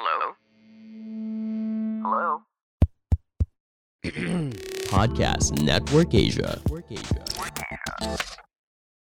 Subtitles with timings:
[0.00, 0.32] Hello?
[2.00, 2.40] Hello?
[4.88, 6.56] Podcast Network Asia.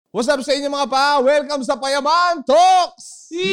[0.09, 1.21] What's up sa inyo mga pa?
[1.21, 3.29] Welcome sa Payaman Talks!
[3.29, 3.45] So,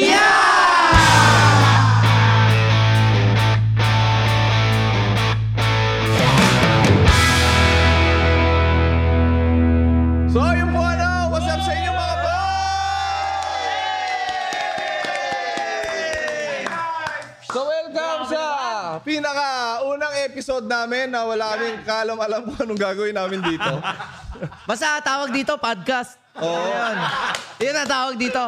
[20.38, 23.74] episode namin na wala kaming kalam-alam kung anong gagawin namin dito.
[24.70, 26.14] Basta tawag dito, podcast.
[26.38, 26.46] Oo.
[26.46, 26.96] Ayun.
[27.58, 28.44] Yun ang tawag dito.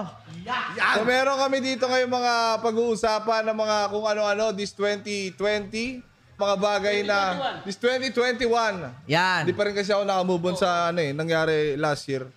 [0.95, 5.35] So meron kami dito ngayon mga pag-uusapan ng mga kung ano-ano this 2020,
[6.39, 7.19] mga bagay na
[7.67, 8.47] this 2021.
[9.11, 9.43] Yan.
[9.43, 12.31] Hindi pa rin kasi ako nakamove on sa ano eh, nangyari last year.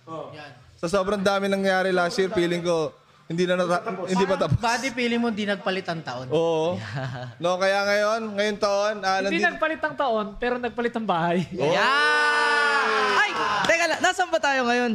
[0.82, 2.90] Sa sobrang dami nangyari last year, feeling ko
[3.24, 4.60] hindi na nata- hindi pa tapos.
[4.60, 6.28] Body feeling mo di nagpalit ang taon.
[6.28, 6.76] Oo.
[7.42, 11.38] No, kaya ngayon, ngayon taon, ah, Hindi nandito, nagpalit ng taon, pero nagpalit ng bahay.
[11.50, 12.86] Yan!
[13.16, 13.30] Ay!
[13.64, 14.92] Teka lang, nasaan ba tayo ngayon?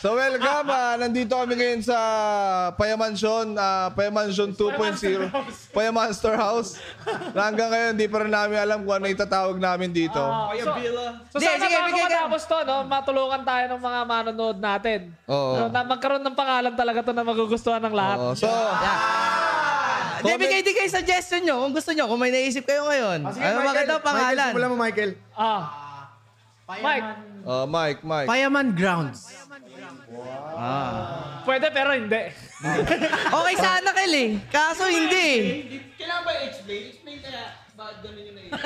[0.00, 1.98] So welcome, ah, nandito kami ngayon sa
[2.72, 5.28] Payamansion, uh, Payamansion 2.0,
[5.76, 6.80] Payamonster House.
[7.36, 10.16] Na hanggang ngayon, hindi pa rin namin alam kung ano itatawag namin dito.
[10.16, 14.56] Ah, so, so Hindi, sana sige, bago matapos to, no, matulungan tayo ng mga manonood
[14.56, 15.00] natin.
[15.28, 15.52] Oo.
[15.60, 18.18] No, na magkaroon ng pangalan talaga to na magugustuhan ng lahat.
[18.24, 18.48] Oo, so,
[20.24, 23.20] Hindi, bigay din kayo suggestion nyo kung gusto nyo, kung may naisip kayo ngayon.
[23.28, 24.32] ano maganda pangalan?
[24.32, 25.10] Michael, simulan mo, Michael.
[25.36, 25.64] Ah.
[26.70, 27.08] Mike,
[27.44, 28.28] uh, Mike, Mike.
[28.30, 29.39] Payaman Grounds.
[31.46, 32.22] Pwede pero hindi.
[33.40, 34.30] Okay sana, Kel eh.
[34.52, 35.44] Kaso hindi eh.
[35.96, 36.82] Kailangan ba i-explain?
[36.92, 38.60] Explain kaya bakit ganun yung naiisip?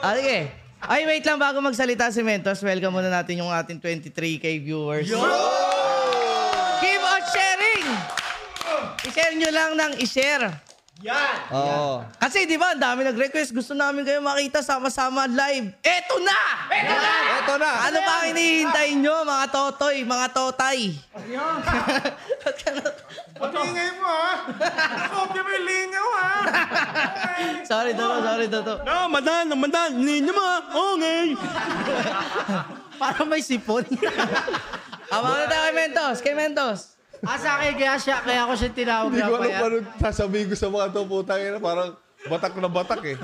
[0.02, 0.50] Ah, sige.
[0.82, 2.58] Ay, wait lang bago magsalita si Mentos.
[2.58, 5.06] Welcome muna natin yung ating 23k viewers.
[6.82, 7.86] Keep on sharing!
[9.06, 10.50] I-share nyo lang ng i-share.
[11.50, 12.06] Oo.
[12.22, 13.50] Kasi di ba, ang dami nag-request.
[13.50, 15.74] Gusto namin kayo makita sama-sama live.
[15.82, 16.40] Eto na!
[17.42, 17.70] Ito na.
[17.90, 20.78] Ano pa ang hinihintay nyo, mga totoy, mga totay?
[23.66, 24.32] Ingay mo, ha?
[25.10, 26.38] Kopya mo yung linya mo, ha?
[27.70, 28.74] sorry, Toto, sorry, Toto.
[28.86, 29.90] No, madan, madan.
[29.98, 30.58] Linya mo, ha?
[30.70, 31.24] Okay.
[33.02, 33.82] Para may sipon.
[35.10, 36.94] Ama na tayo kay Mentos, kay Mentos.
[37.22, 39.56] Ah, sa akin, kaya, siya, kaya ako siya tinawag Hindi na ko alam paya.
[39.56, 41.90] kung ano sasabihin ko sa mga to, putang ina, parang
[42.24, 43.16] batak na batak eh.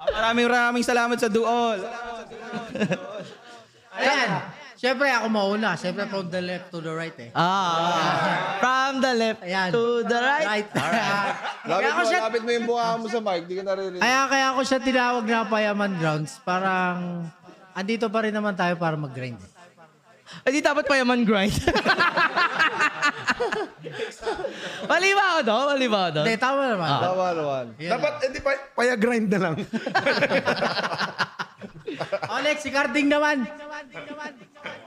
[0.00, 1.78] Maraming maraming salamat sa duol.
[3.92, 4.28] Ayan.
[4.74, 5.76] Siyempre ako mauna.
[5.76, 7.28] Siyempre from the left to the right eh.
[7.36, 9.68] Ah, from the left Ayan.
[9.68, 10.46] to the right.
[10.48, 10.68] Right.
[11.68, 14.00] Lapit Kaya ako mo, siya- lapit mo yung bunga mo sa mic, di ka naririnig.
[14.00, 16.40] Kaya kaya ako siya tinawag na Payaman Grounds.
[16.40, 17.28] Parang
[17.76, 19.36] andito pa rin naman tayo para mag-grind.
[20.46, 21.58] Hindi dapat pa yaman grind.
[24.90, 25.56] Mali ba ako do?
[25.72, 26.22] Mali ba ako do?
[26.24, 26.88] Hindi, tama naman.
[27.00, 27.64] Tama naman.
[27.76, 29.54] Dapat, hindi pa, paya grind na lang.
[32.40, 33.44] Alex, si Carding naman.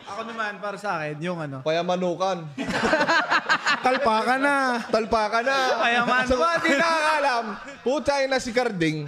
[0.04, 1.60] Ako naman, para sa akin, yung ano.
[1.64, 2.48] Payamanukan.
[3.86, 4.80] Talpakan na.
[4.88, 5.58] Talpa ka na.
[5.76, 6.24] Payaman.
[6.24, 7.46] Sa mga di nakakalam,
[7.84, 9.04] putay na si Carding.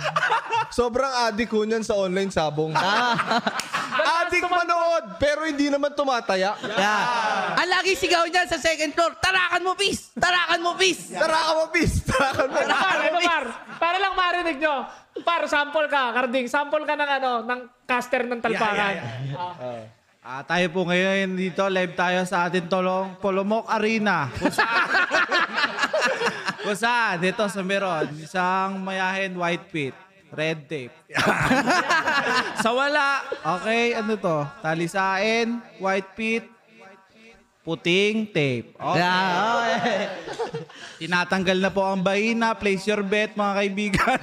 [0.67, 2.75] Sobrang adik ko niyan sa online sabong.
[4.19, 6.59] adik manood, pero hindi naman tumataya.
[6.59, 7.55] Yeah.
[7.55, 10.11] Ang lagi sigaw niyan sa second floor, tarakan mo, peace!
[10.11, 11.15] Tarakan mo, peace!
[11.15, 11.91] Tara ka mapis.
[12.03, 13.45] Tara ka Par, ano, par?
[13.79, 15.04] Para lang marinig nyo.
[15.23, 16.47] Par, sample ka, Karding.
[16.51, 18.95] Sample ka ng ano, ng caster ng talpakan.
[20.25, 24.25] Ah, tayo po ngayon dito, live tayo sa ating tolong Polomok Arena.
[24.33, 24.89] Kung saan,
[26.65, 29.93] kung saan, dito sa meron, isang mayahin white pit,
[30.33, 30.89] red tape.
[32.65, 33.21] sa wala,
[33.61, 34.37] okay, ano to?
[34.65, 36.54] Talisain, white pit,
[37.65, 38.77] puting tape.
[38.77, 39.01] Okay.
[39.01, 40.01] Yeah, okay.
[41.01, 42.53] Tinatanggal na po ang bahina.
[42.53, 44.21] Place your bet, mga kaibigan.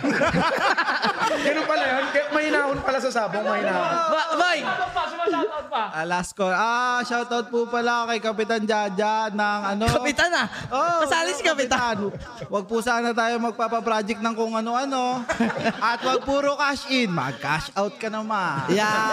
[1.44, 2.04] Ganun pala yun.
[2.14, 3.92] Kaya Mahinahon pala sa sabong, mahinahon.
[4.08, 4.58] Ba boy!
[4.64, 5.82] Shoutout pa, shoutout pa.
[5.98, 6.54] Ah, last call.
[6.54, 9.84] Ah, shoutout po pala kay Kapitan Jaja ng ano.
[9.90, 10.46] Kapitan ah!
[10.72, 12.08] Oh, Kasali si Kapitan.
[12.48, 15.26] Wag po sana tayo magpapaproject ng kung ano-ano.
[15.82, 17.12] At wag puro cash in.
[17.12, 18.70] Mag-cash out ka naman.
[18.72, 19.12] Yeah.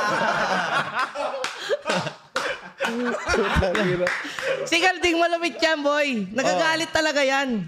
[4.66, 6.28] Si Galding malamit yan, boy.
[6.32, 7.68] Nagagalit talaga yan.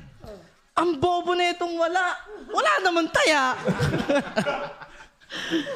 [0.71, 2.15] Ang bobo na itong wala.
[2.51, 3.43] Wala naman taya.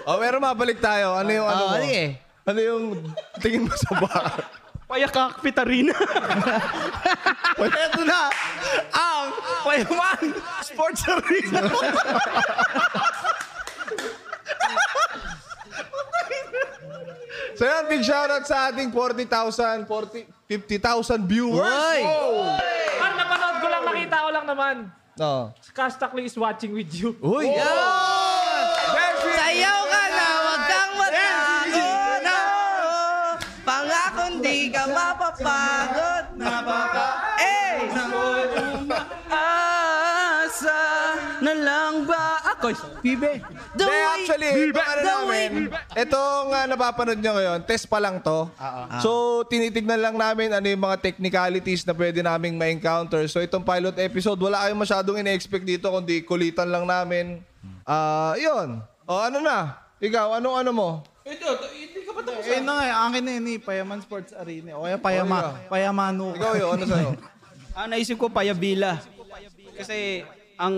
[0.04, 1.16] Oh, pero mabalik tayo.
[1.16, 1.80] Ano yung ano Oo, mo?
[1.80, 2.20] sige.
[2.44, 2.84] Ano yung
[3.40, 4.44] tingin mo sa bar?
[4.84, 5.96] Payakakpit Arena.
[7.56, 8.30] Ito na
[8.92, 9.28] ang
[9.64, 11.72] Payaman Sports Arena.
[17.56, 21.64] So yan, big shoutout sa ating 40,000, 40, 50,000 viewers.
[21.64, 22.00] Uy!
[23.00, 24.76] Par, napanood ko lang, nakita ko lang naman.
[25.16, 25.56] No.
[25.72, 27.16] Kastakli is watching with you.
[27.24, 27.48] Uy!
[27.56, 28.15] Sayaw
[42.72, 42.88] ako?
[43.06, 43.32] Bibe.
[43.78, 45.50] The Hindi, way, actually, itong ano the namin,
[45.94, 48.50] itong uh, napapanood nyo ngayon, test pa lang to.
[49.04, 53.22] So, tinitignan lang namin ano yung mga technicalities na pwede naming ma-encounter.
[53.30, 57.44] So, itong pilot episode, wala kayong masyadong ine-expect dito, kundi kulitan lang namin.
[57.86, 58.82] Ah, yun.
[59.06, 59.78] O, ano na?
[60.02, 60.90] Ikaw, anong ano mo?
[62.46, 64.78] Eh na nga, akin na yun eh, Payaman Sports Arena.
[64.78, 66.38] O kaya Payama, Payamano.
[66.38, 67.12] Ikaw yun, ano sa'yo?
[67.76, 69.04] Ah, naisip ko Payabila.
[69.76, 70.24] Kasi
[70.56, 70.76] ang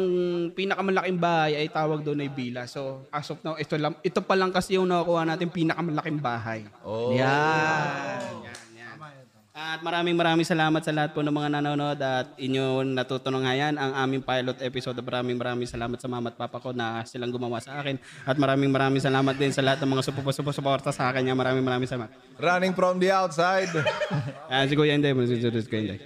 [0.54, 2.66] pinakamalaking bahay ay tawag doon ay Bila.
[2.66, 6.66] So, as of now, ito, lang, ito pa lang kasi yung nakukuha natin pinakamalaking bahay.
[7.18, 8.67] Yan.
[9.58, 14.22] At maraming maraming salamat sa lahat po ng mga nanonood at inyo natutunungan ang aming
[14.22, 14.94] pilot episode.
[15.02, 17.98] Maraming maraming salamat sa mama at papa ko na silang gumawa sa akin.
[18.22, 21.26] At maraming maraming salamat din sa lahat ng mga supupusuporta sa akin.
[21.34, 22.14] Maraming maraming salamat.
[22.38, 23.74] Running from the outside.
[24.48, 26.00] Ah, si Kuya Inday, si Kuya Inday.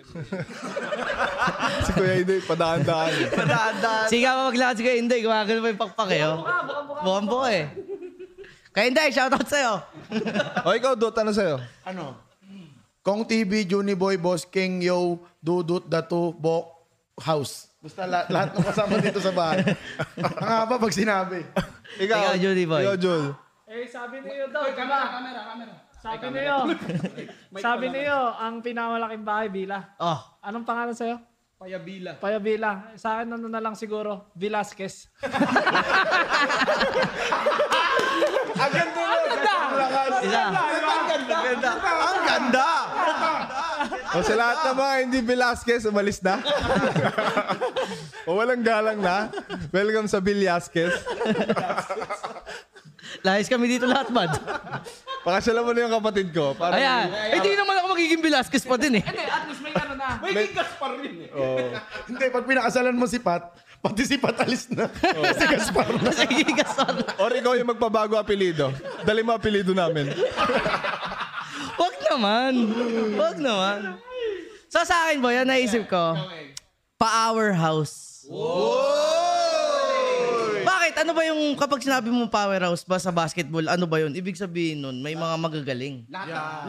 [1.86, 3.12] si Kuya Hindi, padaan-daan.
[4.09, 5.21] Sige ka maglakad sige, hindi.
[5.21, 6.24] Gumagano pa yung pakpak eh.
[6.25, 6.42] Oh.
[7.06, 7.65] Bukang buka eh.
[8.74, 9.74] Kaya hindi, shoutout sa'yo.
[10.65, 11.62] o, ikaw, Dot, ano sa'yo?
[11.86, 12.31] Ano?
[13.01, 16.69] Kong TV, Juniboy, Boss King, Yo, Dudut, Datu, Bok,
[17.18, 17.74] House.
[17.81, 19.65] Basta la- lahat ng kasama dito sa bahay.
[20.38, 21.42] Ang haba pag sinabi.
[21.98, 22.86] Ikaw, Judy Boy.
[22.86, 23.33] Ikaw, Jul.
[23.65, 25.74] Eh, sabi niyo daw, camera, camera, camera.
[25.98, 26.56] Sabi niyo,
[27.65, 29.97] sabi niyo, ang pinakamalaking bahay, Bila.
[29.97, 30.21] Oh.
[30.45, 31.18] Anong pangalan sa'yo?
[31.62, 32.18] Payabila.
[32.18, 32.69] Payabila.
[32.97, 35.09] Sa akin, ano na lang siguro, Velasquez.
[40.21, 40.43] Isa.
[41.81, 42.69] Ang ganda!
[44.11, 46.37] o sa lahat ng mga hindi Velasquez, umalis na.
[48.27, 49.33] o walang galang na.
[49.73, 50.93] Welcome sa Velasquez.
[53.25, 54.31] Lahis kami dito lahat, bad.
[55.21, 56.53] Pakasala mo na yung kapatid ko.
[56.57, 57.09] Para Ayan.
[57.33, 59.03] Eh, di naman ako magiging Velasquez pa din eh.
[59.03, 60.07] Hindi, at least may ano na.
[62.07, 64.86] Hindi, pag pinakasalan mo si Pat, pati si Pat alis na.
[64.88, 67.12] Kasi Gaspar na.
[67.18, 68.69] Or ikaw yung magpabago apelido.
[69.01, 70.13] Dali mo apelido namin.
[71.75, 72.54] Wag naman.
[73.18, 73.98] Wag naman.
[74.72, 76.16] So sa akin, boy, ang naisip ko,
[76.95, 78.24] pa-house.
[80.62, 80.94] Bakit?
[81.01, 84.13] Ano ba yung kapag sinabi mo powerhouse ba sa basketball, ano ba yun?
[84.13, 86.06] Ibig sabihin nun, may mga magagaling.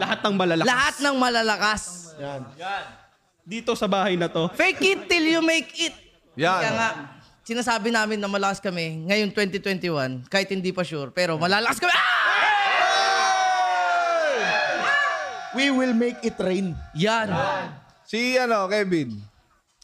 [0.01, 0.67] Lahat ng malalakas.
[0.67, 1.81] Lahat ng malalakas.
[3.45, 4.49] Dito sa bahay na to.
[4.57, 5.93] Fake it till you make it.
[6.35, 6.59] Yan.
[6.59, 6.89] Kaya nga,
[7.41, 11.93] sinasabi namin na malakas kami ngayon 2021, kahit hindi pa sure, pero malalakas kami.
[11.93, 12.01] Ah!
[15.53, 16.73] We will make it rain.
[16.95, 17.29] Yan.
[18.03, 19.13] Si ano, Kevin.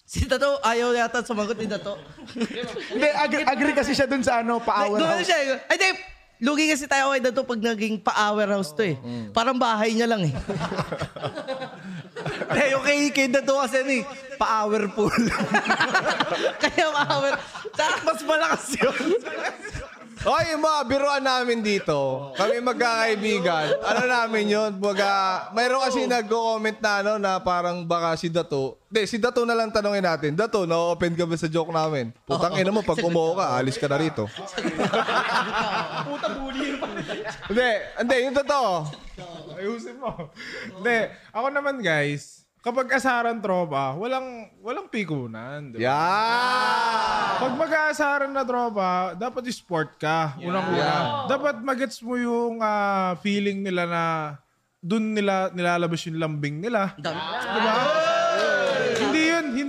[0.01, 1.93] Si Tato, ayaw yata sumagot ni Tato.
[2.33, 5.29] Hindi, agree, agree kasi siya dun sa ano, pa-hour Gumano house.
[5.29, 5.37] siya.
[5.53, 5.69] eh.
[5.69, 5.87] Ay, di,
[6.39, 8.95] lugi kasi tayo kay Dato pag naging pa-hour house to eh.
[9.35, 10.33] Parang bahay niya lang eh.
[12.49, 14.03] Eh, yung kay, kay Dato kasi ni,
[14.35, 15.13] pa-hour pool.
[16.63, 17.33] Kaya pa-hour.
[18.03, 19.15] Mas malakas yun.
[20.19, 26.75] Hoy, yung mga biruan namin dito, kami magkakaibigan, ano namin yun, baga, mayroon kasi nagko-comment
[26.83, 30.67] na ano, na parang baka si Dato, hindi, si Dato na lang tanongin natin, Dato,
[30.67, 32.11] na-open ka ba sa joke namin?
[32.27, 34.27] Putang ina mo, pag umuo ka, alis ka na rito.
[37.47, 37.69] Hindi,
[38.03, 38.71] hindi, yung totoo.
[39.55, 40.35] Ayusin mo.
[40.83, 45.71] Hindi, ako naman guys, kapag asaran tropa, walang walang pikunan.
[45.71, 45.83] di ba?
[45.83, 47.39] Yeah!
[47.39, 50.35] Pag mag-aasaran na tropa, dapat sport ka.
[50.43, 51.25] Unang-una.
[51.31, 54.03] Dapat magets mo yung ah, feeling nila na
[54.79, 56.95] dun nila nilalabas yung lambing nila.
[56.99, 57.15] Diba?
[57.49, 58.18] hindi yun,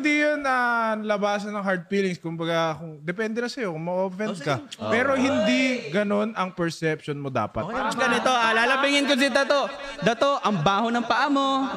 [0.01, 2.17] hindi yun ah, labasan ng hard feelings.
[2.17, 4.65] Kumbaga, kung, depende na sa'yo kung ma-offend ka.
[4.89, 7.69] Pero hindi ganon ang perception mo dapat.
[7.69, 9.69] Parang ganito, ah, lalabingin ko si Dato.
[10.01, 11.69] Dato, ang baho ng paa mo.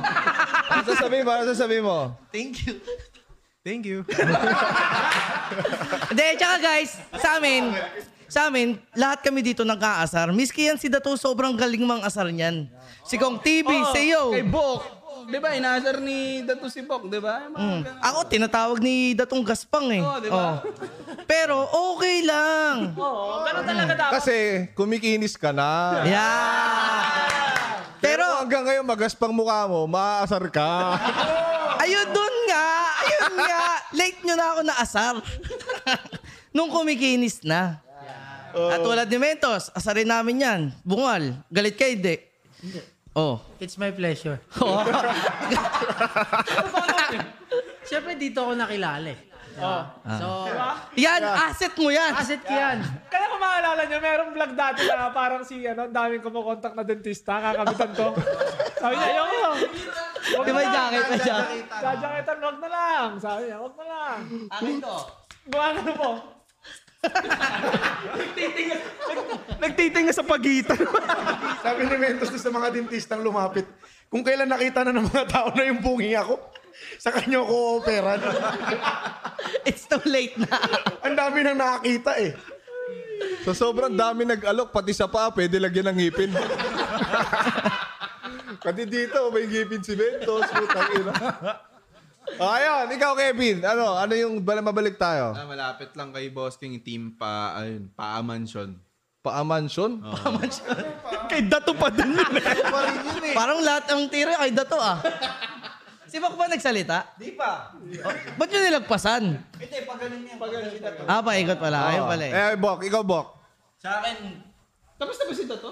[0.72, 1.32] Ano sasabihin mo?
[1.36, 2.16] Ano sasabihin mo?
[2.32, 2.80] Thank you.
[3.64, 4.08] Thank you.
[6.12, 7.76] Hindi, tsaka guys, sa amin,
[8.32, 10.32] sa amin, lahat kami dito nagkaasar.
[10.32, 12.72] Miski yan si Dato, sobrang galing mang asar niyan.
[13.04, 14.32] Si Kong TV, si Yo.
[14.32, 15.03] Kay Bok.
[15.28, 17.48] Di ba, inaasar ni Dato si Bok, di ba?
[17.52, 17.82] Mm.
[18.00, 20.04] Ako, tinatawag ni Datong Gaspang eh.
[20.04, 20.38] Oo, di ba?
[20.38, 20.58] Oh.
[21.24, 22.92] Pero okay lang.
[22.96, 24.14] Oo, ganun talaga dapat.
[24.20, 24.36] Kasi,
[24.76, 26.04] kumikinis ka na.
[26.04, 27.84] Yeah.
[28.04, 31.00] Pero Pero, hanggang ngayon, magaspang mukha mo, maaasar ka.
[31.84, 32.68] ayun dun nga,
[33.04, 33.64] ayun nga,
[33.96, 35.16] late nyo na ako naasar.
[36.56, 37.84] Nung kumikinis na.
[38.54, 40.62] At tulad ni Mentos, asarin namin yan.
[40.86, 42.22] Bungal, galit ka hindi.
[43.14, 43.38] Oh.
[43.62, 44.42] It's my pleasure.
[44.64, 44.82] Oh.
[47.88, 49.20] Siyempre, dito ako nakilala eh.
[49.62, 49.86] Oh.
[50.18, 50.50] So,
[50.98, 52.10] yan, asset mo yan.
[52.10, 52.82] asset ko yan.
[53.14, 56.82] Kaya kung maalala nyo, merong vlog dati na parang si, ano, ang daming kumukontak na
[56.82, 58.18] dentista, kakabitan ko.
[58.82, 59.50] Sabi niya, ayoko.
[60.24, 60.74] Di na may lang.
[60.74, 61.66] jacket na jacket.
[61.70, 63.08] Jajaketan, wag na lang.
[63.22, 64.18] Sabi niya, wag na lang.
[64.50, 64.98] Akin to.
[65.54, 66.12] Gumano po.
[69.64, 70.80] Nagtitinga sa pagitan.
[71.66, 73.68] Sabi ni Mentos sa mga dentistang lumapit,
[74.12, 76.36] kung kailan nakita na ng mga tao na yung bungi ako,
[77.00, 78.20] sa kanya ko operan.
[79.70, 80.52] It's too late na.
[81.06, 82.32] Ang dami nang nakakita eh.
[83.48, 86.32] So sobrang dami nag-alok, pati sa paa, pwede lagyan ng ngipin.
[88.66, 90.44] pati dito, may ngipin si Ventos.
[90.52, 91.14] Putang ina.
[92.34, 95.36] Ah, Ayun, ikaw Kevin, ano, ano yung bala mabalik tayo?
[95.36, 98.74] Ah, malapit lang kay Boss King team pa ayun, pa Mansion.
[99.24, 100.04] Paa-mansion?
[101.32, 102.32] Kay Dato pa din yun.
[102.36, 103.32] eh.
[103.32, 105.00] Parang lahat ang tira ay dato ah.
[106.04, 107.16] Si Bok ba nagsalita?
[107.16, 107.72] Di pa.
[108.04, 109.24] Oh, ba't nyo nilagpasan?
[109.56, 110.38] Hindi, pag ganun yan.
[111.08, 111.80] Ah, paikot pala.
[111.88, 112.34] Ayun pala eh.
[112.36, 113.28] Eh, Bok, ikaw Bok.
[113.80, 114.44] Sa akin,
[115.00, 115.72] Tapos na ba si Dato?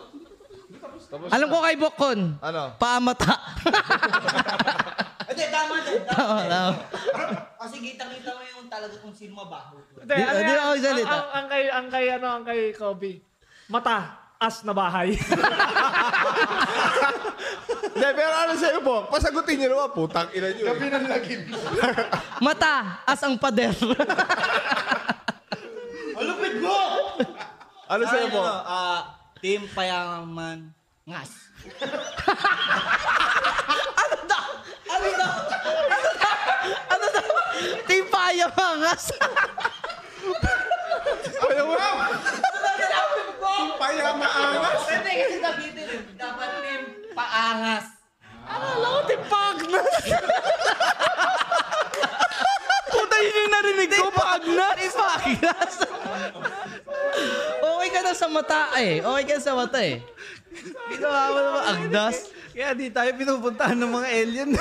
[1.27, 2.19] alam ko kay Bokon.
[2.39, 2.71] Ano?
[2.79, 3.35] Paamata.
[5.31, 6.01] Hindi, tama din.
[6.03, 6.75] Tama, tama.
[7.55, 9.79] Kasi kita-kita mo yung talaga kung sino mabaho.
[9.95, 10.59] Hindi, Di- ano di yan?
[10.59, 11.07] ako salita.
[11.07, 13.23] Ang, ang, ang kay, ang kay, ano, ang kay Kobe.
[13.71, 13.97] Mata,
[14.41, 15.13] as na bahay.
[17.91, 19.13] Hindi, pero ano sa'yo Bok?
[19.13, 20.65] Pasagutin niyo naman, putang ina niyo.
[20.73, 21.41] Gabi ng lagim.
[22.45, 23.71] Mata, as ang pader.
[26.17, 26.77] Malupit mo!
[27.85, 29.01] Ano sa'yo ano, ah,
[29.37, 30.73] Team Payaman
[31.05, 31.31] Ngas.
[34.91, 35.33] Ano daw?
[37.87, 39.03] Team Paya Mangas.
[41.41, 41.87] Ano ba?
[43.81, 44.81] Payamaangas.
[44.85, 45.99] Pwede kasi sabihin eh.
[46.15, 46.83] Dapat Team
[47.17, 47.85] Paangas.
[52.91, 54.75] Puta yun yung narinig ko, Pagnas.
[54.77, 55.75] Team Pagnas.
[57.61, 59.01] okay ka na sa mata eh.
[59.01, 59.99] Okay ka sa mata eh.
[60.91, 62.31] Ginawa mo naman agdas.
[62.51, 64.49] Kaya di tayo pinupuntahan ng mga alien.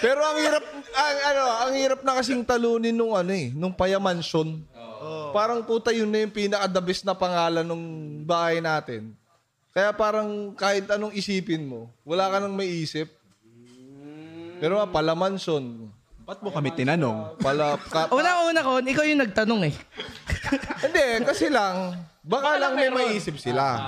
[0.00, 0.64] Pero ang hirap,
[0.96, 4.64] ang, ano, ang hirap na kasing talunin nung ano eh, nung Payamansyon.
[5.30, 7.84] Parang puta yun na yung pinaka-the best na pangalan nung
[8.24, 9.12] bahay natin.
[9.70, 13.06] Kaya parang kahit anong isipin mo, wala ka nang may isip.
[14.58, 15.88] Pero nga, Palamansyon.
[16.26, 17.42] Ba't mo kami tinanong?
[17.42, 19.74] Pala, ka, Una-una ko, ikaw yung nagtanong eh.
[20.86, 23.78] hindi, kasi lang, baka, lang may maisip sila.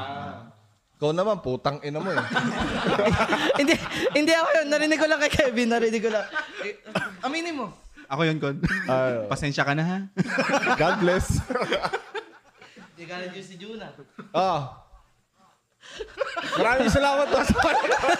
[1.02, 2.14] Ikaw naman, putang ina mo eh.
[3.58, 3.74] hindi,
[4.14, 4.66] hindi ako yun.
[4.70, 5.74] Narinig ko lang kay Kevin.
[5.74, 6.22] Narinig ko lang.
[6.62, 6.78] Eh,
[7.26, 7.74] aminin mo.
[8.06, 8.62] Ako yun, Kon.
[8.86, 9.98] Ay, Pasensya ka na ha.
[10.78, 11.42] God bless.
[12.94, 13.90] Hindi ka nandiyo si Juna.
[14.30, 14.78] Ah.
[16.62, 18.18] Maraming salamat po sa panonood.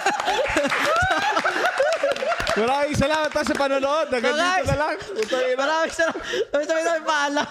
[2.66, 4.06] Maraming salamat po sa panonood.
[4.10, 4.94] Hanggang dito na lang.
[4.98, 5.54] Putang ina.
[5.54, 6.18] Maraming salamat.
[6.50, 7.02] Maraming salamat.
[7.06, 7.46] Paalam.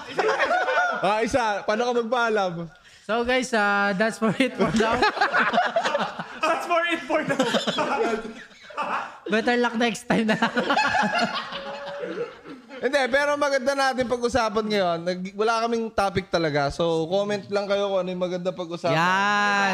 [1.00, 1.63] Ah, isa.
[1.63, 2.80] Paano ka magpaalam?
[3.01, 4.96] So guys, uh, that's for it for now.
[6.41, 7.38] That's for it for now.
[9.29, 10.38] Better luck next time na.
[12.81, 14.98] Hindi, pero maganda natin pag-usapan ngayon.
[15.05, 16.74] Nag- wala kaming topic talaga.
[16.74, 18.98] So, comment lang kayo kung ano yung maganda pag-usapan.
[18.98, 19.74] Yan.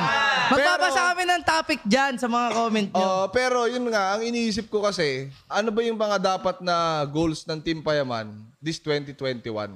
[0.51, 3.07] Magbabasa kami ng topic dyan sa mga comment nyo.
[3.07, 7.47] Oh, pero yun nga, ang iniisip ko kasi, ano ba yung mga dapat na goals
[7.47, 8.27] ng Team Payaman
[8.67, 9.71] this 2021?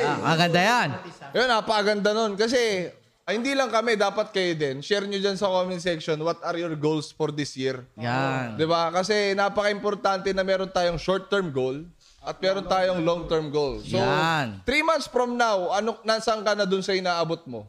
[0.00, 0.88] Ah, ang ganda yan.
[1.36, 2.32] Yun, napakaganda nun.
[2.40, 2.88] Kasi,
[3.28, 4.80] ay, hindi lang kami, dapat kayo din.
[4.80, 7.84] Share nyo dyan sa comment section, what are your goals for this year?
[8.00, 8.56] Yan.
[8.56, 8.88] 'Di ba?
[8.88, 11.84] Kasi napaka-importante na meron tayong short-term goal
[12.24, 13.82] at meron tayong long-term goal.
[13.84, 14.62] So, Yan.
[14.62, 17.66] three months from now, ano, nasaan ka na dun sa inaabot mo?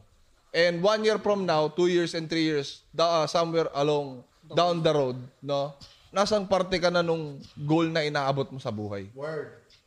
[0.54, 4.78] And one year from now, two years and three years, da, uh, somewhere along, down
[4.82, 5.74] the road, no?
[6.14, 9.10] Nasaan parte ka na nung goal na inaabot mo sa buhay?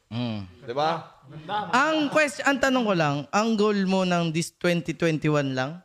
[0.08, 0.48] Mm.
[0.64, 1.20] 'Di ba?
[1.76, 5.84] Ang question, ang tanong ko lang, ang goal mo ng this 2021 lang?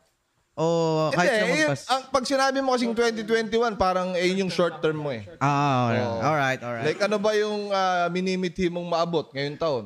[0.53, 1.89] O kahit Hindi, eh, magpas?
[1.89, 5.25] ang, pag sinabi mo kasing 2021, parang eh, yun yung short term mo eh.
[5.41, 6.07] Ah, alright.
[6.21, 6.85] Alright, alright.
[6.93, 9.85] Like ano ba yung uh, minimithi mong maabot ngayong taon?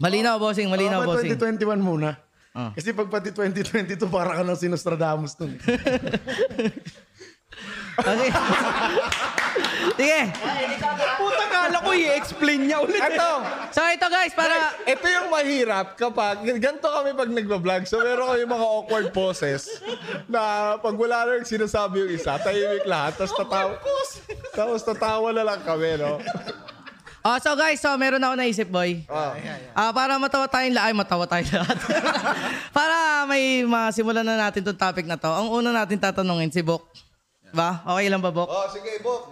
[0.00, 0.72] Malinaw, bossing.
[0.72, 1.36] Malinaw, Baka bossing.
[1.36, 2.16] 2021 muna.
[2.56, 2.72] Ah.
[2.72, 5.60] Kasi pag pati 2022, para ka ng Sinostradamus nun.
[7.96, 8.30] Okay.
[9.96, 10.20] Sige.
[11.16, 13.00] Puta kala ko i-explain niya ulit.
[13.00, 13.30] Ito,
[13.72, 14.76] So ito guys, para...
[14.84, 17.82] ito yung mahirap kapag, ganito kami pag nagbablog.
[17.88, 19.80] So meron kami mga awkward poses
[20.28, 23.74] na pag wala na yung sinasabi yung isa, tahimik lahat, tapos tatawa,
[24.52, 26.20] tapos tatawa na lang kami, no?
[27.26, 29.02] Oh, so guys, so meron ako naisip, boy.
[29.74, 31.74] Ah, para matawa tayong lahat, ay matawa tayong lahat.
[32.78, 35.26] para may masimulan na natin tong topic na to.
[35.26, 36.86] Ang una natin tatanungin si Bok.
[37.54, 37.82] Ba?
[37.86, 38.48] Okay lang ba, Bok?
[38.48, 39.30] Oh, sige, Bok.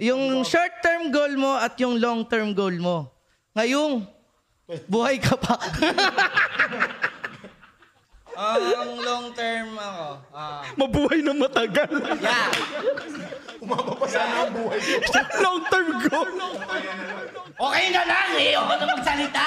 [0.00, 2.96] Yung short-term goal mo at yung long-term goal mo.
[3.52, 4.04] Ngayong,
[4.86, 5.56] buhay ka pa.
[8.40, 10.06] Ang long term ako.
[10.32, 11.92] ah, Mabuhay na matagal.
[12.24, 12.48] yeah.
[15.44, 16.32] Long term goal.
[17.60, 18.56] Okay na lang eh.
[18.56, 19.46] Ako na magsalita.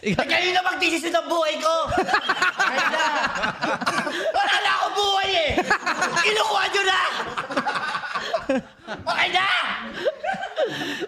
[0.00, 1.74] Kayo na magdesisyon ng buhay ko.
[2.56, 3.04] Kaya na.
[4.32, 5.50] Wala na akong buhay eh.
[6.24, 7.00] Kinukuha nyo na.
[9.04, 9.46] Okay na.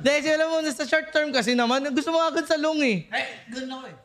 [0.03, 3.09] Dahil sila muna sa short-term kasi naman, gusto mo agad sa long eh.
[3.09, 3.97] Eh, ganun ako eh.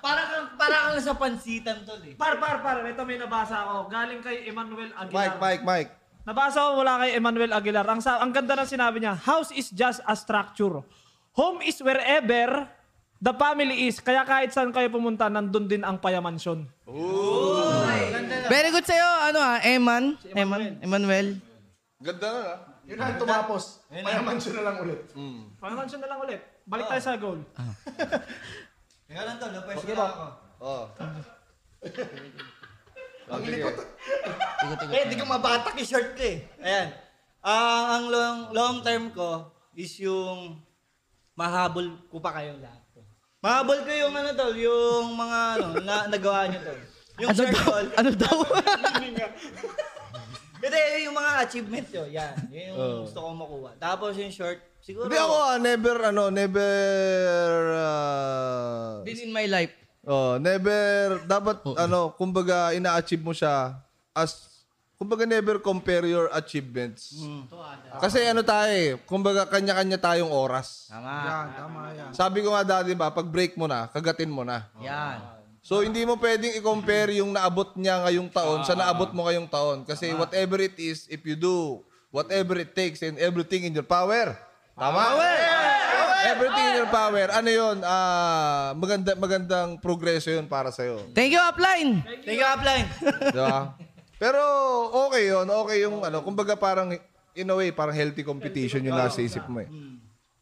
[0.00, 2.16] para kang para kang sa pansitan tol eh.
[2.16, 2.80] Par, par, par.
[2.88, 3.92] Ito may nabasa ako.
[3.92, 5.36] Galing kay Emmanuel Aguilar.
[5.36, 5.90] Mike, Mike, Mike.
[6.24, 7.84] Nabasa ko mula kay Emmanuel Aguilar.
[7.84, 10.80] Ang, sa, ang ganda ng sinabi niya, house is just a structure.
[11.38, 12.66] Home is wherever
[13.22, 14.02] the family is.
[14.02, 16.66] Kaya kahit saan kayo pumunta, nandun din ang payamansyon.
[18.50, 20.18] Very good sa'yo, ano ah, Eman.
[20.34, 21.38] Eman, Emmanuel.
[22.02, 22.54] Ganda na, ha?
[22.90, 23.86] Yun ang tumapos.
[23.86, 25.00] Mayaman siya na lang ulit.
[25.62, 26.40] Payamansyon na lang ulit.
[26.66, 27.38] Balik tayo sa goal.
[29.06, 30.26] Kaya lang tol, napwes okay, ako.
[30.60, 30.84] Oh.
[33.30, 33.78] Ang likot.
[34.90, 36.42] Eh, di ko mabatak yung short ko eh.
[36.58, 36.88] Ayan.
[37.40, 40.60] Ah, ang long, long term ko is yung
[41.40, 42.82] mahabol ko pa kayong lahat.
[42.92, 43.04] tol.
[43.40, 46.80] Mahabol ko yung ano tol, yung mga ano, na, nagawa nyo tol.
[47.16, 47.64] Yung Ano daw?
[47.64, 47.86] tol.
[47.96, 48.36] Ano daw?
[50.60, 50.76] Hindi,
[51.08, 52.04] yung mga achievement nyo.
[52.06, 52.34] Yan.
[52.52, 52.76] Yun yung
[53.08, 53.70] gusto kong makuha.
[53.80, 55.08] Tapos yung short, siguro.
[55.08, 56.72] Hindi ako, ah, never, ano, never,
[57.80, 59.72] ah, This in my life.
[60.04, 63.80] oh, never, dapat, ano, kumbaga, ina-achieve mo siya
[64.12, 64.49] as,
[65.00, 67.16] kumbaga, never compare your achievements.
[68.04, 70.92] Kasi ano tayo eh, kumbaga, kanya-kanya tayong oras.
[70.92, 71.48] Tama.
[72.12, 74.68] Sabi ko nga dati ba, pag break mo na, kagatin mo na.
[74.84, 75.40] Yan.
[75.60, 79.84] So hindi mo pwedeng i-compare yung naabot niya ngayong taon sa naabot mo ngayong taon
[79.84, 84.40] kasi whatever it is if you do whatever it takes and everything in your power.
[84.72, 85.20] Tama?
[86.20, 87.28] Everything in your power.
[87.28, 87.76] Ano 'yon?
[87.84, 91.04] Ah, maganda magandang progreso 'yon para sa iyo.
[91.12, 92.04] Thank you, Upline.
[92.24, 92.88] Thank you, upline.
[93.28, 93.76] Di ba?
[94.20, 94.40] Pero
[95.08, 95.48] okay 'yon.
[95.48, 96.92] Okay yung ano, kumbaga parang
[97.32, 99.68] in a way parang healthy competition yung nasa isip mo eh.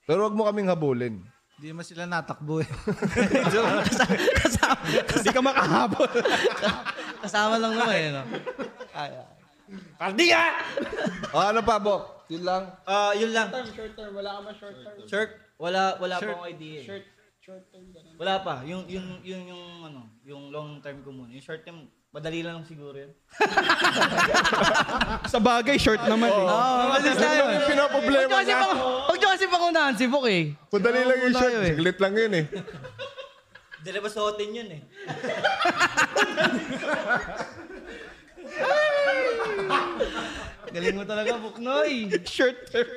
[0.03, 1.23] Pero wag mo kaming habulin.
[1.59, 2.69] Hindi naman sila natakbo eh.
[5.11, 6.07] Hindi ka makahabol.
[7.23, 8.23] Kasama lang naman eh, no?
[9.99, 10.55] Pardiga!
[11.35, 12.31] O ano pa, Bok?
[12.31, 12.63] Yun lang.
[12.87, 13.51] Ah, yun lang.
[13.53, 14.97] Short term, wala ka ba short term?
[15.05, 16.79] Short, wala wala pa akong idea.
[16.79, 16.87] eh.
[16.87, 17.05] Short,
[17.43, 18.15] short term ganun.
[18.17, 18.55] Wala pa.
[18.63, 21.33] Yung yung yung yung ano, yung long term ko muna.
[21.33, 23.13] Yung short term, madali lang siguro yun.
[25.33, 26.41] Sa bagay, short naman eh.
[26.41, 27.43] Oo, malis tayo.
[27.45, 28.59] Yung Huwag pinaproblema nyo kasi niya.
[28.65, 30.43] pang, huwag nyo kasi pangunahan si Bok eh.
[30.73, 31.53] Madali lang yung shirt.
[31.53, 31.75] yun eh.
[31.77, 32.45] Saglit lang yun eh.
[33.89, 34.81] Na ba suotin yun eh.
[40.69, 42.13] Galing mo talaga, Buknoy.
[42.29, 42.89] Short term.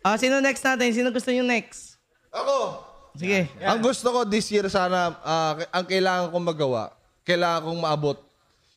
[0.00, 0.88] Ah, sino next natin?
[0.92, 2.00] Sino gusto nyo next?
[2.32, 2.80] Ako.
[3.12, 3.44] Sige.
[3.60, 6.96] Ang gusto ko this year sana, ah, ang kailangan kong magawa,
[7.28, 8.18] kailangan kong maabot,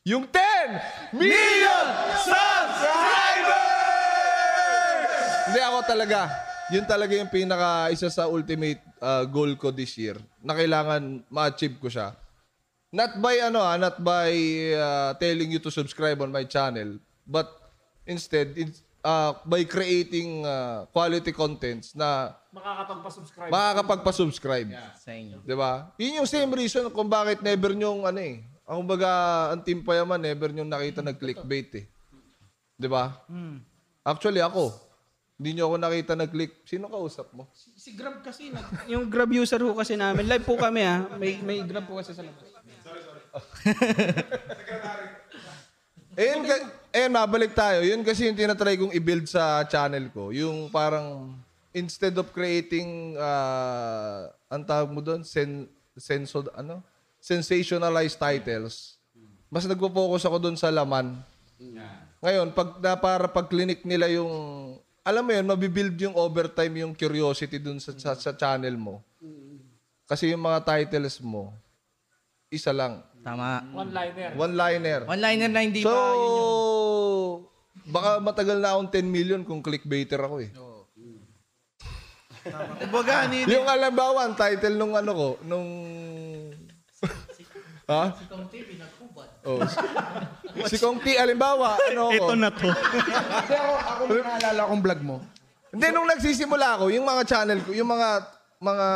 [0.06, 1.84] yung 10 million
[2.22, 3.58] subscribers!
[5.50, 6.30] Hindi ako talaga.
[6.70, 11.74] Yun talaga yung pinaka isa sa ultimate ah, goal ko this year na kailangan ma-achieve
[11.82, 12.14] ko siya.
[12.94, 14.30] Not by ano ah, not by
[14.78, 17.50] ah, telling you to subscribe on my channel, but
[18.06, 23.50] instead it's, ah, by creating ah, quality contents na Makakapagpa-subscribe.
[23.50, 24.70] makakapagpa-subscribe.
[25.02, 25.42] Sa inyo.
[25.42, 25.90] 'Di ba?
[25.98, 28.54] Yun yung same reason kung bakit never nyong ano eh.
[28.66, 29.08] Ang kumbaga,
[29.54, 31.86] ang team payaman, never nyong nakita nag-clickbait eh.
[32.74, 33.14] 'Di ba?
[34.02, 34.74] Actually ako,
[35.36, 36.64] hindi nyo ako nakita nag-click.
[36.64, 37.46] Sino kausap mo?
[37.54, 40.26] Si Grab kasi, nag- yung Grab user ho kasi namin.
[40.26, 41.06] Live po kami ha.
[41.14, 42.42] May, may Grab po kasi sa labas.
[46.16, 47.84] Eh, yun, ka- eh, mabalik tayo.
[47.84, 50.32] Yun kasi yung tinatry kong i-build sa channel ko.
[50.32, 51.36] Yung parang,
[51.76, 56.80] instead of creating, uh, ang tawag mo doon, sen, sensod, ano?
[57.26, 59.02] Sensationalized titles,
[59.50, 61.18] mas nagpo-focus ako doon sa laman.
[62.22, 64.30] Ngayon, pag na, para pag clinic nila yung,
[65.02, 69.02] alam mo yun, mabibuild yung overtime yung curiosity dun sa, sa, sa channel mo.
[70.06, 71.50] Kasi yung mga titles mo,
[72.46, 73.02] isa lang.
[73.26, 73.66] Tama.
[73.74, 74.30] One-liner.
[74.38, 75.00] One-liner.
[75.10, 76.54] One-liner na hindi So, pa yun yung...
[77.90, 80.50] baka matagal na akong 10 million kung clickbaiter ako eh.
[82.86, 85.66] Kumbaga, ni Yung alambawa, ang title nung ano ko, nung...
[87.90, 88.02] ha?
[88.16, 88.54] Si Kong T,
[89.46, 89.62] Oh.
[90.66, 92.18] Si Kong T, alimbawa, ano ako?
[92.18, 92.66] Ito na to.
[92.66, 95.16] Hindi ako, ako naalala kong vlog mo.
[95.70, 98.08] Hindi, nung nagsisimula ako, yung mga channel ko, yung mga
[98.58, 98.88] mga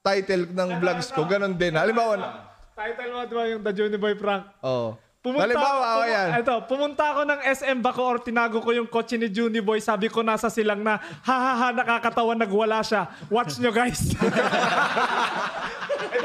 [0.00, 1.76] title ng vlogs ko, ganun din.
[1.76, 2.34] Halimbawa, na-
[2.72, 4.48] Title mo, di ba, yung The Johnny Boy prank?
[4.64, 4.96] oh.
[5.20, 6.28] Pumunta, Halimbawa, ako, oh, yan.
[6.40, 10.24] ito, pumunta ako ng SM Bacoor, tinago ko yung kotse ni Juni Boy, sabi ko
[10.24, 13.04] nasa silang na, ha ha ha, nakakatawa, nagwala siya.
[13.28, 14.00] Watch nyo guys.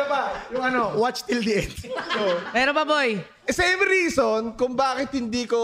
[0.06, 0.22] Pa,
[0.54, 1.74] yung ano, watch till the end.
[2.54, 3.18] Meron pa, boy?
[3.46, 5.58] Eh, Same reason kung bakit hindi ko,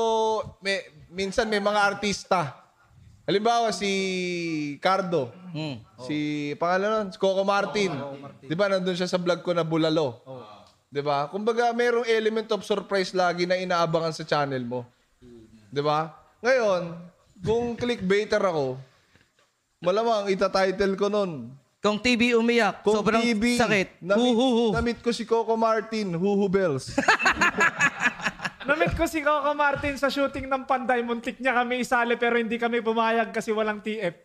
[0.59, 2.57] may, minsan may mga artista.
[3.23, 3.91] Halimbawa, si
[4.81, 5.29] Cardo.
[6.03, 6.17] Si,
[6.57, 7.93] pangalan nun, si Coco Martin.
[8.41, 10.25] Di ba, nandun siya sa vlog ko na Bulalo.
[10.91, 11.29] Di ba?
[11.29, 14.83] Kumbaga, merong element of surprise lagi na inaabangan sa channel mo.
[15.71, 16.11] Di ba?
[16.43, 16.97] Ngayon,
[17.45, 18.75] kung clickbaiter ako,
[19.79, 21.53] malamang itatitle ko nun.
[21.81, 24.05] Kung TV umiyak, Kung sobrang TV, sakit.
[24.05, 24.65] Namit, Hu, hu, hu.
[24.69, 26.93] namit ko si Coco Martin, Huhu Bells.
[28.61, 32.61] Namit ko si Coco Martin sa shooting ng Panday, muntik niya kami isali pero hindi
[32.61, 34.21] kami pumayag kasi walang TF.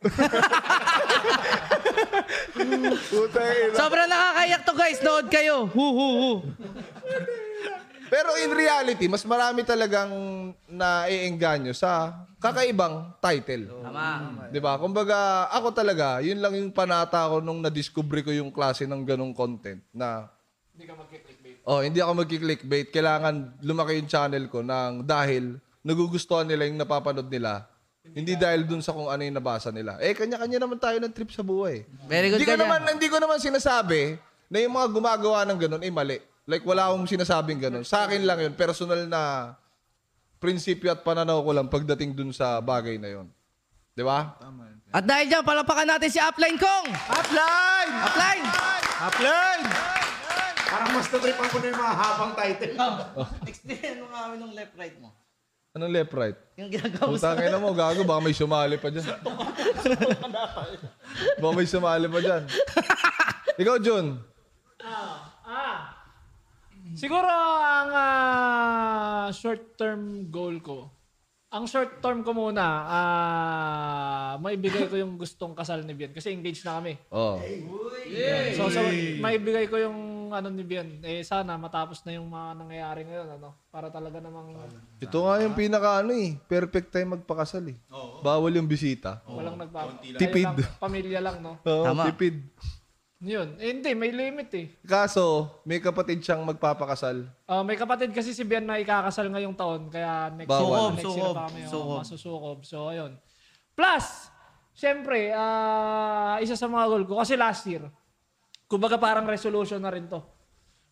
[2.60, 2.92] Ina.
[3.80, 5.00] Sobrang nakakayak to, guys.
[5.00, 5.64] Nood kayo.
[5.72, 6.30] Hu, hu, hu.
[8.06, 10.10] Pero in reality, mas marami talagang
[10.66, 13.70] naiengganyo sa kakaibang title.
[13.82, 14.48] Tama.
[14.50, 14.78] 'Di ba?
[14.78, 19.34] Kumbaga, ako talaga, yun lang yung panata ko nung na-discover ko yung klase ng ganong
[19.34, 20.30] content na
[20.76, 21.56] hindi ka magki-clickbait.
[21.64, 22.88] Oh, hindi ako magki-clickbait.
[22.92, 27.64] Kailangan lumaki yung channel ko nang dahil nagugustuhan nila yung napapanood nila.
[28.06, 29.98] Hindi dahil dun sa kung ano yung nabasa nila.
[29.98, 31.82] Eh, kanya-kanya naman tayo ng trip sa buhay.
[32.06, 32.62] Very good Hindi ko ka dyan.
[32.70, 34.14] naman, hindi ko naman sinasabi
[34.46, 36.18] na yung mga gumagawa ng ganun ay mali.
[36.46, 37.82] Like, wala akong sinasabing ganun.
[37.82, 39.54] Sa akin lang yun, personal na
[40.38, 43.26] prinsipyo at pananaw ko lang pagdating dun sa bagay na yun.
[43.96, 44.38] Di ba?
[44.94, 46.86] At dahil dyan, palapakan natin si Upline Kong.
[47.10, 47.90] Upline!
[48.06, 48.44] Upline!
[49.10, 49.62] Upline!
[50.66, 52.74] Parang mas natripan ko na yung mga habang title.
[53.50, 55.10] Explain mo nga kami ng left-right mo.
[55.76, 56.36] Anong left, right?
[56.56, 59.04] Yung ginagawa mo Putang ina mo, gago, baka may sumali pa dyan.
[61.44, 62.42] baka may sumali pa dyan.
[63.60, 64.16] Ikaw, Jun.
[66.96, 70.88] Siguro ang ah, short-term goal ko.
[71.46, 76.66] Ang short term ko muna, ah maibigay ko yung gustong kasal ni Bian kasi engaged
[76.66, 76.98] na kami.
[77.08, 77.40] Oh.
[78.58, 78.80] So, so
[79.22, 81.00] maibigay ko yung ano ni Bian.
[81.06, 84.58] Eh sana matapos na yung mga nangyayari ngayon ano para talaga namang
[84.98, 86.34] Ito nga yung pinaka ano eh.
[86.44, 87.78] Perfect time magpakasal eh.
[88.20, 89.22] Bawal yung bisita.
[89.24, 90.02] walang nagpapa.
[90.02, 90.50] Tipid.
[90.50, 91.62] Lang, pamilya lang no.
[91.62, 92.10] Oo, Tama.
[92.10, 92.42] tipid.
[93.16, 93.56] Yun.
[93.56, 94.66] Eh, hindi, may limit eh.
[94.84, 97.24] Kaso, may kapatid siyang magpapakasal.
[97.48, 100.92] Ah, may kapatid kasi si Bian na ikakasal ngayong taon kaya next Bawal.
[100.92, 101.96] year, next year Sukob, pa kami oh, sukob.
[102.04, 102.58] masusukob.
[102.62, 103.12] So ayun.
[103.72, 104.04] Plus,
[104.70, 107.88] syempre, ah, isa sa mga goal ko kasi last year,
[108.68, 110.20] kumbaga parang resolution na rin to.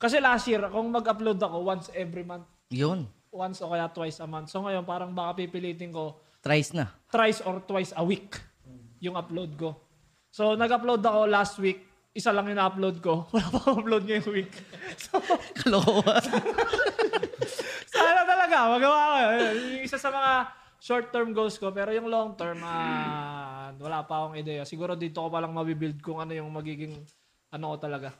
[0.01, 3.05] Kasi last year, kung mag-upload ako once every month, Yun.
[3.29, 4.49] once o kaya twice a month.
[4.49, 6.89] So ngayon, parang baka pipilitin ko Thrice na.
[7.09, 8.37] thrice or twice a week
[9.01, 9.77] yung upload ko.
[10.29, 13.27] So nag-upload ako last week, isa lang yung na-upload ko.
[13.35, 14.55] Wala pa akong upload ngayong week.
[15.03, 15.18] So,
[15.59, 16.22] Kalokohan.
[17.94, 19.18] sana talaga, magawa ko.
[19.35, 19.55] yun.
[19.74, 20.33] Yung isa sa mga
[20.79, 21.74] short-term goals ko.
[21.74, 24.62] Pero yung long-term, ah, wala pa akong ideya.
[24.62, 27.03] Siguro dito ko palang mabibuild kung ano yung magiging
[27.50, 28.14] ano ko talaga.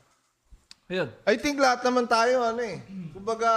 [0.91, 1.09] Ayun.
[1.23, 2.83] I think lahat naman tayo, ano eh.
[3.15, 3.49] Kumbaga,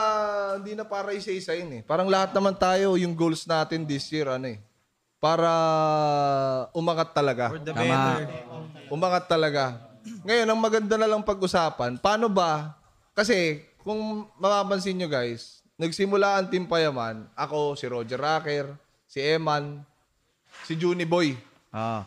[0.62, 1.82] hindi na para isa-isain eh.
[1.82, 4.62] Parang lahat naman tayo, yung goals natin this year, ano eh.
[5.18, 5.50] Para
[6.70, 7.50] umangat talaga.
[7.50, 8.22] Tama.
[8.88, 9.87] Umangat talaga.
[10.24, 12.76] Ngayon, ang maganda na lang pag-usapan, paano ba?
[13.12, 18.74] Kasi, kung mapapansin nyo guys, nagsimula ang Team Payaman, ako, si Roger Racker,
[19.08, 19.82] si Eman,
[20.66, 21.38] si Juni Boy.
[21.72, 22.04] Ah.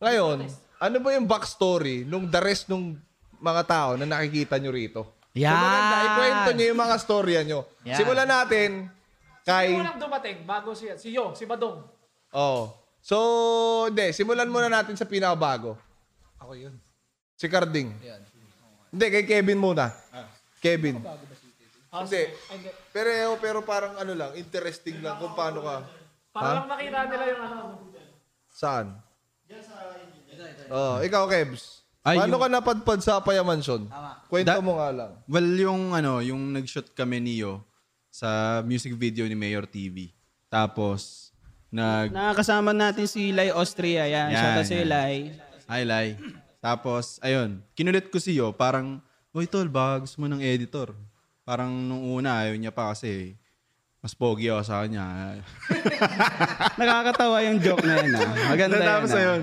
[0.00, 0.48] Ngayon,
[0.80, 2.96] ano ba yung backstory nung the rest nung
[3.36, 5.02] mga tao na nakikita nyo rito?
[5.36, 5.52] Yan.
[5.52, 7.60] So maganda, ikwento nyo yung mga storya nyo.
[7.86, 7.96] Yan.
[8.00, 8.70] Simulan natin
[9.44, 9.76] kay...
[9.76, 11.84] Yung unang dumating, bago si, si Yo, si Badong.
[12.32, 12.72] Oh.
[13.00, 13.16] So,
[13.88, 14.12] hindi.
[14.12, 15.76] Simulan muna natin sa pinakabago.
[16.40, 16.74] Ako yun.
[17.40, 17.88] Si Carding.
[18.92, 19.88] Hindi, kay Kevin muna.
[20.60, 21.00] Kevin.
[21.88, 22.28] Ah, Hindi.
[22.52, 22.68] Hindi.
[22.92, 25.76] Pero, pero parang ano lang, interesting lang kung paano ka.
[26.36, 27.62] Para lang makita nila yung ano.
[28.52, 28.86] Saan?
[30.68, 31.80] Oh, ikaw, Kebs.
[32.04, 33.88] Ay, paano yung- ka napadpad sa Payamansyon?
[34.28, 35.10] Kwento Da- mo nga lang.
[35.24, 37.64] Well, yung ano, yung nag-shoot kami niyo
[38.12, 40.12] sa music video ni Mayor TV.
[40.46, 41.32] Tapos,
[41.72, 42.12] nag...
[42.12, 44.04] Nakakasama natin si Lai Austria.
[44.04, 44.28] Yan.
[44.28, 44.88] Yan, Shout out si yan.
[44.88, 45.16] Lai.
[45.66, 46.08] Hi, Lai.
[46.60, 50.90] Tapos, ayun, kinulit ko si Yo, parang, Uy, tol, ba gusto mo ng editor?
[51.46, 53.38] Parang nung una, ayaw niya pa kasi
[54.02, 55.38] mas pogi ako sa kanya.
[56.80, 58.16] Nakakatawa yung joke na yan.
[58.16, 58.32] Ah.
[58.50, 58.88] Maganda yan.
[58.90, 59.20] Tapos ah.
[59.20, 59.40] ayun.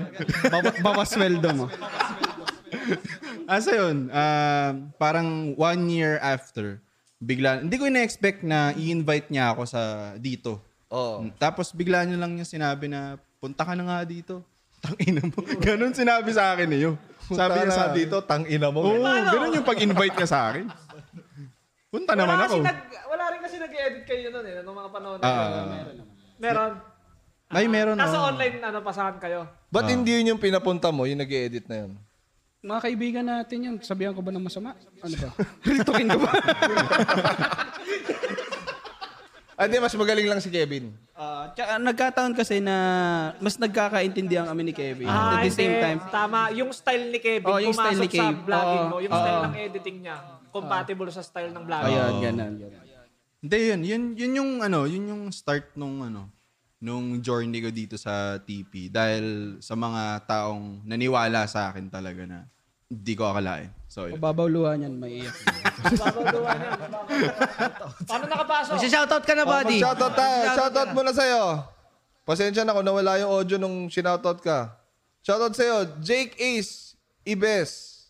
[0.50, 1.66] Baba- Babasweldo mo.
[3.48, 6.84] Asa yun, ah, parang one year after,
[7.16, 10.60] bigla, hindi ko ina-expect na i-invite niya ako sa dito.
[10.92, 11.32] Oo.
[11.40, 14.44] Tapos bigla niya lang niya sinabi na, punta ka na nga dito.
[14.78, 15.38] Tangina mo.
[15.58, 16.80] Ganun sinabi sa akin eh.
[16.86, 16.96] Yung,
[17.28, 18.86] sabi niya sa dito, tang ina mo.
[18.86, 20.66] Oo, ganun yung pag-invite niya sa akin.
[21.88, 22.56] Punta naman wala ako.
[22.60, 25.48] Kasi nag, wala rin kasi nag-edit kayo nun eh, nung mga panahon na Ah,
[25.88, 26.04] yun.
[26.36, 26.72] Meron.
[27.48, 27.96] Ay, meron.
[27.96, 28.28] Nasa oh.
[28.28, 29.48] online, ano, pasahan kayo.
[29.72, 31.92] Ba't hindi yun yung pinapunta mo, yung nag edit na yun?
[32.58, 33.74] Mga kaibigan natin yan.
[33.80, 34.76] Sabihan ko ba ng masama?
[35.00, 35.30] Ano ba?
[35.68, 36.30] Ritukin ko ba?
[39.58, 40.94] Ah, di, mas magaling lang si Kevin.
[41.18, 42.76] Ah, tsaka nagkataon kasi na
[43.42, 45.10] mas nagkakaintindihan kami ni Kevin.
[45.10, 45.82] Ah, At the same hindi.
[45.82, 46.54] time, Tama.
[46.54, 48.36] Yung style ni Kevin, Oh, yung pumasok style ni sa Kev.
[48.46, 48.96] vlogging Oo, mo.
[49.02, 49.18] Yung oo.
[49.18, 50.16] style ng editing niya,
[50.54, 51.90] compatible sa style ng vlogging.
[51.90, 52.22] Ayan, Oo.
[52.22, 52.52] ganun.
[52.54, 52.86] ganun.
[53.38, 53.80] Hindi, yun.
[53.82, 56.30] Yun, yun yung, ano, yun yung start nung, ano,
[56.78, 58.86] nung journey ko dito sa TP.
[58.86, 62.46] Dahil sa mga taong naniwala sa akin talaga na
[62.88, 63.68] hindi ko akalain.
[63.88, 64.16] So, yun.
[64.16, 65.32] Mababaw luha niyan, maiiyak.
[68.08, 68.72] Paano nakapasok?
[68.76, 69.78] Magsa-shoutout ka na, buddy.
[69.80, 70.44] Oh, shoutout tayo.
[70.56, 71.42] Shoutout muna sa'yo.
[72.24, 74.72] Pasensya na kung nawala yung audio nung sinoutout ka.
[75.20, 78.04] Shoutout sa'yo, Jake Ace, Ibes,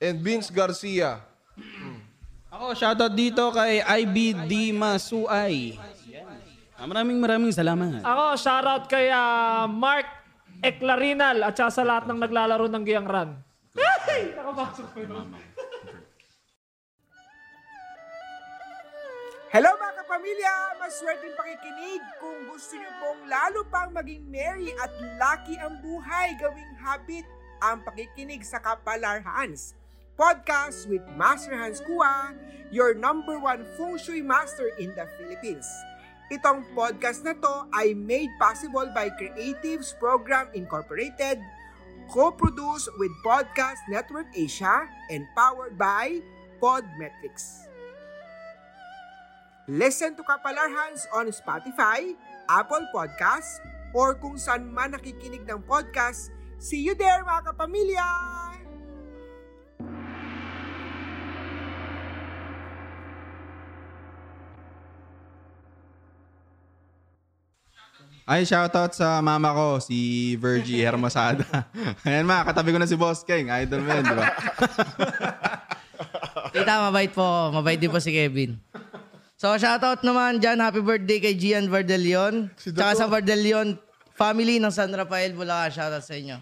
[0.00, 1.20] and Vince Garcia.
[2.48, 5.76] Ako, shoutout dito kay IBD Masuay.
[6.80, 8.00] Ah, maraming maraming salamat.
[8.00, 10.08] Ako, shoutout kay ah, Mark
[10.64, 13.43] Eclarinal at saka sa lahat ng naglalaro ng Giyang Run.
[13.74, 14.30] Ay!
[14.30, 15.26] Nakapasok ko yun.
[19.50, 20.54] Hello mga kapamilya!
[20.82, 26.74] Maswerteng pakikinig kung gusto niyo pong lalo pang maging merry at lucky ang buhay gawing
[26.78, 27.26] habit
[27.62, 29.78] ang pakikinig sa Kapalar Hans.
[30.14, 32.34] Podcast with Master Hans Kua,
[32.70, 35.66] your number one feng shui master in the Philippines.
[36.30, 41.42] Itong podcast na to ay made possible by Creatives Program Incorporated,
[42.08, 46.20] co-produced with Podcast Network Asia, and powered by
[46.62, 47.68] Podmetrics.
[49.66, 52.12] Listen to Kapalar Hands on Spotify,
[52.48, 53.60] Apple Podcasts,
[53.96, 56.28] or kung saan man nakikinig ng podcast.
[56.60, 58.53] See you there mga kapamilya!
[68.24, 71.44] Ay, shoutout sa mama ko, si Virgie Hermosada.
[72.08, 73.52] Ayan ma, katabi ko na si Boss King.
[73.52, 74.26] Idol mo yun, di ba?
[76.56, 77.52] Tita, mabait po.
[77.52, 78.56] Mabait din po si Kevin.
[79.36, 80.56] So, shoutout naman dyan.
[80.56, 82.48] Happy birthday kay Gian Vardelion.
[82.56, 83.76] Tsaka sa Vardelion
[84.16, 85.68] family ng San Rafael, Bulacan.
[85.76, 86.40] Shoutout sa inyo.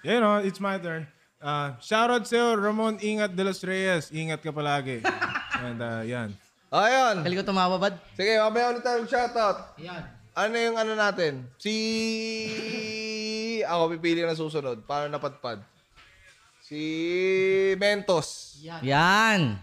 [0.00, 1.04] You know, it's my turn.
[1.36, 4.08] Uh, shoutout sa'yo, Ramon Ingat de los Reyes.
[4.08, 5.04] Ingat ka palagi.
[5.68, 6.32] And uh, yan.
[6.72, 7.28] Ayun.
[7.28, 8.00] Kali ko tumawa, bad?
[8.16, 9.76] Sige, mamaya ulit tayo shoutout.
[9.84, 10.15] Yan.
[10.36, 11.48] Ano yung ano natin?
[11.56, 11.72] Si...
[13.64, 14.84] Ako pipili na susunod.
[14.84, 15.64] Paano napadpad?
[16.60, 16.76] Si
[17.80, 18.60] Mentos.
[18.84, 19.56] Yan.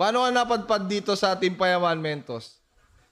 [0.00, 2.56] Paano ka napadpad dito sa Team Payaman Mentos?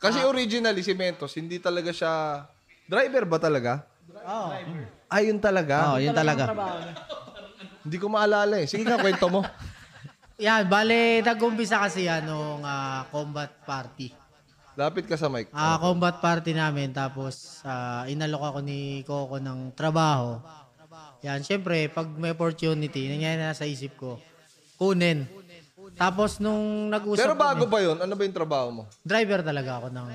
[0.01, 2.45] Kasi originally si Mentos, hindi talaga siya...
[2.89, 3.85] Driver ba talaga?
[4.25, 4.49] Oo.
[5.13, 5.93] Ah, yun talaga?
[5.93, 6.49] Oo, yun talaga.
[7.85, 8.65] Hindi ko maalala eh.
[8.65, 9.45] Sige ka, kwento mo.
[10.45, 14.24] Yan, bale, nag-umpisa kasi yan nung ah, combat party.
[14.75, 15.47] Lapit ka sa mic.
[15.55, 20.43] Ah, combat party namin tapos ah, inalok ako ni Coco ng trabaho.
[21.23, 24.21] Yan, syempre, pag may opportunity, nangyayari na sa isip ko,
[24.77, 25.25] kunin.
[25.95, 28.83] Tapos nung nag-usap Pero bago kami- pa yun, ano ba yung trabaho mo?
[29.01, 30.07] driver talaga ako ng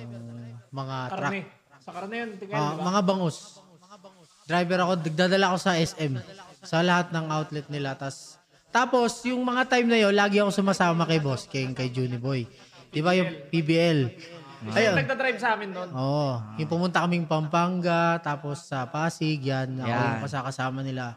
[0.70, 1.32] mga truck.
[1.34, 1.42] Karne.
[1.80, 3.38] Sa karne yun, tingnan, Ah, mga bangus.
[4.46, 6.14] Driver ako, nagdadala ako sa SM.
[6.62, 7.96] Sa lahat ng outlet nila.
[7.96, 8.38] Tas,
[8.70, 12.46] tapos, yung mga time na yun, lagi ako sumasama kay Boss King, kay Juni Boy.
[12.90, 14.14] Di ba yung PBL?
[14.60, 14.76] Ayun.
[14.76, 14.96] Ayun.
[15.00, 15.90] Nagda-drive sa amin doon.
[15.96, 16.32] Oo.
[16.60, 19.80] Yung pumunta kaming Pampanga, tapos sa Pasig, yan.
[19.80, 20.04] Ako Yan.
[20.12, 21.16] yung kasakasama nila.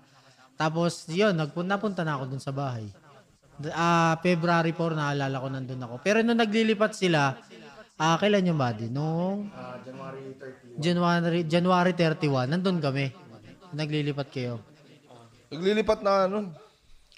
[0.55, 2.87] Tapos, yun, nagpunta napunta na ako dun sa bahay.
[3.59, 5.94] D- Ah, February 4, naalala ko nandun ako.
[6.00, 7.35] Pero nung naglilipat sila,
[7.98, 8.87] ah, kailan yung buddy?
[8.87, 9.50] Nung
[10.78, 11.50] January 31.
[11.50, 13.11] January, 31, nandun kami.
[13.72, 14.62] Naglilipat kayo.
[15.50, 16.38] Naglilipat na ano?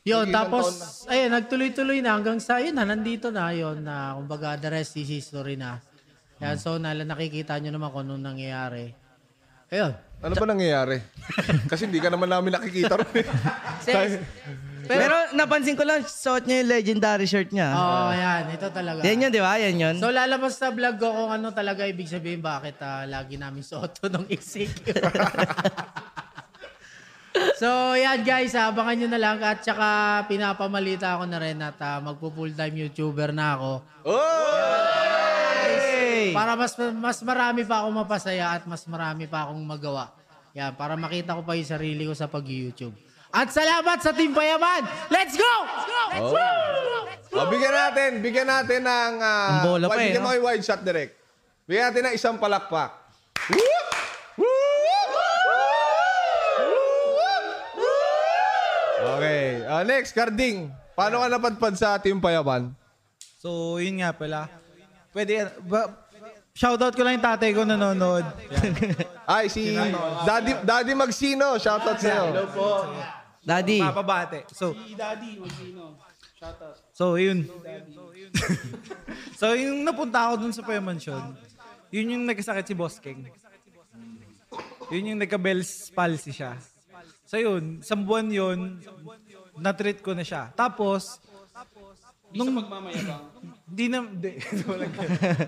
[0.05, 4.69] Yun, tapos, ayun, nagtuloy-tuloy na hanggang sa, yun na, nandito na, yun, na, kumbaga, the
[4.71, 5.81] rest is history na.
[6.45, 8.93] Yan, so, nala, nakikita nyo naman kung anong nangyayari.
[9.73, 9.97] Ayun.
[10.21, 11.01] Ano ba nangyayari?
[11.73, 13.25] Kasi hindi ka naman namin nakikita ron eh.
[14.85, 17.73] Pero, napansin ko lang, suot niya yung legendary shirt niya.
[17.73, 18.43] Oo, oh, yan.
[18.53, 19.01] Ito talaga.
[19.01, 19.57] Yan yun, di ba?
[19.57, 19.97] Yan yun.
[19.97, 23.97] So, lalabas sa vlog ko kung ano talaga ibig sabihin bakit ah, lagi namin suot
[23.97, 24.69] to ng exec.
[27.61, 29.41] so, yan guys, abangan nyo na lang.
[29.41, 33.71] At saka, pinapamalita ako na rin at ah, magpo-full-time YouTuber na ako.
[36.15, 36.31] Okay.
[36.31, 40.15] Para mas mas marami pa akong mapasaya at mas marami pa akong magawa.
[40.55, 42.95] Yan, para makita ko pa yung sarili ko sa pag-YouTube.
[43.35, 44.87] At salamat sa Team Payaman!
[45.11, 45.55] Let's go!
[45.67, 45.99] Let's go!
[45.99, 46.07] Oh.
[46.15, 46.23] Let's!
[47.11, 47.43] Let's go!
[47.43, 49.13] Oh, bigyan natin, bigyan natin ng...
[49.19, 50.31] Uh, Ang bola pa eh, mo no?
[50.31, 51.19] kay wide shot direct.
[51.67, 52.95] Bigyan natin ng isang palakpak.
[59.05, 59.67] Okay.
[59.67, 60.71] Uh, next, Carding.
[60.95, 62.71] Paano ka napadpad sa Team Payaman?
[63.43, 64.47] So, yun nga pala.
[65.11, 66.04] Pwede, ba,
[66.55, 68.23] shoutout ko lang yung tatay ko nanonood.
[69.27, 69.75] Ay, si
[70.23, 71.59] Daddy, Daddy Magsino.
[71.59, 72.31] Shoutout sa'yo.
[72.31, 72.71] Hello po.
[73.43, 73.83] Daddy.
[73.83, 74.47] Papabate.
[74.55, 75.99] So, Si Daddy, Wagino.
[76.39, 76.77] Shout out.
[76.95, 77.45] so yun.
[79.37, 81.35] so, yung napunta ako dun sa Paya Mansion,
[81.91, 83.29] yun yung nagkasakit si Boss King.
[84.95, 86.55] Yun yung nagka-Bell's palsy siya.
[87.25, 88.79] So yun, isang buwan yun,
[89.59, 90.53] na-treat ko na siya.
[90.55, 91.19] Tapos,
[92.35, 93.25] nung Magmamayabang.
[93.65, 94.39] Di na, di.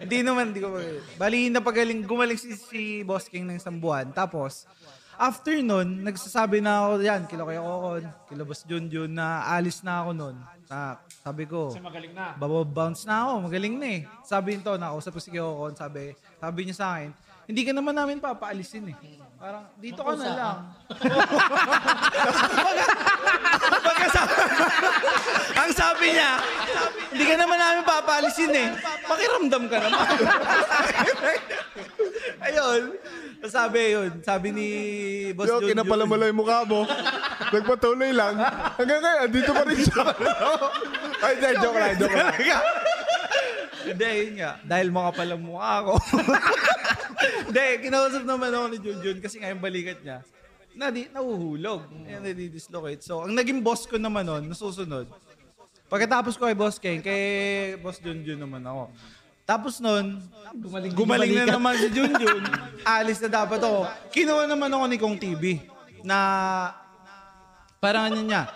[0.09, 0.72] Di naman, di ko
[1.14, 4.11] Bali, napagaling, gumaling si, si Boss King ng isang buwan.
[4.11, 4.66] Tapos,
[5.14, 10.03] after nun, nagsasabi na ako, yan, kilo kayo Kokon, kilo Boss Junjun, na alis na
[10.03, 10.37] ako nun.
[10.66, 12.35] Na, sabi ko, Kasi magaling na.
[12.35, 14.01] bababounce na ako, magaling na eh.
[14.22, 17.11] Sabi nito, nakausap ko si Kokon, sabi, sabi niya sa akin,
[17.46, 18.96] hindi ka naman namin papaalisin eh.
[19.38, 20.59] Parang, dito ka na lang.
[24.16, 24.36] Ang
[25.87, 26.31] sabi niya,
[27.14, 28.68] hindi ka naman namin papaalisin eh.
[29.07, 30.07] Pakiramdam ka naman.
[32.46, 32.83] Ayun.
[33.46, 34.68] Sabi yun, sabi ni
[35.37, 36.83] Boss Yo, John kinapala mo lang yung mukha mo.
[37.55, 38.35] Nagpatuloy lang.
[38.75, 40.05] Hanggang ngayon, dito pa rin siya.
[41.22, 42.35] Ay, di, joke lang, joke lang.
[43.87, 44.51] Hindi, yun nga.
[44.66, 45.94] Dahil mga palang mukha ako.
[47.46, 50.27] Hindi, kinausap naman ako ni Junjun kasi nga yung balikat niya.
[50.75, 51.87] Na di, nahuhulog.
[52.11, 53.07] Yan, nadi-dislocate.
[53.07, 55.07] So, ang naging boss ko naman nun, nasusunod.
[55.87, 57.22] Pagkatapos ko kay Boss King, kay
[57.79, 58.90] Boss Junjun naman ako.
[59.46, 60.18] Tapos nun,
[60.59, 62.42] gumaling, gumaling na naman si Junjun.
[62.83, 63.87] Alis na dapat ako.
[64.11, 65.62] Kinuha naman ako ni Kong TV
[66.03, 66.18] na
[67.79, 68.51] parang ano niya,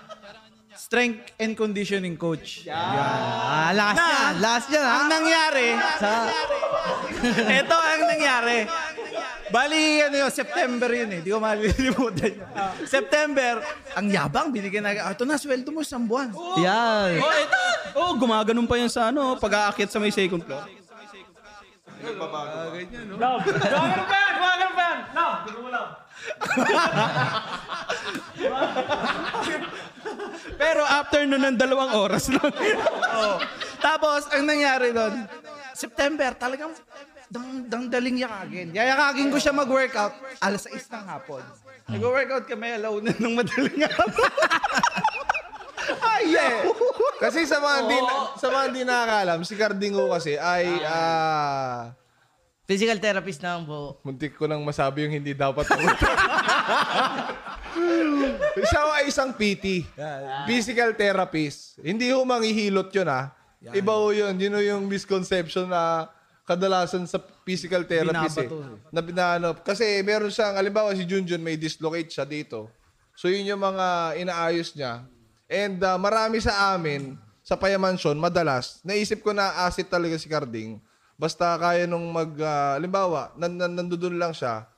[0.75, 2.67] strength and conditioning coach.
[2.67, 4.33] Ah, last Na, yan.
[4.43, 4.95] Last yan, ha?
[4.99, 5.67] Ang nangyari,
[6.03, 6.11] Sa...
[7.63, 8.59] ito ang nangyari.
[9.51, 11.21] Bali, ano yun, September yun eh.
[11.21, 12.49] Di ko malilimutan yun.
[12.87, 13.59] September,
[13.99, 16.31] ang yabang, binigyan na, ito na, sweldo mo isang buwan.
[16.63, 17.19] Yan.
[17.19, 17.61] Oh, ito.
[17.99, 20.65] Oh, gumaganon pa yan sa ano, pag-aakyat sa may second floor.
[23.21, 23.45] Love.
[23.45, 24.33] Gumagano pa yan!
[24.41, 24.99] Gumagano pa yan!
[25.13, 25.37] Love!
[25.45, 25.93] Gusto mo love.
[30.61, 32.53] Pero after nun ng dalawang oras lang.
[33.21, 33.37] oh.
[33.81, 35.25] Tapos, ang nangyari doon,
[35.73, 36.73] September, talagang
[37.31, 38.75] dang, dang daling yakagin.
[38.75, 41.43] Yayakagin ko siya mag-workout alas 6 ng hapon.
[41.87, 44.31] Nag-workout kami alauna ng madaling hapon.
[46.11, 46.67] Ay, yeah.
[47.19, 47.99] Kasi sa mga hindi
[48.39, 51.91] sa mga hindi nakakalam, si Cardingo kasi ay ah
[52.71, 53.99] Physical therapist na buo.
[54.07, 55.67] muntik ko nang masabi yung hindi dapat.
[58.71, 59.91] Siya ay isang PT.
[60.47, 61.83] Physical therapist.
[61.83, 63.35] Hindi ho manghihilot yun ah.
[63.75, 64.39] Iba ho yun.
[64.39, 66.07] Yun ho yung misconception na
[66.47, 68.49] kadalasan sa physical therapist eh.
[68.49, 68.93] Binabato eh.
[68.95, 69.49] Na binano.
[69.61, 72.71] Kasi meron siyang, alimbawa si Junjun may dislocate siya dito.
[73.19, 75.05] So yun yung mga inaayos niya.
[75.51, 80.79] And ah, marami sa amin, sa Payamansyon, madalas, naisip ko na asset talaga si Carding.
[81.19, 84.71] Basta kaya nung mag, ah, alimbawa, nan, nan, nandoon lang siya.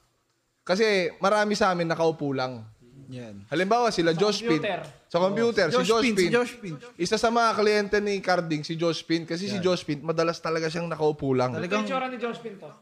[0.64, 2.64] Kasi marami sa amin nakaupo lang.
[3.12, 3.44] Yan.
[3.52, 4.56] Halimbawa sila Josh Pin.
[4.56, 4.80] computer.
[5.12, 6.24] Sa computer, si Josh Josh Pin, Pin.
[6.24, 6.74] si Josh Pin.
[6.96, 9.28] Isa sa mga kliyente ni Carding, si Josh Pin.
[9.28, 11.52] Kasi si Josh Pin, madalas talaga siyang nakaupo lang.
[11.52, 12.72] Ito yung tsura ni Josh Pinto.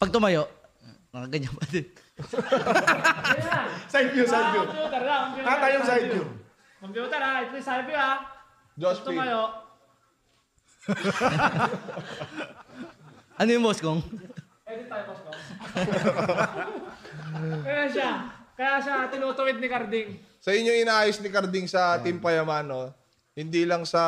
[0.00, 0.48] Pag tumayo,
[1.12, 1.84] nakaganyan pa din.
[3.92, 4.64] Side view, side view.
[4.64, 5.22] Computer lang.
[5.36, 5.52] Computer.
[5.52, 6.24] Tata yung side view.
[6.80, 7.32] Computer ha.
[7.44, 8.12] Ito yung side view ha.
[8.80, 9.08] Josh Pin.
[9.12, 9.40] Tumayo.
[13.36, 14.00] Ano yung boss kong?
[14.64, 15.30] Edit tayo, boss ko.
[17.68, 18.43] Kaya siya.
[18.54, 20.08] Kaya siya tinutuwid ni Carding.
[20.38, 22.94] Sa inyo inaayos ni Carding sa Team Payamano,
[23.34, 24.02] hindi lang sa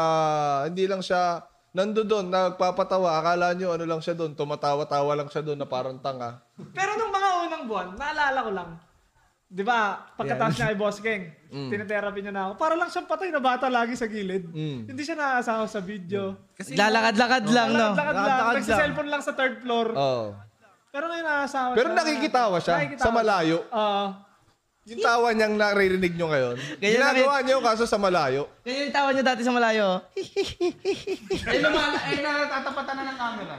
[0.64, 3.18] hindi lang siya nando doon nagpapatawa.
[3.18, 6.38] Akala nyo ano lang siya doon, tumatawa-tawa lang siya doon na parang tanga.
[6.70, 8.70] Pero nung mga unang buwan, naalala ko lang.
[9.46, 11.70] Di ba, pagkatapos niya kay Boss King, Mm.
[11.70, 12.52] tinetherapy niya na ako.
[12.58, 14.50] Para lang siyang patay na bata lagi sa gilid.
[14.50, 14.90] Mm.
[14.90, 16.34] Hindi siya naasawa sa video.
[16.58, 17.94] Lalakad-lakad lang, no?
[17.94, 18.26] Lakad lang.
[18.26, 19.86] Lakad-lakad Nagsa-cellphone lang sa third floor.
[19.94, 20.34] Oh.
[20.90, 21.98] Pero ngayon naasawa Pero siya.
[21.98, 23.58] nakikitawa siya Nakikitawa sa malayo.
[23.62, 24.06] Oo.
[24.86, 28.46] Yung tawa niyang naririnig nyo ngayon, Ganyan ginagawa niyo kaso sa malayo.
[28.62, 29.98] Ganyan yung tawa niya dati sa malayo.
[31.42, 33.56] Ay, naman, ay, natatapatan na ng camera.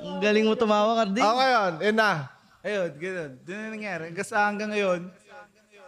[0.00, 1.20] Ang galing mo tumawa, Cardi.
[1.20, 2.10] Ako ngayon, eh na.
[2.62, 3.30] Ayun, ganun.
[3.44, 4.04] Doon na nangyari.
[4.16, 5.00] Kasi hanggang ngayon,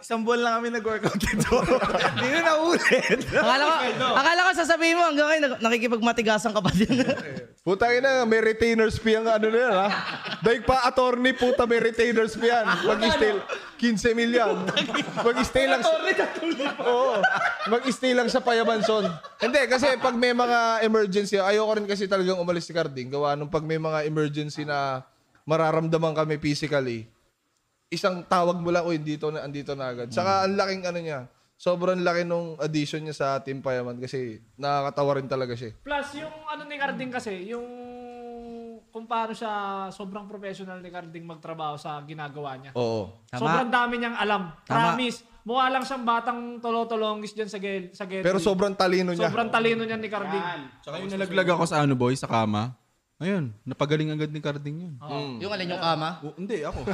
[0.05, 1.65] isang buwan lang kami nag-workout dito.
[2.13, 3.25] Hindi na naulit.
[3.25, 3.73] akala ko,
[4.13, 6.93] akala ko sasabihin mo hanggang ngayon nak- nakikipagmatigasan ka pa din.
[7.65, 9.89] Putang ina, may retainers fee ang ano na yan, ha?
[10.45, 12.69] Daig pa attorney, puta, may retainers fee yan.
[12.85, 13.33] Mag-stay,
[13.81, 14.53] 15 million.
[15.25, 15.97] Mag-stay lang sa...
[16.85, 17.17] Oo.
[17.65, 19.09] Mag-stay lang sa Payamanson.
[19.41, 23.09] Hindi, kasi pag may mga emergency, ayoko rin kasi talagang umalis si Carding.
[23.09, 25.01] Gawa nung pag may mga emergency na
[25.49, 27.09] mararamdaman kami physically,
[27.87, 30.09] isang tawag mo lang, uy, dito na, andito na agad.
[30.09, 31.19] Saka ang laking ano niya,
[31.55, 35.71] sobrang laki nung addition niya sa Team Payaman kasi nakakatawa rin talaga siya.
[35.71, 35.73] eh.
[35.79, 37.65] Plus, yung ano ni Carding kasi, yung
[38.89, 39.51] kung paano siya
[39.91, 42.71] sobrang professional ni Carding magtrabaho sa ginagawa niya.
[42.73, 43.11] Oo.
[43.27, 43.39] Tama.
[43.39, 44.55] Sobrang dami niyang alam.
[44.63, 44.95] Tama.
[44.95, 45.19] Promise.
[45.45, 48.23] Mukha lang siyang batang tolotolongis dyan sa gel sa gel.
[48.23, 49.27] Pero sobrang talino niya.
[49.27, 50.43] Sobrang talino niya ni Carding.
[50.79, 52.71] Tsaka yung nalaglag ako sa ano boy, sa kama.
[53.15, 54.93] Ayun, napagaling agad ni Carding yun.
[55.39, 56.19] Yung alin yung kama?
[56.19, 56.83] O, hindi, ako.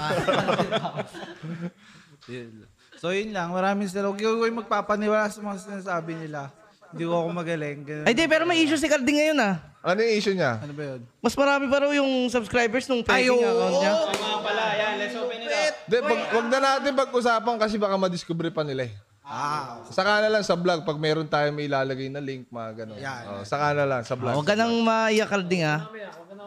[2.29, 2.69] Yun.
[3.01, 4.13] So yun lang, maraming salamat.
[4.13, 6.53] Huwag ko yung magpapaniwala sa mga sinasabi nila.
[6.93, 7.77] Hindi ko ako magaling.
[7.81, 8.05] Ganun.
[8.05, 9.55] Ay, di, pero may issue si Carding ngayon ah.
[9.81, 10.61] Ano yung issue niya?
[10.61, 11.01] Ano ba yun?
[11.17, 13.93] Mas marami pa raw yung subscribers nung peking account niya.
[14.13, 15.73] Mga pala, yan, let's open it up.
[15.89, 18.93] Di, wag, wag na natin pag-usapan kasi baka madiscover pa nila eh.
[19.31, 19.79] Ah.
[19.87, 22.99] Saka na lang sa vlog pag meron tayo may ilalagay na link, mga ganun.
[22.99, 24.35] Oh, saka na lang sa vlog.
[24.35, 25.87] Huwag ka nang maiyak, Carding ah.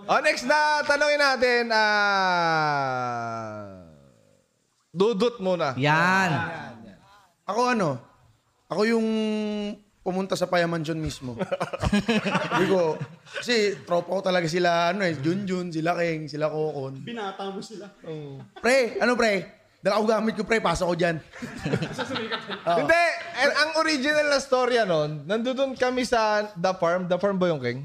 [0.04, 2.28] Oh, next na tanongin natin, ah...
[4.92, 5.72] Dudut muna.
[5.80, 6.28] Yan.
[7.48, 7.96] Ako ano?
[8.68, 9.08] Ako yung
[10.04, 11.40] pumunta sa Payaman John mismo.
[12.52, 17.00] Sabi ko, kasi tropa ko talaga sila, ano eh, Junjun, sila King, sila Kokon.
[17.00, 17.88] Binata mo sila.
[18.60, 19.63] Pre, ano pre?
[19.84, 21.20] Dala ko gamit ko pre, pasok ko dyan.
[22.64, 23.02] Hindi,
[23.36, 27.04] eh, ang original na storya nun, nandun kami sa The Farm.
[27.04, 27.84] The Farm ba yung King?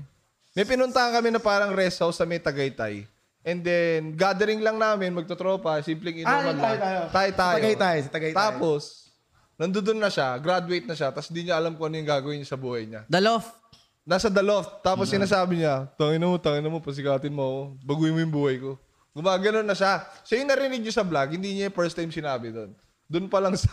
[0.56, 3.04] May pinuntahan kami na parang rest house sa may Tagaytay.
[3.44, 6.80] And then, gathering lang namin, magtotropa, simpleng Ah, inuman tayo, lang.
[6.80, 7.00] tayo.
[7.12, 7.52] Tayo, tayo.
[7.52, 8.36] Sa Tagaytay, sa Tagaytay.
[8.36, 8.82] Tapos,
[9.56, 12.48] nandun na siya, graduate na siya, tapos di niya alam kung ano yung gagawin niya
[12.48, 13.04] sa buhay niya.
[13.12, 13.52] The Loft.
[14.08, 18.20] Nasa The Loft, tapos sinasabi niya, tangin mo, tangin mo, pasikatin mo ako, baguhin mo
[18.24, 18.80] yung buhay ko.
[19.14, 20.06] Gumagano na siya.
[20.22, 22.72] So yung narinig niyo sa vlog, hindi niya yung first time sinabi doon.
[23.10, 23.72] Doon pa lang sa...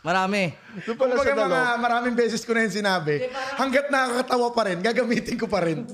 [0.00, 0.56] Marami.
[0.88, 3.28] Doon pa lang sa Kumbaga The mga maraming beses ko na yun sinabi.
[3.60, 5.84] Hanggat nakakatawa pa rin, gagamitin ko pa rin.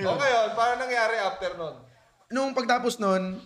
[0.00, 1.76] Okay yun, paano nangyari after nun?
[2.32, 3.36] Nung pagtapos nun,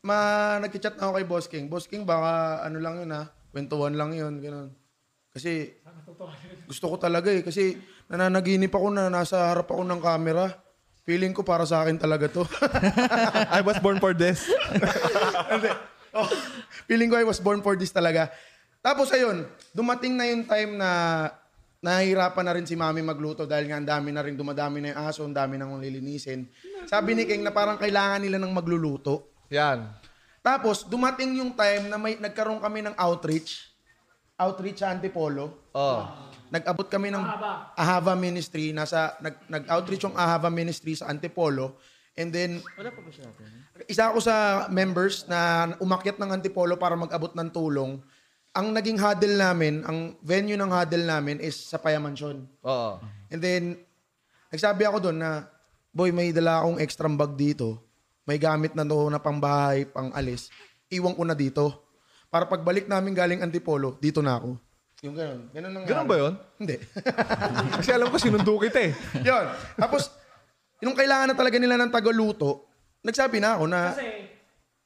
[0.00, 1.66] ma nagchat na ako kay Boss King.
[1.68, 4.72] Boss King, baka ano lang yun ha, kwentuhan lang yun, ganun.
[5.36, 5.76] Kasi
[6.64, 7.44] gusto ko talaga eh.
[7.44, 7.76] Kasi
[8.08, 10.48] nananaginip ako na nasa harap ako ng camera.
[11.06, 12.42] Feeling ko para sa akin talaga to.
[13.56, 14.50] I was born for this.
[16.16, 16.24] Oh,
[16.88, 18.32] feeling ko I was born for this talaga.
[18.80, 19.44] Tapos ayun,
[19.76, 20.88] dumating na yung time na
[21.84, 25.00] nahihirapan na rin si mami magluto dahil nga ang dami na rin dumadami na yung
[25.04, 26.48] aso, ang dami nang lilinisin.
[26.88, 29.36] Sabi ni King na parang kailangan nila ng magluluto.
[29.52, 29.92] Yan.
[30.40, 33.76] Tapos dumating yung time na may nagkaroon kami ng outreach.
[34.40, 35.68] Outreach sa Antipolo.
[35.76, 36.25] Oh.
[36.50, 37.24] Nag-abot kami ng
[37.74, 38.70] Ahava Ministry.
[38.70, 41.78] Nasa, nag, nag-outreach yung Ahava Ministry sa Antipolo.
[42.16, 42.64] And then,
[43.90, 48.00] isa ako sa members na umakyat ng Antipolo para mag-abot ng tulong.
[48.56, 52.48] Ang naging huddle namin, ang venue ng huddle namin is sa Payamansyon.
[52.64, 52.96] Oo.
[53.28, 53.62] And then,
[54.48, 55.44] nagsabi ako doon na,
[55.92, 57.84] boy, may dala akong extra bag dito.
[58.24, 60.48] May gamit na to na pangbahay, pang alis.
[60.88, 61.84] Iwan ko na dito.
[62.32, 64.56] Para pagbalik namin galing Antipolo, dito na ako.
[65.04, 65.40] Yung ganun.
[65.52, 65.90] Ganun nangyari.
[65.92, 66.34] Ganun ba yun?
[66.56, 66.76] Hindi.
[67.80, 68.92] Kasi alam ko sinundo kita eh.
[69.28, 69.44] Yun.
[69.76, 70.08] Tapos,
[70.80, 72.64] yung kailangan na talaga nila ng tagaluto,
[73.04, 74.08] nagsabi na ako na, Kasi,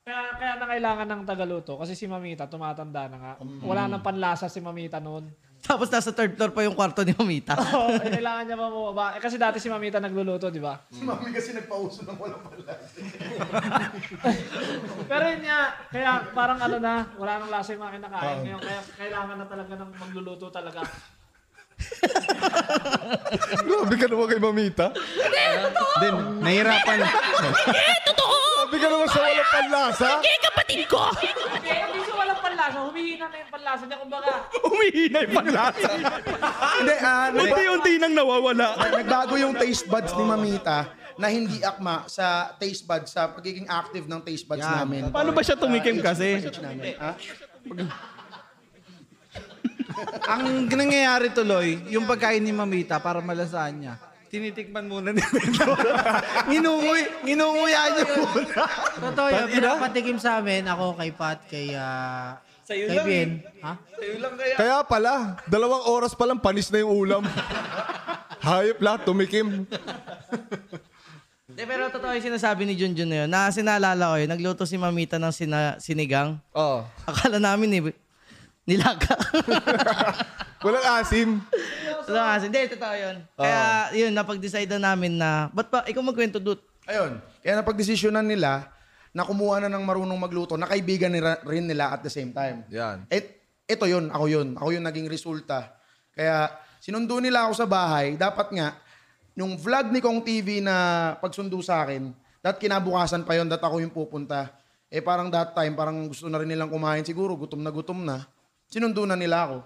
[0.02, 1.78] kaya, kaya na kailangan ng tagaluto.
[1.78, 3.32] Kasi si Mamita, tumatanda na nga.
[3.62, 5.30] Wala nang panlasa si Mamita noon.
[5.66, 7.52] Tapos nasa third floor pa yung kwarto ni Mamita.
[7.52, 9.06] Oo, eh, kailangan niya mamababa.
[9.16, 10.80] Eh, kasi dati si Mamita nagluluto, di ba?
[10.88, 12.72] si mami kasi nagpauso ng walang pala.
[15.10, 15.60] Pero yun nga,
[15.92, 18.60] kaya parang ano na, wala nang lasa yung mga kinakain ngayon.
[18.64, 20.80] Kaya kailangan na talaga ng magluluto talaga.
[23.64, 24.86] Grabe ka naman kay Mamita.
[26.00, 26.98] Then, nahirapan.
[28.70, 30.08] Grabe ka naman sa walang panlasa.
[30.22, 31.02] kapatid ko!
[31.10, 32.78] Hindi, hindi siya walang panlasa.
[32.86, 33.98] Humihina na yung panlasa niya.
[33.98, 34.30] Kumbaga,
[34.62, 35.88] Umihina yung panlasa.
[35.90, 38.66] Hindi, ah, nagba- Unti-unti nang nawawala.
[38.94, 40.78] nagbago yung taste buds ni Mamita
[41.18, 45.10] na hindi akma sa taste buds, sa pagiging active ng taste buds namin.
[45.10, 46.38] Paano ba siya tumikim kasi?
[46.62, 46.94] Namin.
[46.94, 47.12] Ha?
[50.30, 53.94] Ang nangyayari tuloy, yung pagkain ni Mamita para malasahan niya,
[54.30, 55.74] tinitikman muna ni Mendo.
[56.48, 58.62] Nginunguy, nginunguya niya muna.
[59.10, 59.46] Totoo yun.
[59.50, 63.42] Pinapatikim sa amin, ako kay Pat, kay, ah, kay Ben.
[63.66, 63.74] Ha?
[64.54, 67.26] Kaya pala, dalawang oras pa lang panis na yung ulam.
[68.46, 69.66] Hayop lahat, tumikim.
[71.50, 73.28] Hindi, pero totoo yung sinasabi ni Junjun na yun.
[73.28, 76.38] Na sinalala ko yun, nagluto si Mamita ng sina, sinigang.
[76.54, 76.86] Oo.
[77.04, 77.82] Akala namin eh,
[78.64, 79.18] nilaga.
[80.60, 81.40] Walang asim.
[82.04, 82.44] Totoo kasi.
[82.52, 83.16] Hindi, totoo yun.
[83.32, 83.62] Kaya
[83.96, 86.60] yun, napag-decide na namin na, ba't pa, ikaw magkwento, Dut?
[86.84, 87.16] Ayun.
[87.40, 88.68] Kaya napagdesisyonan nila
[89.16, 92.66] na kumuha na ng marunong magluto na kaibigan nila, rin nila at the same time.
[92.68, 93.08] Yan.
[93.08, 94.48] Et, ito yun, ako yun.
[94.58, 95.72] Ako yun naging resulta.
[96.12, 96.52] Kaya
[96.82, 98.18] sinundo nila ako sa bahay.
[98.20, 98.68] Dapat nga,
[99.38, 102.12] yung vlog ni Kong TV na pagsundo sa akin,
[102.44, 104.52] dat kinabukasan pa yun, dat ako yung pupunta.
[104.90, 108.26] Eh parang that time, parang gusto na rin nilang kumain siguro, gutom na gutom na.
[108.66, 109.58] Sinundo na nila ako.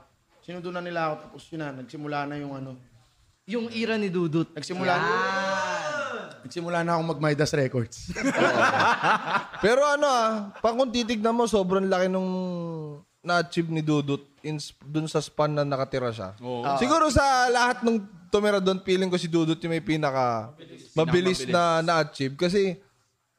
[0.45, 2.77] Sinundo na nila ako, tapos yun na, nagsimula na yung ano.
[3.49, 4.53] Yung ira ni Dudut.
[4.53, 5.09] Nagsimula na.
[6.45, 8.13] Nagsimula na akong mag-Midas Records.
[9.65, 12.29] Pero ano ah, pag kung titignan mo, sobrang laki nung
[13.25, 16.37] na-achieve ni Dudut in, dun sa span na nakatira siya.
[16.77, 20.53] Siguro sa lahat ng tumira doon, feeling ko si Dudut yung may pinaka
[20.93, 22.37] mabilis na na-achieve.
[22.37, 22.77] Kasi,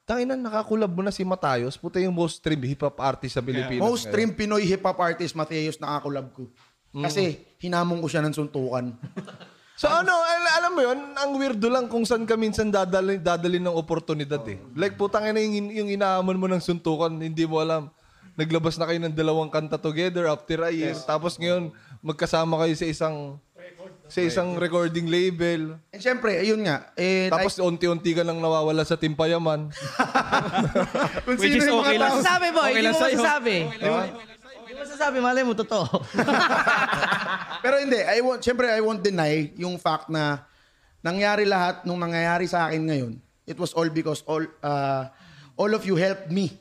[0.09, 1.77] tangina, nakakulab mo na si Matayos.
[1.77, 3.77] Puta yung most stream hip-hop artist sa Pilipinas.
[3.77, 4.09] Most ngayon.
[4.09, 6.49] stream Pinoy hip-hop artist, Mateus, nakakulab ko.
[6.97, 7.23] Kasi
[7.57, 8.85] hinamon ko siya ng suntukan.
[9.75, 13.59] So ano, al- alam mo yun, ang weirdo lang kung saan ka minsan dadali, dadali
[13.59, 14.55] ng oportunidad eh.
[14.71, 17.91] Like putang ina yung, yung inaamon mo ng suntukan, hindi mo alam.
[18.39, 20.95] Naglabas na kayo ng dalawang kanta together after a year.
[20.95, 23.15] Tapos ngayon, magkasama kayo sa isang
[24.07, 25.75] sa isang recording label.
[25.89, 26.95] And syempre, ayun nga.
[26.95, 29.75] Eh, Tapos unti-unti ka lang nawawala sa Timpayaman.
[31.25, 32.11] Kung Which is sino yung mga okay lang.
[32.11, 32.61] tao- Masasabi, boy.
[32.61, 33.17] Okay Hindi lang mo sa'yo.
[33.17, 33.55] masasabi.
[34.85, 35.89] Masasabi, malay mo, totoo.
[37.65, 40.45] Pero hindi, I won't, syempre I won't deny yung fact na
[41.01, 43.13] nangyari lahat nung nangyayari sa akin ngayon.
[43.49, 45.09] It was all because all uh,
[45.57, 46.53] all of you helped me.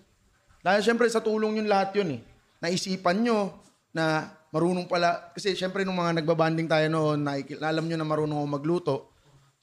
[0.64, 2.20] Dahil syempre sa tulong yun lahat yun eh.
[2.64, 3.60] Naisipan nyo
[3.92, 8.38] na marunong pala, kasi syempre nung mga nagbabanding tayo noon, naikil, alam nyo na marunong
[8.40, 8.94] ako magluto,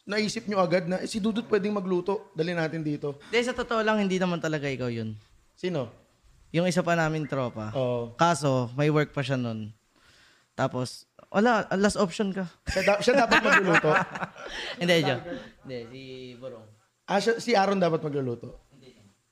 [0.06, 3.18] naisip nyo agad na, eh, si Dudut pwedeng magluto, dali natin dito.
[3.32, 5.16] Hindi, sa totoo lang, hindi naman talaga ikaw yun.
[5.56, 6.01] Sino?
[6.52, 7.72] Yung isa pa namin tropa.
[7.74, 8.12] Oo.
[8.16, 9.72] Kaso, may work pa siya nun.
[10.52, 12.44] Tapos, wala, last option ka.
[12.68, 13.92] Siya, da- siya dapat magluluto.
[14.82, 15.24] hindi, joke.
[15.64, 16.02] Hindi, si
[16.36, 16.68] Borong.
[17.08, 18.68] Ah, siya- si Aaron dapat magluluto.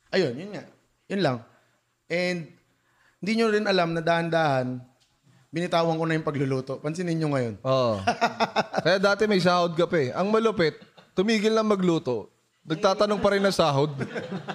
[0.09, 0.63] Ayun, yun nga.
[1.11, 1.37] Yun lang.
[2.09, 2.49] And
[3.19, 4.79] hindi nyo rin alam na dahan-dahan,
[5.51, 6.79] binitawan ko na yung pagluluto.
[6.79, 7.55] Pansinin nyo ngayon.
[7.61, 7.99] Oo.
[8.87, 10.09] Kaya dati may sahod ka pa eh.
[10.15, 10.79] Ang malupit,
[11.13, 12.31] tumigil lang magluto.
[12.63, 13.91] Nagtatanong pa rin ng sahod.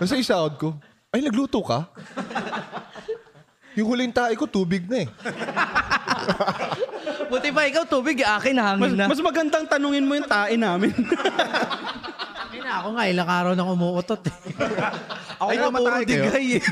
[0.01, 0.69] Kasi yung sahod ko,
[1.15, 1.87] ay nagluto ka?
[3.75, 5.09] Yung huling tae ko, tubig na eh.
[7.31, 9.07] Buti pa ikaw, tubig, akin, Mas, hangin na.
[9.11, 10.95] mas magandang tanungin mo yung tae namin.
[12.55, 14.37] Ay na, ako nga, ilang araw nang umuutot eh.
[15.43, 16.23] Ako Ay, nga puro matay kayo.
[16.31, 16.62] digay eh.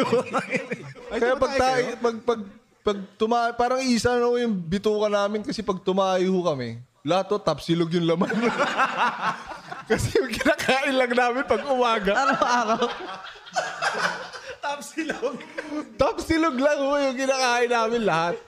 [1.19, 2.41] Kaya pag, tayo, pag, pag,
[2.83, 7.91] pag tuma, parang isa na yung bituka namin kasi pag tumayo kami, lahat to tapsilog
[7.91, 8.31] yung laman.
[9.91, 12.13] kasi yung kinakain lang namin pag umaga.
[12.15, 12.83] Araw-araw.
[14.63, 15.37] Tapsilog.
[15.99, 18.39] Tapsilog lang ho yung kinakain namin lahat.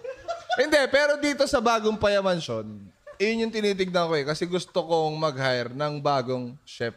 [0.54, 2.70] Hindi, pero dito sa bagong payamansyon,
[3.18, 4.22] yun yung tinitignan ko eh.
[4.22, 6.94] Kasi gusto kong mag-hire ng bagong chef.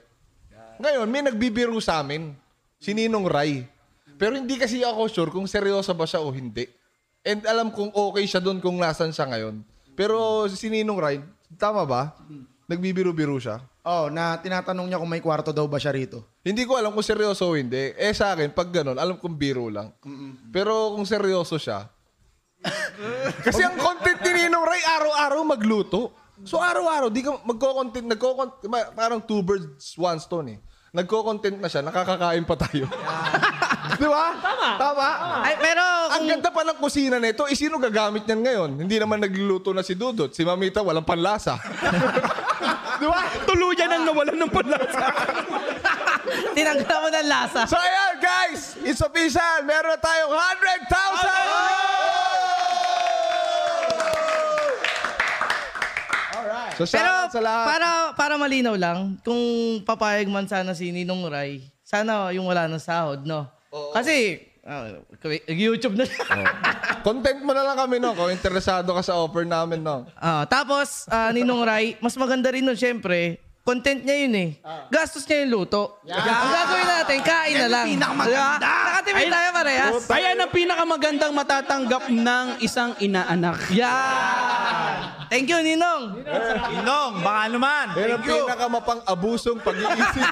[0.77, 2.37] Ngayon, may nagbibiro sa amin.
[2.77, 3.65] Si Ninong Rai.
[4.21, 6.69] Pero hindi kasi ako sure kung seryoso ba siya o hindi.
[7.25, 9.65] And alam kong okay siya doon kung nasan siya ngayon.
[9.97, 11.17] Pero si Ninong Rai,
[11.57, 12.13] tama ba?
[12.69, 13.65] Nagbibiro-biro siya.
[13.87, 16.27] Oh, na tinatanong niya kung may kwarto daw ba siya rito.
[16.43, 17.95] Hindi ko alam kung seryoso o hindi.
[17.95, 19.95] Eh sa akin, pag ganun, alam kong biro lang.
[20.51, 21.87] Pero kung seryoso siya,
[23.47, 26.11] kasi ang content ni Ninong Ray, araw-araw magluto.
[26.43, 30.59] So araw-araw, di ka magko-content, nagko-content, ma- parang two birds, one stone eh.
[30.91, 32.91] Nagko-content na siya, nakakakain pa tayo.
[34.01, 34.35] di ba?
[34.35, 34.69] Tama.
[34.75, 35.09] Tama.
[35.47, 38.71] Ay, pero Ang ganda pa ng kusina nito, eh sino gagamit niyan ngayon?
[38.83, 40.35] Hindi naman nagluluto na si Dudot.
[40.35, 41.55] Si Mamita, walang panlasa.
[42.97, 43.21] di ba?
[43.45, 45.05] Tuluyan ang nawalan ng panlasa.
[46.57, 47.61] tinanggal mo ng lasa.
[47.69, 49.63] So ayan guys, it's official.
[49.63, 51.77] Meron na tayong 100,000!
[56.37, 56.73] Alright.
[56.77, 57.65] So Pero shoutout sa lahat.
[57.65, 59.39] para para malinaw lang, kung
[59.83, 63.47] papayag man sana si Ninong Ray, sana yung wala ng sahod, no?
[63.93, 64.99] Kasi ah,
[65.47, 66.27] YouTube na siya.
[67.01, 70.03] Content mo na lang kami no, kung interesado ka sa offer namin no.
[70.19, 74.49] Ah, tapos, ah, Ninong Ray, mas maganda rin nun, syempre, content niya yun eh.
[74.87, 76.03] Gastos niya yung luto.
[76.07, 77.85] Ang gagawin natin, kain na lang.
[77.95, 78.67] Pinakamaganda!
[78.67, 79.93] Nakatipid tayo parehas.
[80.07, 83.59] Ayan ang pinakamagandang matatanggap ng isang inaanak.
[83.75, 85.16] Yan!
[85.27, 86.23] Thank you, Ninong!
[86.79, 87.85] Inong, baka naman.
[87.99, 90.27] Yan ang pinakamapang-abusong pag-iisip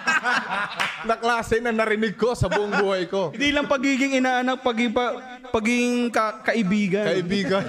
[1.08, 3.36] na klase na narinig ko sa buong buhay ko.
[3.36, 5.06] Hindi lang pagiging inaanak, pagiging, pa,
[5.52, 7.06] pagiging ka- kaibigan.
[7.06, 7.64] Kaibigan.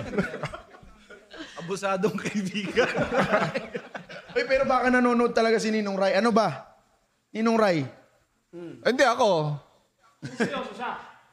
[1.61, 2.87] Abusadong kaibigan.
[4.37, 6.15] Uy, pero baka nanonood talaga si Ninong Ray.
[6.15, 6.79] Ano ba?
[7.35, 7.83] Ninong Ray.
[8.87, 9.57] Hindi ako.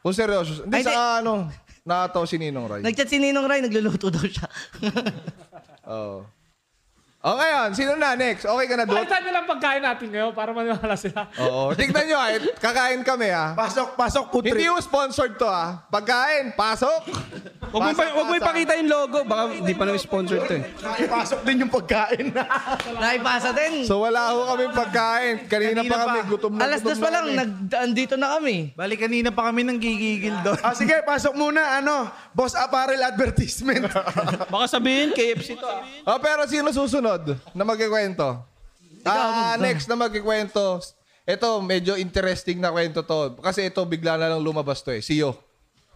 [0.04, 0.66] Kung seryoso.
[0.66, 1.48] Hindi Ay, sa ano,
[1.84, 2.80] nakataw si Ninong Ray.
[2.82, 4.48] Nagchat si Ninong Ray, nagluluto daw siya.
[5.86, 6.24] Oo.
[7.24, 8.44] O ngayon, sino na next?
[8.44, 9.00] Okay ka na, Dut?
[9.00, 11.24] Palitan nyo lang pagkain natin ngayon para maniwala sila.
[11.40, 11.72] Oo.
[11.72, 13.56] Tignan nyo ah, kakain kami ah.
[13.56, 14.52] Pasok, pasok, putre.
[14.52, 15.88] Hindi yung sponsored to ah.
[15.88, 17.00] Pagkain, pasok.
[17.72, 19.24] Huwag mo, pa, huwag mo ipakita yung logo.
[19.24, 20.68] Baka hindi pa namin sponsored to eh.
[21.08, 22.28] Pasok din yung pagkain.
[23.00, 23.88] Naipasa din.
[23.88, 25.34] So wala ho kami pagkain.
[25.48, 27.40] Kanina, pa kami, gutom na Alas gutom dos pa lang, kami.
[27.40, 27.50] nag,
[27.88, 28.76] andito na kami.
[28.76, 30.60] Bali kanina pa kami nang gigigil doon.
[30.60, 31.80] ah, sige, pasok muna.
[31.80, 32.04] Ano,
[32.36, 33.88] Boss Apparel Advertisement.
[34.52, 35.80] Baka sabihin, KFC to ah.
[36.04, 37.13] Oh, pero sino susunod
[37.54, 38.42] na magkikwento?
[39.04, 40.80] Ah, next na magkikwento.
[41.24, 43.36] Ito, medyo interesting na kwento to.
[43.40, 45.00] Kasi ito, bigla na lang lumabas to eh.
[45.00, 45.36] Siyo.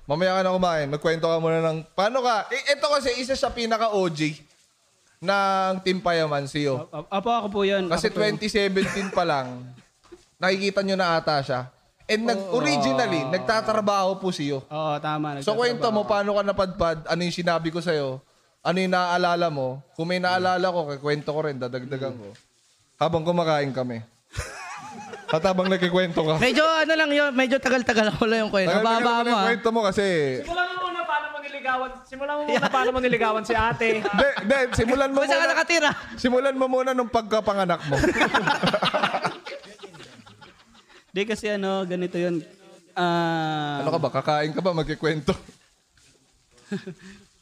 [0.08, 0.88] Mamaya ka na kumain.
[0.88, 1.84] Magkwento ka muna ng...
[1.92, 2.48] Paano ka?
[2.48, 4.40] Eh, ito kasi isa sa pinaka-OG
[5.20, 6.88] ng Team Payaman, Siyo.
[7.12, 7.90] Apo ako po yan.
[7.92, 8.40] Kasi Ako po yun.
[8.40, 9.68] 2017 pa lang,
[10.42, 11.60] nakikita nyo na ata siya.
[12.08, 14.64] And nag, originally, nagtatrabaho po siyo.
[14.64, 15.44] Oo, tama.
[15.44, 16.98] So nagtatrabaho kwento mo, paano ka napadpad?
[17.04, 18.24] Ano yung sinabi ko sa'yo?
[18.62, 19.78] Ano yung naaalala mo?
[19.94, 22.34] Kung may naaalala ko, kwento ko rin, dadagdagan ko.
[22.98, 24.02] Habang kumakain kami.
[25.34, 26.34] At habang nagkikwento ka.
[26.42, 28.74] Medyo ano lang yun, medyo tagal-tagal ako lang yung kwento.
[28.74, 29.46] Tagal-tagal Baba mo yung ah.
[29.46, 30.04] kwento mo kasi...
[30.42, 31.90] Simulan mo muna paano mo niligawan.
[32.02, 34.00] Simulan mo muna paano mo niligawan si ate.
[34.02, 34.58] Hindi, hindi.
[34.74, 35.54] Simulan mo Kung saan ka muna.
[35.54, 35.90] nakatira?
[36.18, 37.96] Simulan mo muna nung pagkapanganak mo.
[41.12, 42.42] Hindi kasi ano, ganito yun.
[42.98, 44.08] Ah, ano ka ba?
[44.10, 44.74] Kakain ka ba?
[44.74, 45.30] Magkikwento?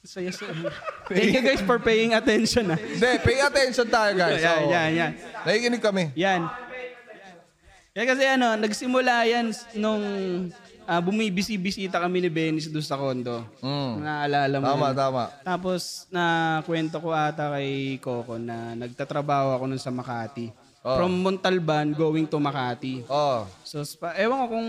[0.07, 0.47] Saya sa...
[1.11, 2.79] Thank you guys for paying attention ah.
[2.79, 4.39] Hindi, pay attention tayo guys.
[4.39, 4.71] Yan, Oo.
[4.71, 5.11] yan, yan.
[5.43, 6.05] Nakikinig kami.
[6.15, 6.47] Yan.
[7.91, 10.03] Kaya kasi ano, nagsimula yan nung
[10.87, 13.43] ah, bumibisi-bisita kami ni Benis doon sa condo.
[13.59, 13.93] Mm.
[13.99, 14.95] Naalala mo Tama, yun?
[14.95, 15.25] tama.
[15.43, 16.25] Tapos na
[16.63, 20.55] kwento ko ata kay Coco na nagtatrabaho ako nun sa Makati.
[20.87, 21.03] Oh.
[21.03, 23.03] From Montalban going to Makati.
[23.11, 23.43] Oh.
[23.67, 24.69] So, spa, ewan ko kung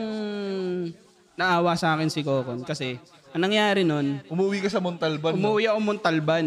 [1.37, 2.97] naawa sa akin si Coco kasi
[3.37, 5.37] ang nangyari nun, Umuwi ka sa Montalban.
[5.37, 5.53] no?
[5.53, 6.45] umuwi ako Montalban.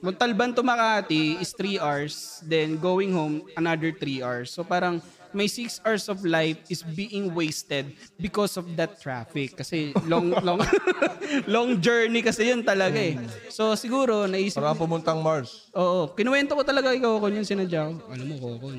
[0.00, 4.48] Montalban to Makati is 3 hours, then going home another 3 hours.
[4.48, 5.04] So parang
[5.36, 9.60] may 6 hours of life is being wasted because of that traffic.
[9.60, 10.64] Kasi long long
[11.54, 13.20] long journey kasi yun talaga eh.
[13.52, 15.68] So siguro naisip Parang pumuntang Mars.
[15.76, 18.08] Oo, kinuwento ko talaga kay Coco yun sinadya ko.
[18.08, 18.72] Alam mo Coco,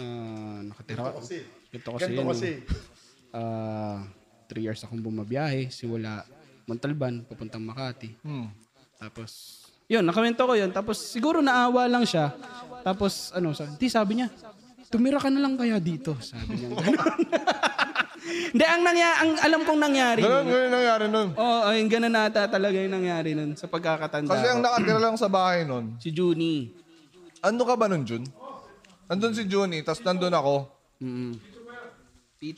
[0.00, 1.20] ah nakatira ko.
[1.20, 2.04] Ganito kasi.
[2.08, 2.50] Ganito yun, kasi.
[3.28, 4.08] Ah,
[4.48, 6.24] 3 years akong bumabiyahe, simula
[6.68, 8.12] Montalban papuntang Makati.
[8.20, 8.52] Hmm.
[9.00, 10.68] Tapos, yun, nakamento ko yun.
[10.68, 12.36] Tapos, siguro naawa lang siya.
[12.84, 14.28] Tapos, ano, sabi, di, sabi niya,
[14.92, 16.12] tumira ka na lang kaya dito.
[16.20, 16.76] Sabi niya.
[18.28, 20.20] Hindi, ang, nangya, ang alam kong nangyari.
[20.20, 21.28] Ganun, nun- ganun nangyari nun.
[21.32, 25.16] Oo, oh, ayun, ganun nata talaga yung nangyari nun sa pagkakatanda Kasi ang nakatira lang
[25.16, 25.96] sa bahay nun.
[26.04, 26.72] Si Junie.
[27.40, 28.28] Ano ka ba nun, Jun?
[29.08, 30.68] Andun si Junie, tapos nandun ako.
[31.00, 31.32] Mm.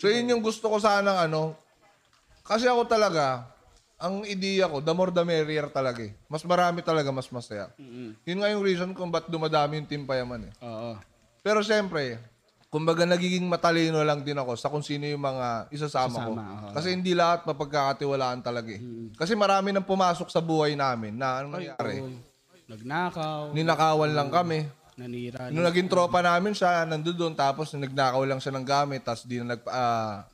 [0.00, 1.54] So yun yung gusto ko sanang ano.
[2.42, 3.46] Kasi ako talaga,
[4.00, 6.16] ang ideya ko, the more the merrier talaga eh.
[6.24, 7.68] Mas marami talaga, mas masaya.
[8.24, 10.52] Yun nga yung reason kung ba't dumadami yung Team Payaman eh.
[10.64, 10.96] Oo.
[11.44, 12.16] Pero siyempre,
[12.72, 16.32] kumbaga nagiging matalino lang din ako sa kung sino yung mga isasama, ko.
[16.32, 16.72] Isasama, oo.
[16.72, 18.80] Kasi hindi lahat mapagkakatiwalaan talaga eh.
[19.20, 22.00] Kasi marami nang pumasok sa buhay namin na anong nangyari.
[22.72, 23.52] Nagnakaw.
[23.52, 24.64] Ninakawan lang kami.
[24.96, 25.52] Nanira.
[25.52, 29.40] Nung naging tropa namin siya, nandun doon, tapos nagnakaw lang siya ng gamit, tapos di
[29.44, 30.24] na nag, ah,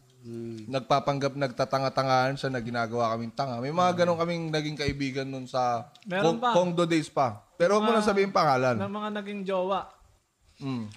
[0.66, 3.56] nagpapanggap, nagtatanga-tangahan siya na ginagawa kaming tanga.
[3.56, 6.50] May mga ganun kaming naging kaibigan nun sa Meron Kong, pa.
[6.52, 7.46] Kongdo days pa.
[7.54, 8.74] Pero huwag mo na sabihin pangalan.
[8.74, 9.86] ng mga naging jowa
[10.56, 10.88] Mm.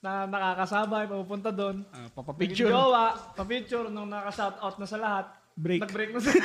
[0.00, 1.80] na nakakasabay, papupunta doon.
[1.86, 2.68] Ah, Naging papapicture.
[2.68, 5.26] jowa, pa-picture, nung naka-shout out na sa lahat.
[5.52, 5.80] Break.
[5.82, 6.44] Nag-break na sila.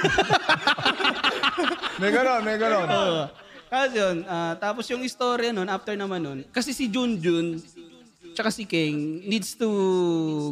[1.98, 2.88] May ganon, may ganon.
[2.88, 3.22] Oo.
[3.66, 7.60] Tapos yun, ah, tapos yung istorya nun, after naman nun, kasi si Junjun,
[8.32, 9.68] tsaka si King, needs to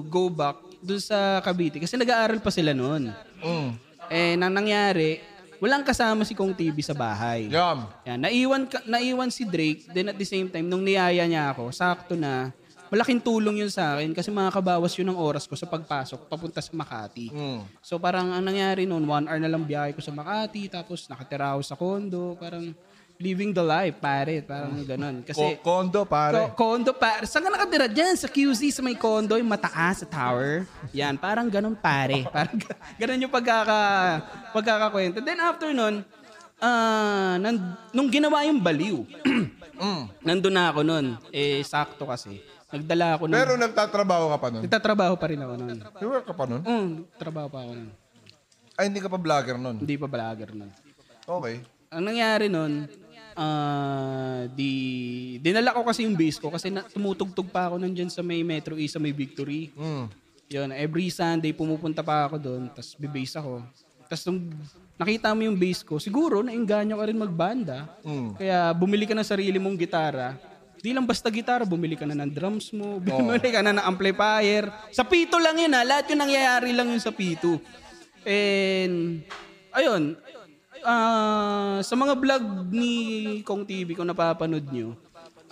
[0.05, 1.79] go back dun sa Cavite.
[1.79, 3.09] Kasi nag-aaral pa sila nun.
[3.39, 3.69] Mm.
[4.11, 5.23] Eh, nang nangyari,
[5.63, 7.47] walang kasama si Kong TV sa bahay.
[7.47, 7.87] Yum.
[8.03, 11.71] Yan, naiwan, ka- naiwan si Drake, then at the same time, nung niyaya niya ako,
[11.71, 12.51] sakto na,
[12.93, 16.69] malaking tulong yun sa akin kasi makakabawas yun ng oras ko sa pagpasok papunta sa
[16.77, 17.33] Makati.
[17.33, 17.65] Mm.
[17.81, 21.57] So parang ang nangyari noon, one hour na lang biyahe ko sa Makati, tapos nakatira
[21.57, 22.69] ako sa condo, parang
[23.23, 24.43] living the life, pare.
[24.43, 25.15] Parang ganun.
[25.27, 26.35] Kasi, Ko- kondo, pare.
[26.35, 27.23] ko- condo, pare.
[27.23, 28.19] Saan ka nakatira dyan?
[28.19, 30.67] Sa QZ, sa may condo, yung mataas, sa tower.
[30.91, 32.27] Yan, parang ganun, pare.
[32.35, 33.79] Parang ga- ganun yung pagkaka,
[34.51, 35.23] pagkakakwento.
[35.23, 36.03] Then after nun,
[36.59, 39.07] ah, nan- nung ginawa yung baliw,
[40.27, 41.15] nandun na ako nun.
[41.31, 42.43] Eh, sakto kasi.
[42.73, 43.37] Nagdala ako ng...
[43.37, 44.61] Pero nagtatrabaho ka pa nun?
[44.65, 45.77] Nagtatrabaho pa rin ako nun.
[45.77, 46.61] Nag-work ka pa nun?
[46.65, 47.89] Mm, trabaho pa ako nun.
[48.73, 49.77] Ay, hindi ka pa vlogger nun?
[49.77, 50.71] Hindi pa vlogger nun.
[51.23, 51.55] Okay.
[51.93, 52.89] Ang nangyari nun,
[53.35, 58.21] ah, di, dinala ko kasi yung base ko kasi na, tumutugtog pa ako nandyan sa
[58.21, 59.73] may Metro East, sa may Victory.
[59.75, 60.05] Mm.
[60.53, 63.65] Yun, every Sunday pumupunta pa ako doon, tapos bibase ako.
[64.05, 64.53] Tapos nung
[64.99, 67.77] nakita mo yung bass ko, siguro nainganyo ka rin magbanda.
[68.05, 68.37] Mm.
[68.37, 70.37] Kaya bumili ka ng sarili mong gitara.
[70.83, 74.67] Di lang basta gitara, bumili ka na ng drums mo, bumili ka na ng amplifier.
[74.91, 77.57] Sa pito lang yun ha, lahat yung nangyayari lang yun sa pito.
[78.27, 79.23] And,
[79.71, 80.19] ayun,
[80.85, 82.93] ah, sa mga vlog ni
[83.41, 84.95] Kong TV kung napapanood nyo,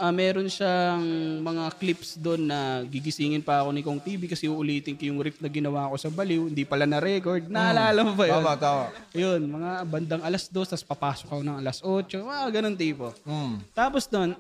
[0.02, 1.04] ah meron siyang
[1.46, 5.38] mga clips doon na gigisingin pa ako ni Kong TV kasi uulitin ko yung riff
[5.38, 6.50] na ginawa ko sa baliw.
[6.50, 7.46] Hindi pala na-record.
[7.46, 8.42] Naalala mo ba yun?
[8.42, 8.84] Tama, tama.
[9.14, 12.18] Yun, mga bandang alas 2, tapos papasok ako ng alas 8.
[12.18, 13.08] Mga ganun tipo.
[13.30, 13.54] Mm.
[13.78, 14.34] Tapos doon,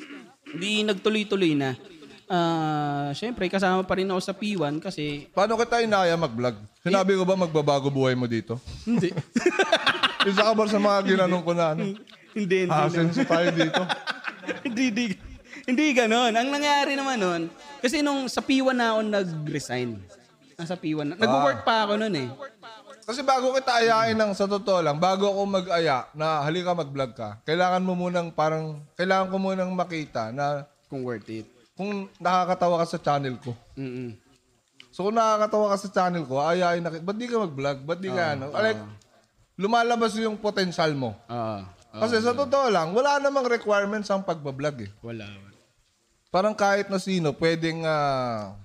[0.60, 1.76] di nagtuloy-tuloy na.
[2.24, 5.28] Ah, Siyempre, kasama pa rin ako sa P1 kasi...
[5.36, 6.56] Paano kita inaya mag-vlog?
[6.80, 8.56] Sinabi ko ba magbabago buhay mo dito?
[8.88, 9.12] Hindi.
[10.24, 11.82] Isa ka ba sa mga ginanong ko na ano?
[12.34, 12.72] hindi, hindi.
[12.72, 13.82] Asenso tayo dito.
[14.66, 15.04] hindi, hindi.
[15.64, 16.32] Hindi ganon.
[16.34, 17.42] Ang nangyari naman nun,
[17.80, 19.96] kasi nung sa P1 na ako nag-resign.
[20.54, 21.14] Nasa P1 na.
[21.16, 22.28] Nag-work pa ako nun eh.
[23.04, 27.36] Kasi bago kita ayain ng sa totoo lang, bago ako mag-aya na halika mag-vlog ka,
[27.44, 31.44] kailangan mo munang parang, kailangan ko munang makita na kung worth it.
[31.76, 33.52] Kung nakakatawa ka sa channel ko.
[33.76, 34.16] Mm-mm.
[34.88, 37.04] So kung nakakatawa ka sa channel ko, ayain na kita.
[37.04, 37.78] Ba't di ka mag-vlog?
[37.84, 38.46] Ba't di ka Ah, ano?
[38.54, 38.62] ah.
[38.62, 38.80] Like,
[39.54, 41.14] lumalabas yung potential mo.
[41.24, 41.70] Ah.
[41.94, 44.90] Kasi sa totoo lang, wala namang requirements ang pagbablog eh.
[45.00, 45.30] Wala.
[46.28, 48.58] Parang kahit na sino, pwedeng, ah,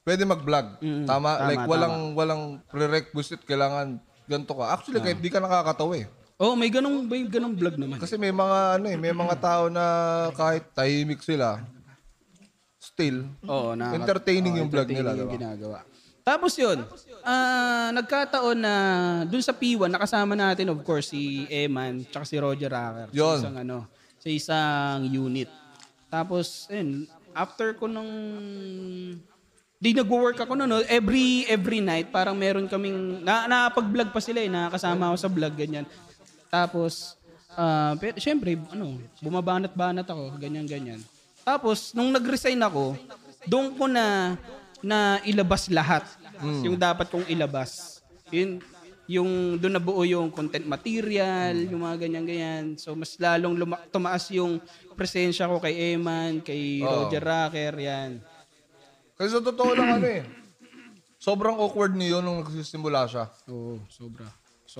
[0.00, 0.80] pwede mag-vlog.
[0.80, 1.04] Tama?
[1.04, 4.72] tama, Like, walang, walang prerequisite, kailangan ganito ka.
[4.72, 5.04] Actually, Ah.
[5.04, 6.08] kahit di ka nakakatawa eh.
[6.40, 8.00] Oh, may ganong, may ganong vlog naman.
[8.00, 9.84] Kasi may mga, ano eh, may mga tao na
[10.32, 11.60] kahit tahimik sila,
[12.80, 15.12] still, Oo, nakaka- entertaining oo, yung vlog nila.
[15.12, 15.36] yung diba?
[15.36, 15.78] ginagawa.
[16.20, 16.84] Tapos yun,
[17.24, 18.74] ah, nagkataon na
[19.26, 23.08] dun sa P1, nakasama natin of course si Eman tsaka si Roger Rocker.
[23.10, 23.40] Yun.
[23.40, 23.78] Sa isang, ano,
[24.20, 25.48] sa isang unit.
[26.10, 28.12] Tapos, yun, after ko nung...
[29.80, 30.84] Di nagwo-work ako noon, no?
[30.92, 35.56] every every night parang meron kaming na nakapag-vlog pa sila eh, nakakasama ako sa vlog
[35.56, 35.88] ganyan.
[36.52, 37.16] Tapos
[37.56, 41.00] ah pero syempre ano, bumabanat-banat ako, ganyan ganyan.
[41.48, 42.92] Tapos nung nag-resign ako,
[43.48, 44.36] doon ko na
[44.80, 46.04] na ilabas lahat
[46.40, 46.62] Mm.
[46.64, 48.00] yung dapat kong ilabas.
[48.30, 48.60] Yun
[49.10, 52.78] yung doon nabuo yung content material, yung mga ganyan-ganyan.
[52.78, 54.62] So mas lalong luma- tumaas yung
[54.94, 57.10] presensya ko kay Eman, kay Oo.
[57.10, 58.22] Roger Rocker, yan.
[59.14, 60.22] Kasi sa totoo lang ano eh,
[61.18, 63.26] sobrang awkward niyo nung nagsisimula siya.
[63.50, 64.30] Oo, sobra.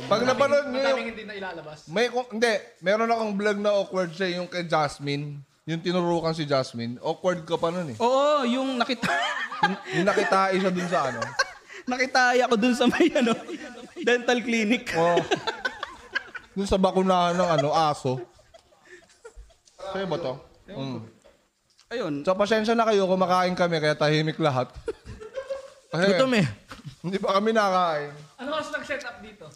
[0.06, 1.90] Pag napanood niyo hindi na ilalabas.
[1.90, 5.42] May, kung- hindi, meron akong vlog na awkward siya, yung kay Jasmine.
[5.70, 6.98] Yung tinurukan si Jasmine.
[6.98, 7.96] Awkward ka pa nun eh.
[8.02, 9.06] Oo, yung nakita...
[9.94, 11.22] yung nakitai siya dun sa ano.
[11.90, 13.30] Nakitaya ko dun sa may ano,
[14.08, 14.90] dental clinic.
[14.98, 15.22] Oo.
[16.58, 18.18] Dun sa bakunahan ng ano, aso.
[19.78, 20.34] Sa'yo ba to?
[20.74, 20.98] Mm.
[21.90, 22.14] Ayun.
[22.26, 24.74] So, pasensya na kayo, kumakain kami, kaya tahimik lahat.
[25.90, 26.46] Kasi, Gutom eh.
[27.02, 28.10] Hindi pa kami nakain.
[28.42, 29.46] Ano oras nag-set up dito?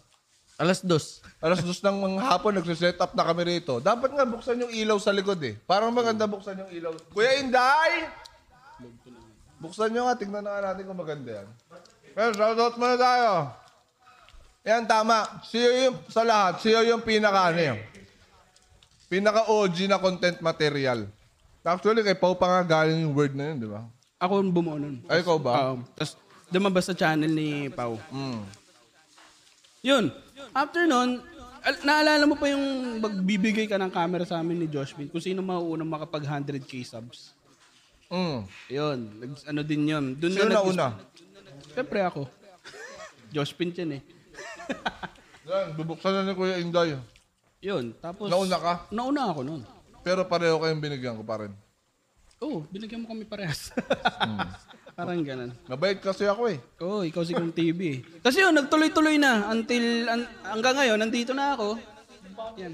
[0.55, 1.19] Alas dos.
[1.43, 3.83] Alas dos ng mga hapon, nagsiset up na kami rito.
[3.83, 5.59] Dapat nga buksan yung ilaw sa likod eh.
[5.67, 6.95] Parang maganda buksan yung ilaw.
[7.11, 8.07] Kuya Inday!
[9.59, 11.47] Buksan nyo nga, tignan na nga natin kung maganda yan.
[12.15, 13.51] Pero shoutout muna tayo.
[14.63, 15.43] Yan, tama.
[15.43, 17.79] Siyo yung, sa lahat, siyo yung pinaka ano yun.
[19.11, 21.05] Pinaka OG na content material.
[21.65, 23.83] Actually, kay Pau pa nga galing yung word na yun, di ba?
[24.23, 25.03] Ako ang bumuo nun.
[25.11, 25.75] Ay, ikaw ba?
[25.75, 26.15] Um, Tapos
[26.47, 27.99] lumabas sa channel ni Pau.
[28.07, 28.41] Mm.
[29.83, 30.05] Yun.
[30.51, 31.23] After nun,
[31.65, 35.41] al- naalala mo pa yung magbibigay ka ng camera sa amin ni Joshvin kung sino
[35.41, 37.33] mauunang makapag 100k subs.
[38.11, 38.39] Mm.
[38.69, 38.99] Yun.
[39.17, 40.05] Nag- ano din yun.
[40.13, 40.87] Dun Sino na na una?
[41.73, 42.29] Siyempre ako.
[43.33, 44.01] Joshvin yan eh.
[45.45, 46.97] Yan, bubuksan na ni Kuya Inday.
[47.61, 47.93] Yun.
[48.01, 48.33] Tapos...
[48.33, 48.73] Nauna ka?
[48.89, 49.61] Nauna ako nun.
[50.01, 51.53] Pero pareho kayong binigyan ko pa rin.
[52.41, 53.69] Oo, oh, binigyan mo kami parehas.
[54.95, 55.51] Parang ganun.
[55.67, 56.57] Mabait kasi ako eh.
[56.79, 57.99] Oo, oh, ikaw si Kong TV eh.
[58.23, 59.51] Kasi yun, nagtuloy-tuloy na.
[59.51, 61.75] Until, an- hanggang ngayon, nandito na ako.
[62.55, 62.73] Yan.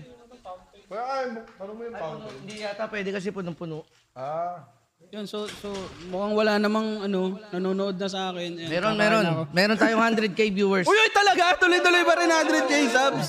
[0.86, 1.26] Kaya ay,
[1.58, 2.36] parang mo yung fountain.
[2.46, 3.82] Hindi yata pwede kasi punong-puno.
[4.14, 4.70] Ah.
[5.12, 5.74] Yun, so, so
[6.08, 8.54] mukhang wala namang ano, nanonood na sa akin.
[8.54, 9.26] Yan, Meron, kakain meron.
[9.26, 9.42] ako.
[9.52, 10.86] Meron tayong 100k viewers.
[10.86, 11.58] Uy, uy, talaga?
[11.58, 13.28] Tuloy-tuloy pa rin 100k subs.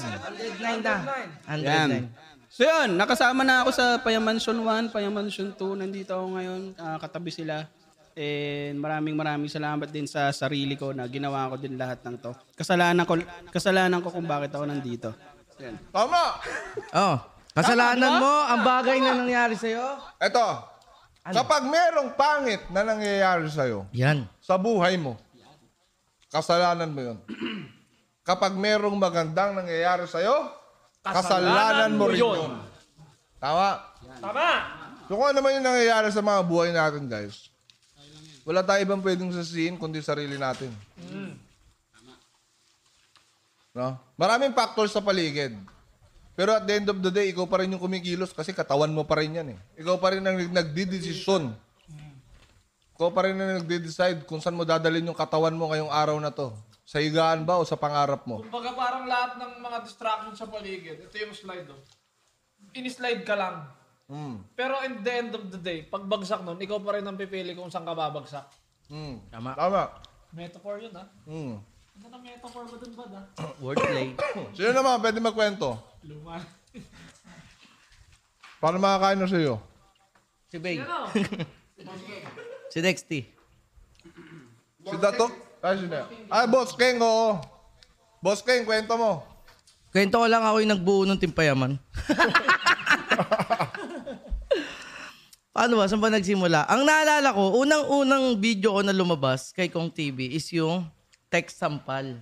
[0.61, 0.97] 109 na.
[1.49, 1.65] 109.
[1.65, 1.91] Yan.
[2.53, 5.81] So yun, nakasama na ako sa Payamansyon 1, Payamansyon 2.
[5.81, 7.65] Nandito ako ngayon, ah, katabi sila.
[8.13, 12.33] And maraming maraming salamat din sa sarili ko na ginawa ko din lahat ng to.
[12.53, 13.17] Kasalanan ko,
[13.49, 15.17] kasalanan ko kung bakit ako nandito.
[15.61, 15.77] Yan.
[15.89, 16.23] Tama!
[16.93, 17.17] Oh.
[17.53, 20.01] Kasalanan mo ang bagay na nangyari sa'yo.
[20.17, 20.41] Eto,
[21.21, 24.25] kapag merong pangit na nangyayari sa'yo, Yan.
[24.41, 25.21] sa buhay mo,
[26.33, 27.19] kasalanan mo yun.
[28.23, 30.47] Kapag merong magandang nangyayari sa'yo,
[31.03, 32.55] kasalanan mo rin yun.
[33.43, 33.83] Tama?
[34.23, 34.49] Tama!
[35.11, 37.52] So kung ano man yung nangyayari sa mga buhay natin, guys,
[38.43, 40.71] wala tayo ibang pwedeng sasihin kundi sarili natin.
[43.73, 43.97] No?
[44.21, 45.57] Maraming factors sa paligid.
[46.33, 49.05] Pero at the end of the day, ikaw pa rin yung kumikilos kasi katawan mo
[49.05, 49.59] pa rin yan eh.
[49.81, 51.53] Ikaw pa rin ang nagdidesisyon.
[52.97, 56.33] Ikaw pa rin ang nagde-decide kung saan mo dadalhin yung katawan mo ngayong araw na
[56.33, 56.53] to.
[56.89, 58.45] Sa higaan ba o sa pangarap mo?
[58.45, 61.01] Kumbaga parang lahat ng mga distractions sa paligid.
[61.01, 61.81] Ito yung slide oh.
[62.73, 63.69] In-slide ka lang.
[64.13, 64.45] Mm.
[64.53, 67.57] Pero in the end of the day, pag bagsak nun, ikaw pa rin ang pipili
[67.57, 68.45] kung saan ka babagsak.
[68.93, 69.25] Mm.
[69.33, 69.57] Tama.
[69.57, 69.83] Tama.
[70.37, 71.09] Metaphor yun ha.
[71.25, 71.57] Mm.
[71.97, 73.21] Ano na metaphor ba dun ba da?
[73.65, 74.13] Wordplay.
[74.57, 75.81] Sino naman pwede magkwento?
[76.05, 76.45] Luma.
[78.61, 79.57] Paano makakain na sa'yo?
[80.53, 80.85] Si Beng.
[80.85, 81.09] Ano?
[82.73, 83.21] si Dexty.
[84.85, 85.33] Si Dato?
[85.65, 86.05] Ay, sino?
[86.29, 87.41] Ay, Boss Keng, oo.
[88.21, 89.25] Boss Keng, kwento mo.
[89.89, 91.81] Kwento ko lang ako yung nagbuo ng timpayaman.
[95.53, 95.85] Paano ba?
[95.85, 96.65] Saan ba nagsimula?
[96.65, 100.89] Ang naalala ko, unang-unang video ko na lumabas kay Kong TV is yung
[101.29, 102.17] text sampal.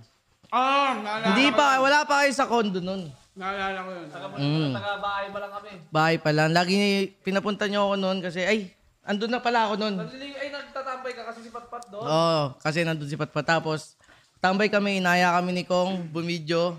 [0.51, 1.81] Ah, naalala Hindi ko pa, yun.
[1.87, 3.07] wala pa kayo sa condo nun.
[3.31, 4.07] Naalala ko yun.
[4.35, 4.71] Mm.
[4.75, 5.71] Taga-bahay pa lang kami.
[5.87, 6.51] Bahay pa lang.
[6.51, 6.75] Lagi
[7.23, 8.75] pinapunta niyo ako noon kasi, ay,
[9.07, 9.95] andun na pala ako noon.
[9.95, 12.03] Nalili- Ay, nagtatambay ka kasi si Patpat doon.
[12.03, 13.47] Oo, kasi nandun si Patpat.
[13.47, 13.95] Tapos,
[14.43, 16.75] tambay kami, inaya kami ni Kong, bumidyo.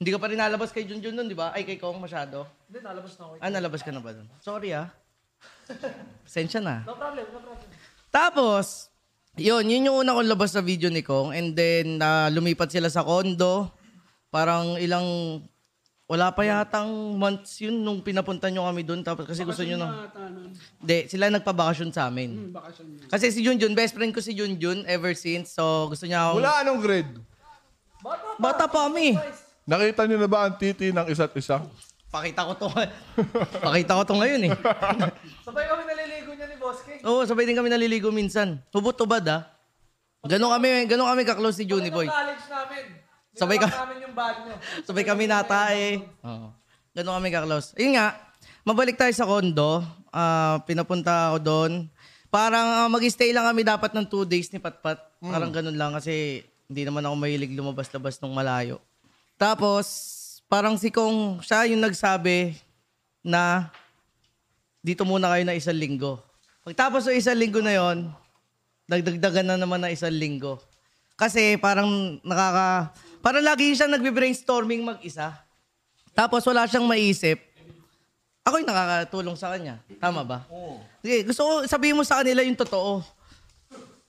[0.00, 1.52] Hindi ka pa rin nalabas kay Junjun nun, di ba?
[1.52, 2.48] Ay, kay Kong masyado.
[2.64, 3.32] Hindi, nalabas na ako.
[3.36, 4.24] Ah, nalabas ka na ba dun?
[4.40, 4.88] Sorry ah.
[6.26, 6.86] Pasensya na.
[6.86, 7.68] No problem, no problem.
[8.10, 8.90] Tapos,
[9.38, 11.30] yun, yun yung una kong labas sa video ni Kong.
[11.30, 13.70] And then, na lumipat sila sa condo.
[14.30, 15.38] Parang ilang,
[16.10, 19.02] wala pa yatang months yun nung pinapunta nyo kami doon.
[19.06, 20.10] Tapos kasi gusto nyo na.
[20.82, 22.50] Hindi, sila nagpabakasyon sa amin.
[23.06, 25.54] Kasi si Junjun, best friend ko si Junjun ever since.
[25.54, 26.42] So, gusto niya akong...
[26.42, 27.12] Mula anong grade?
[28.42, 29.14] Bata pa kami.
[29.70, 31.62] Nakita niyo na ba ang titi ng isa't isa?
[32.10, 32.68] Pakita ko to.
[33.62, 34.52] Pakita ko to ngayon eh.
[35.46, 37.00] Sabay kami naliligo niya ni Boss King.
[37.06, 38.58] Oo, sabay din kami naliligo minsan.
[38.74, 39.46] Hubot-tubad ah.
[40.20, 42.10] Ganon kami, ganon kami ka-close si Juni Boy.
[42.10, 42.84] college namin.
[43.32, 44.54] Sabay Nilabas ka- namin yung bag niyo.
[44.90, 46.02] Sabay kami natae.
[46.26, 46.50] Oo.
[46.92, 47.78] Ganon kami ka-close.
[47.78, 48.18] Yun nga,
[48.66, 49.80] mabalik tayo sa condo.
[50.10, 51.72] Ah, pinapunta ako doon.
[52.26, 54.98] Parang ah, mag-stay lang kami dapat ng two days ni Patpat.
[55.22, 58.82] Parang ganun lang kasi hindi naman ako mahilig lumabas-labas ng malayo.
[59.34, 59.86] Tapos,
[60.50, 62.58] parang si Kong, siya yung nagsabi
[63.22, 63.70] na
[64.82, 66.18] dito muna kayo na isang linggo.
[66.66, 68.10] Pagtapos ng isang linggo na yon,
[68.90, 70.58] nagdagdagan na naman na isang linggo.
[71.14, 72.90] Kasi parang nakaka...
[73.20, 75.36] Parang lagi siyang nagbe-brainstorming mag-isa.
[76.16, 77.36] Tapos wala siyang maisip.
[78.42, 79.78] Ako yung nakakatulong sa kanya.
[80.00, 80.48] Tama ba?
[80.48, 80.80] Oo.
[81.04, 83.04] Sige, gusto ko sabihin mo sa kanila yung totoo.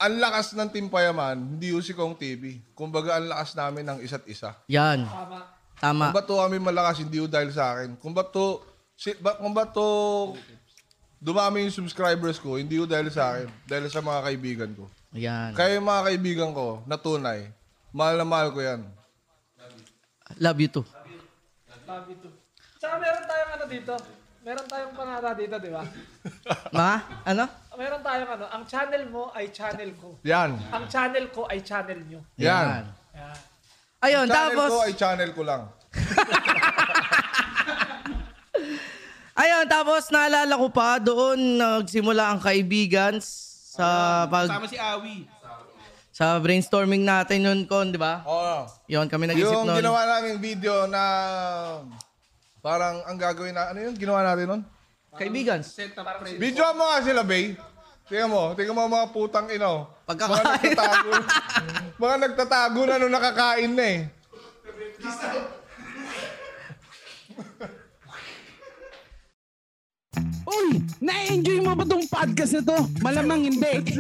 [0.02, 2.58] Ang lakas ng Team Payaman, hindi yung si Kong TV.
[2.74, 4.56] Kumbaga, ang lakas namin ng isa't isa.
[4.72, 5.06] Yan.
[5.06, 5.61] Tama.
[5.82, 7.98] Kung ba't to kami malakas, hindi yung dahil sa akin.
[7.98, 8.62] Kung ba't to,
[8.94, 9.90] si, ba, kung ba't to
[11.18, 13.50] dumami yung subscribers ko, hindi yung dahil sa akin.
[13.66, 14.86] Dahil sa mga kaibigan ko.
[15.18, 15.58] Yan.
[15.58, 17.50] Kaya yung mga kaibigan ko, na tunay,
[17.90, 18.86] mahal na mahal ko yan.
[20.38, 20.86] Love you too.
[21.90, 22.34] Love you too.
[22.78, 23.94] Tsaka meron tayong ano dito.
[24.42, 25.84] Meron tayong panata dito, di ba?
[26.78, 26.98] Ma?
[27.26, 27.46] Ano?
[27.78, 28.46] Meron tayong ano.
[28.50, 30.18] Ang channel mo ay channel ko.
[30.26, 30.58] Yan.
[30.74, 32.22] Ang channel ko ay channel nyo.
[32.38, 32.90] Yan.
[33.14, 33.38] Yan.
[34.02, 34.70] Ayun, channel tapos...
[34.74, 35.62] ko ay channel ko lang.
[39.42, 45.30] Ayun, tapos naalala ko pa, doon nagsimula ang kaibigan sa pag Kasama si Awi.
[46.12, 48.26] sa brainstorming natin yun kon, di ba?
[48.26, 48.66] Oo.
[48.90, 49.78] Yun, kami nag-isip Yung nun.
[49.78, 51.04] ginawa naming video na
[52.60, 54.62] parang ang gagawin na, ano yun ginawa natin nun?
[55.14, 55.62] Kaibigan.
[56.42, 57.54] Video mo nga sila, Bay.
[58.12, 59.88] Tingnan mo, tingnan mo mga putang ino.
[60.04, 60.44] Pagkakain.
[60.44, 61.12] Mga nagtatago.
[62.04, 64.00] mga nagtatago na nung nakakain na eh.
[70.44, 72.80] Uy, na-enjoy mo ba tong podcast na to?
[73.00, 73.96] Malamang hindi.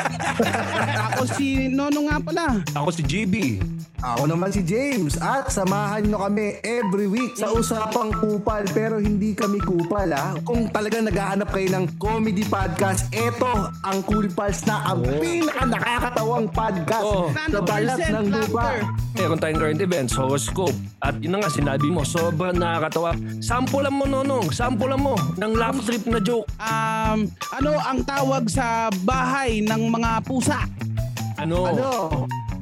[1.12, 2.56] Ako si Nono nga pala.
[2.72, 3.60] Ako si GB.
[4.02, 9.30] Ako naman si James at samahan nyo kami every week sa usapang kupal pero hindi
[9.30, 10.34] kami kupal ha.
[10.42, 16.50] Kung talagang naghahanap kayo ng comedy podcast, eto ang Cool Pals na ang pinaka nakakatawang
[16.50, 17.06] podcast
[17.46, 18.82] sa balat ng lupa.
[19.14, 20.74] Meron tayong current events, horoscope.
[20.98, 23.14] At yun na nga, sinabi mo, sobrang nakakatawa.
[23.38, 24.50] Sampulan mo, Nonong.
[24.50, 26.50] Sampulan mo ng laugh trip na joke.
[26.58, 30.66] Um, ano ang tawag sa bahay ng mga pusa?
[31.38, 31.70] Ano?
[31.70, 31.90] Ano?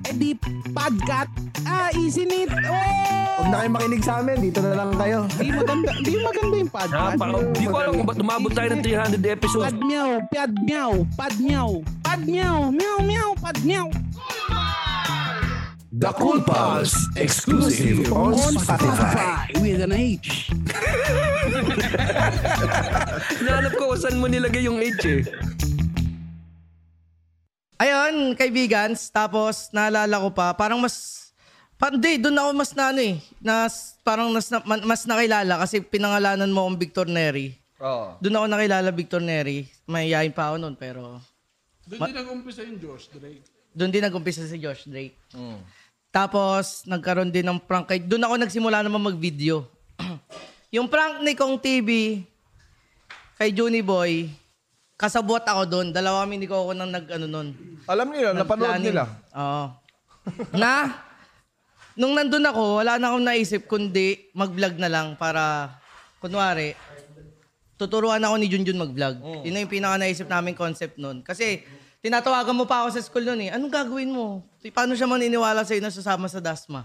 [0.04, 0.34] Eh di,
[0.70, 1.30] podcast.
[1.66, 2.48] Ah, easy neat.
[2.48, 3.36] Oh!
[3.40, 5.24] Huwag na kayo makinig sa amin, dito na lang kayo.
[5.36, 6.96] Di maganda, di maganda yung podcast.
[6.96, 9.72] Ah, parang, di ko alam kung ba't umabot tayo ng 300 episodes.
[9.72, 11.70] Pad meow, pad meow, pad meow,
[12.04, 13.86] pad meow, meow meow, pad meow.
[15.90, 19.50] The Cool Pals, exclusive on Spotify.
[19.58, 20.48] With an H.
[23.44, 25.20] Nahanap ko kung saan mo nilagay yung H eh.
[27.80, 31.20] Ayun, kaibigan, tapos naalala ko pa, parang mas
[31.80, 33.16] Pandi, doon ako mas na ano eh.
[33.40, 37.56] Nas, parang nas, na- mas nakilala kasi pinangalanan mo akong Victor Neri.
[37.80, 38.20] Oo.
[38.20, 39.64] Doon ako nakilala Victor Neri.
[39.88, 41.24] Mayayain pa ako noon pero
[41.88, 43.40] Doon din nag-umpisa yung Josh Drake.
[43.72, 45.16] doon din nag-umpisa si Josh Drake.
[46.12, 49.64] Tapos nagkaroon din ng prank kay doon ako nagsimula naman mag-video.
[50.76, 52.20] yung prank ni Kong TV
[53.40, 54.28] kay Juni Boy,
[55.00, 55.86] kasabot ako doon.
[55.96, 57.48] Dalawa kami ni Coco nang nag ano noon.
[57.88, 59.08] Alam nila, napanood nila.
[59.32, 59.64] Oo.
[60.52, 61.00] na,
[61.96, 65.72] nung nandun ako, wala na akong naisip kundi mag-vlog na lang para,
[66.20, 66.76] kunwari,
[67.80, 69.16] tuturuan ako ni Junjun mag-vlog.
[69.40, 71.24] Yun na yung pinaka naisip namin concept nun.
[71.24, 71.64] Kasi,
[72.04, 73.48] tinatawagan mo pa ako sa school nun eh.
[73.48, 74.44] Anong gagawin mo?
[74.76, 76.84] Paano siya maniniwala sa'yo na sasama sa Dasma?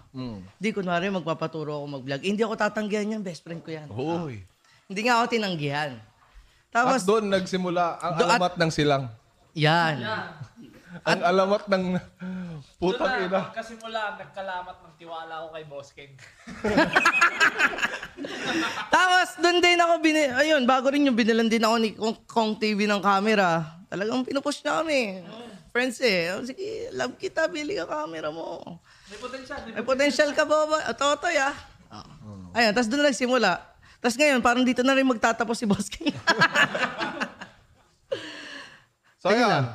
[0.55, 2.23] Di, kunwari, magpapaturo ako mag-vlog.
[2.23, 3.91] Eh, hindi ako tatanggihan yan, best friend ko yan.
[3.91, 4.39] Hoy.
[4.87, 5.99] Hindi nga ako tinanggihan.
[6.75, 9.07] At Tapos, doon nagsimula ang Do- at- alamat ng silang.
[9.55, 9.95] yan.
[10.97, 11.83] Ang alamat ng
[12.77, 13.31] putang Doon ina.
[13.33, 16.11] na, magkasimula, nagkalamat ng tiwala ko kay Boss King.
[18.89, 22.51] Tapos, doon din ako, bini- ayun, bago rin yung binilan din ako ni Kong, Kong
[22.55, 23.79] TV ng camera.
[23.87, 25.19] Talagang pinupush na kami.
[25.69, 26.31] Friends eh.
[26.31, 28.79] Oh, Sige, love kita, bili ka camera mo.
[29.05, 29.57] May potential.
[29.69, 30.77] May potential ka ba ba?
[30.81, 31.55] Ah, Totoy ah.
[32.51, 33.51] Ayun, tapos doon na nagsimula.
[34.05, 36.13] Tapos ngayon, parang dito na rin magtatapos si Boss King.
[39.17, 39.49] So, Ayun ayun.
[39.49, 39.65] lang.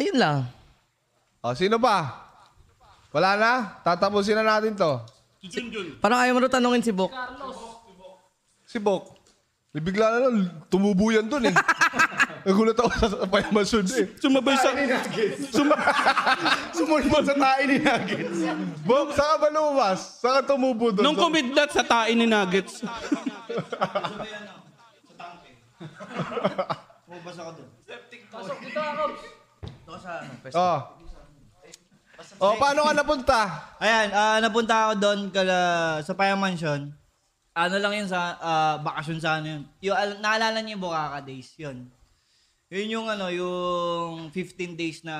[0.00, 0.38] Ayun lang.
[1.44, 2.24] O, sino pa?
[3.12, 3.52] Wala na?
[3.84, 4.96] Tatapusin na natin to.
[6.00, 7.12] Parang ayaw mo rin tanungin si Bok.
[8.64, 9.13] Si Bok.
[9.74, 10.36] Eh, Bigla na lang,
[10.70, 11.56] tumubo yan dun eh.
[12.46, 14.06] Nagulat ako sa sa payamasod eh.
[14.22, 14.70] Sumabay sa...
[15.50, 15.82] Sum-
[16.76, 18.38] Sumunod sa tayo ni Nuggets.
[18.86, 20.00] Bok, saan ka ba lumabas?
[20.22, 21.02] Saan ka tumubo dun?
[21.02, 22.86] Nung kumidlat sa tain ni Nuggets.
[27.08, 27.68] Bumabas ako doon.
[28.30, 29.04] Pasok dito ako.
[29.64, 30.78] Ito sa ano, Oh.
[32.38, 33.40] Oh, paano ka napunta?
[33.82, 35.58] Ayan, ah, napunta ako doon kala,
[36.02, 36.94] sa Paya Mansion.
[37.54, 39.62] Ano lang yun sa ah, bakasyon sa ano yun.
[39.86, 41.86] Yung, al- naalala niyo yung Bukaka Days, yun.
[42.66, 45.14] Yun yung ano, yung 15 days na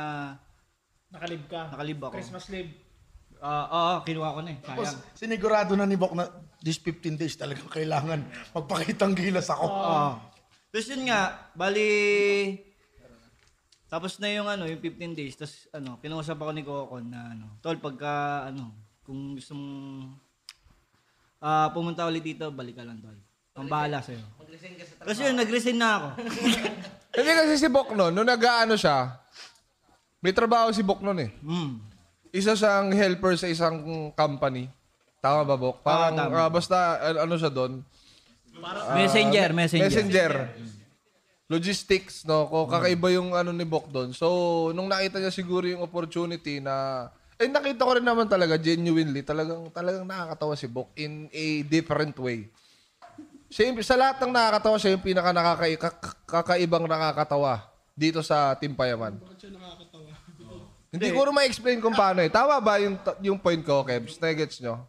[1.15, 1.71] Nakalib ka.
[1.71, 2.15] nakalib ako.
[2.19, 2.75] Christmas leave.
[3.39, 4.59] Ah, oo, kinuha ko na eh.
[4.59, 5.15] Tapos, Sayang.
[5.15, 6.27] sinigurado na ni Bok na
[6.59, 9.69] this 15 days talagang kailangan magpakitang gilas ako.
[9.71, 10.07] Oo.
[10.75, 11.87] Tapos yun nga, bali...
[13.87, 15.39] Tapos na yung ano, yung 15 days.
[15.39, 18.75] Tapos ano, kinausap ako ni Coco na ano, tol, pagka ano,
[19.07, 20.19] kung gusto mong
[21.45, 23.17] ah, pumunta ulit dito, balik ka lang, tol.
[23.55, 24.25] Ang bahala sa'yo.
[24.99, 26.09] Tapos yun, nag-resign na ako.
[27.15, 29.21] Hindi kasi si Bok noon, nung nag-ano siya,
[30.25, 31.31] may trabaho si Bok noon eh.
[31.45, 31.73] Mm.
[32.35, 34.67] Isa siyang helper sa isang company.
[35.23, 35.85] Tama ba, Bok?
[35.87, 36.35] Parang, tama.
[36.35, 37.85] ah, basta ah, ano siya doon?
[38.59, 39.85] Ah, Messenger, messenger.
[39.87, 40.33] Messenger.
[41.47, 42.49] Logistics, no?
[42.49, 44.11] Ko kakaiba yung ano ni Bok doon.
[44.17, 49.23] So, nung nakita niya siguro yung opportunity na eh nakita ko rin naman talaga genuinely,
[49.23, 52.47] talagang talagang nakakatawa si Bok in a different way.
[53.51, 58.55] Siya yung- sa lahat ng nakakatawa, siya yung pinaka nakakai- kak- kakaibang nakakatawa dito sa
[58.59, 59.19] Team Payaman.
[60.95, 62.31] Hindi ko rin ma-explain kung paano eh.
[62.31, 64.23] Tama ba yung, yung point ko, Kebs?
[64.23, 64.87] Negets nyo?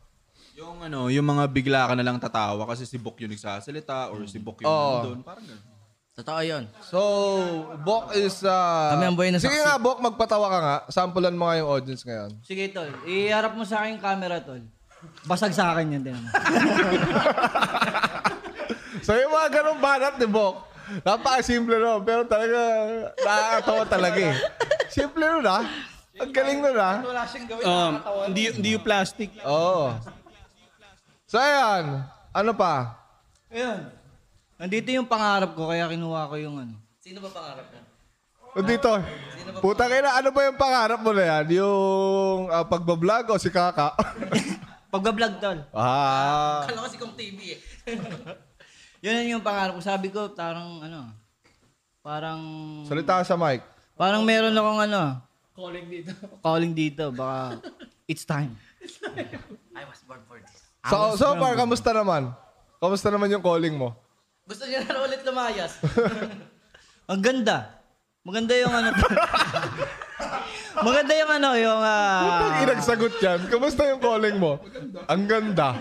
[0.55, 4.23] Yung ano, yung mga bigla ka na lang tatawa kasi si Bok yung nagsasalita or
[4.29, 4.93] si Bok yung Oo.
[5.01, 5.19] nandun.
[5.25, 5.74] Parang ganun.
[6.15, 6.63] Totoo yun.
[6.79, 6.99] So,
[7.83, 8.39] Bok is...
[8.39, 9.67] Uh, Kami ang buhay na Sige saksi.
[9.67, 10.77] nga, Bok, magpatawa ka nga.
[10.87, 12.31] Sampulan mo nga yung audience ngayon.
[12.39, 12.87] Sige, tol.
[13.03, 14.63] Iharap mo sa akin yung camera, tol.
[15.27, 16.15] Basag sa akin yan din.
[19.05, 20.65] So, yung mga ganong banat ni Bok,
[21.05, 22.57] napaka-simple no, pero talaga
[23.13, 24.35] nakakatawa talaga eh.
[24.89, 25.61] Simple nun ah.
[26.17, 27.05] Ang galing nun ah.
[27.05, 27.65] Wala siyang gawin.
[27.69, 27.93] Um,
[28.31, 29.29] hindi, hindi yung plastic.
[29.45, 29.93] Oo.
[31.29, 32.01] So, ayan.
[32.33, 32.97] Ano pa?
[33.53, 33.93] Ayun.
[34.55, 36.75] Nandito yung pangarap ko, kaya kinuha ko yung ano.
[37.03, 37.79] Sino ba pangarap mo?
[38.55, 38.87] O dito.
[39.59, 41.59] Puta kina, ano ba yung pangarap mo na yan?
[41.59, 43.91] Yung uh, pagbablog o si Kaka?
[44.95, 45.59] Pagbablog, tol.
[45.75, 46.63] ah.
[46.63, 47.59] Kala ko si Kong TV eh.
[49.03, 49.83] Yun yung pangarap ko.
[49.83, 51.11] Sabi ko, parang ano,
[51.99, 52.39] parang...
[52.87, 53.59] Salita ka sa mic.
[53.99, 55.19] Parang meron akong ano,
[55.55, 56.11] Calling dito.
[56.47, 57.03] calling dito.
[57.11, 57.59] Baka,
[58.07, 58.55] it's time.
[59.75, 60.63] I was born for this.
[60.87, 62.31] So, so far, kamusta naman?
[62.79, 63.95] Kamusta naman yung calling mo?
[64.45, 65.81] Gusto niya na ulit lumayas.
[67.11, 67.81] Ang ganda.
[68.21, 68.89] Maganda yung ano.
[70.87, 71.81] Maganda yung ano, yung...
[71.81, 73.39] ah, Putang inagsagot yan.
[73.49, 74.61] Kamusta yung calling mo?
[75.09, 75.73] Ang ganda.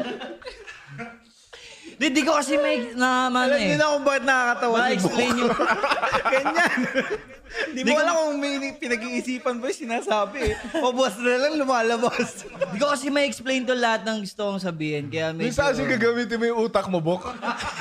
[1.94, 3.64] Di, di ko kasi may na ano Alam eh.
[3.68, 4.76] niyo na kung bakit nakakatawa.
[4.80, 5.52] Ma-explain yung...
[6.32, 6.78] Ganyan.
[7.74, 10.54] Di mo alam kung may pinag-iisipan ba yung sinasabi eh.
[10.74, 12.46] Pabos na lang lumalabas.
[12.74, 15.06] Di ko kasi ma-explain to lahat ng gusto kong sabihin.
[15.06, 15.50] Kaya medyo...
[15.50, 17.22] Minsan kasi gagamitin mo yung utak mo, Bok.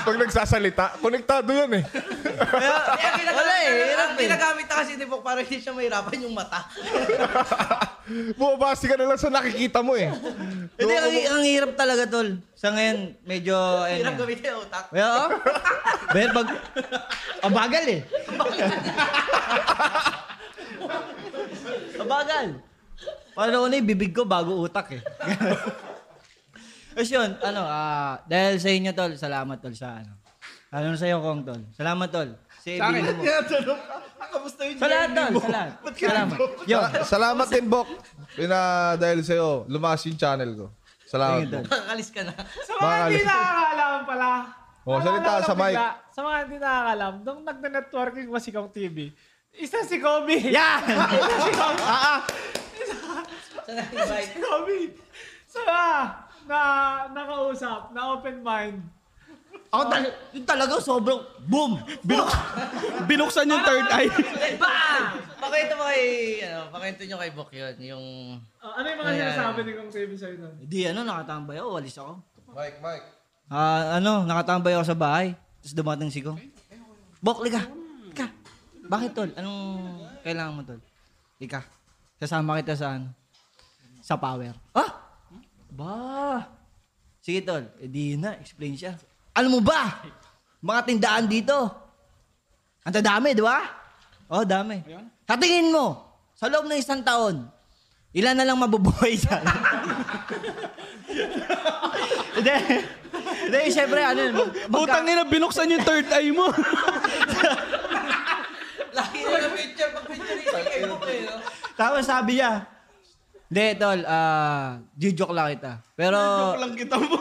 [0.06, 1.84] Pag nagsasalita, konektado yan eh.
[1.90, 3.72] Kaya, Kaya wala eh.
[3.94, 4.22] Hirap eh.
[4.30, 6.60] ginagamit na kasi ni Bok para hindi siya mahirapan yung mata.
[8.38, 10.12] Bumabase ka na lang sa nakikita mo eh.
[10.76, 12.36] Hindi, ang, ang hirap talaga, tol.
[12.54, 13.56] Sa ngayon, medyo...
[13.88, 14.86] Hirap ano, gamitin yung utak.
[14.92, 15.28] Well, oh.
[16.12, 16.48] Pero pag...
[17.44, 18.02] Ang bagal eh.
[21.96, 22.48] Ang bagal.
[23.34, 25.02] Paano na bibig ko bago utak eh.
[26.94, 30.14] Tapos yun, ano, ah, dahil sa inyo, tol, salamat, tol, sa ano.
[30.70, 31.62] Ano sa iyo, Kong, tol.
[31.74, 32.30] Salamat, tol.
[32.62, 33.02] Si Sa akin.
[33.02, 33.12] mo.
[33.18, 33.96] Tinatanong ka.
[34.24, 35.34] Kamusta yung Sa lahat, tol.
[35.34, 35.72] Sa lahat.
[35.92, 36.38] Salamat.
[36.70, 36.80] Yo.
[36.80, 37.90] Sa- Salamat din, Bok.
[38.38, 38.58] Pina,
[38.96, 40.66] dahil sa'yo, lumakas yung channel ko.
[41.04, 41.66] Salamat, Bok.
[41.66, 42.34] Nakakalis ka na.
[42.38, 43.26] Sa mga hindi Makakalis.
[43.26, 44.30] nakakaalam pala.
[44.84, 45.66] Oh, salita naalala ko sa mic.
[45.72, 48.98] bigla, Sa mga hindi nakakaalam, nung nagna-networking ba si Kong TV,
[49.58, 50.38] isa si Kobe.
[50.50, 50.82] Yan!
[50.86, 51.82] isa si Kobe.
[51.94, 52.22] Ah, ah.
[54.22, 54.80] si Kobe.
[55.48, 55.62] Sa
[56.44, 56.60] na
[57.14, 58.84] nakausap, na open mind.
[59.74, 60.06] Ako tal
[60.38, 61.18] yung talaga sobrang
[61.50, 61.82] boom!
[62.06, 62.30] Binuk
[63.10, 64.12] binuksan yung third eye.
[64.62, 65.18] Bam!
[65.42, 66.04] Pakita mo kay,
[66.46, 68.06] ano, pakita nyo kay Bok yun, yung...
[68.62, 69.34] Ah, ano yung mga Ayan.
[69.34, 70.56] sinasabi ni Kong TV sa'yo nun?
[70.62, 72.14] Hindi, ano, nakatambay ako, walis ako.
[72.54, 73.08] Mike, Mike.
[73.50, 75.34] Ah, ano, nakatambay ako sa bahay.
[75.34, 76.38] Tapos dumating si Kong.
[77.18, 77.66] Bok, liga.
[78.94, 79.32] Bakit, tol?
[79.34, 79.58] Anong
[80.22, 80.78] kailangan mo, tol?
[81.42, 81.66] Liga.
[82.22, 83.10] Kasama kita sa ano?
[84.06, 84.54] Sa power.
[84.70, 85.18] Ah!
[85.74, 86.46] Ba!
[87.18, 87.66] Sige, tol.
[87.82, 88.94] E di na, explain siya.
[89.34, 90.06] Ano mo ba?
[90.62, 91.58] Mga tindahan dito.
[92.86, 93.66] Ang dami, di ba?
[94.30, 94.86] Oh, dami.
[95.26, 95.98] Sa tingin mo,
[96.38, 97.50] sa loob ng isang taon,
[98.14, 99.42] ilan na lang mabubuhay dyan?
[102.38, 102.56] Hindi.
[103.50, 104.34] Hindi, syempre, ano yun.
[104.70, 106.46] Putang ina, binuksan yung third eye mo.
[108.94, 110.43] Laki na yung picture, pag picture isa kay Bok eh, no?
[111.74, 112.68] Tapos sabi niya,
[113.54, 115.72] hindi, tol, ah, joke lang kita.
[115.94, 116.18] Pero...
[116.18, 117.18] Joke lang kita mo.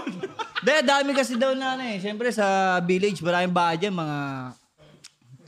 [0.62, 2.00] Hindi, dami kasi daw na ano eh.
[2.00, 4.18] Siyempre sa village, maraming bahay dyan, mga...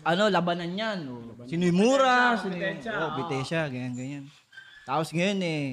[0.04, 0.98] Ano, labanan yan.
[1.08, 2.76] O, sino yung mura, sino yung...
[2.76, 3.16] Bitensya, Oh, oo.
[3.16, 4.24] bitensya, ganyan, ganyan.
[4.84, 5.64] Tapos ngayon eh,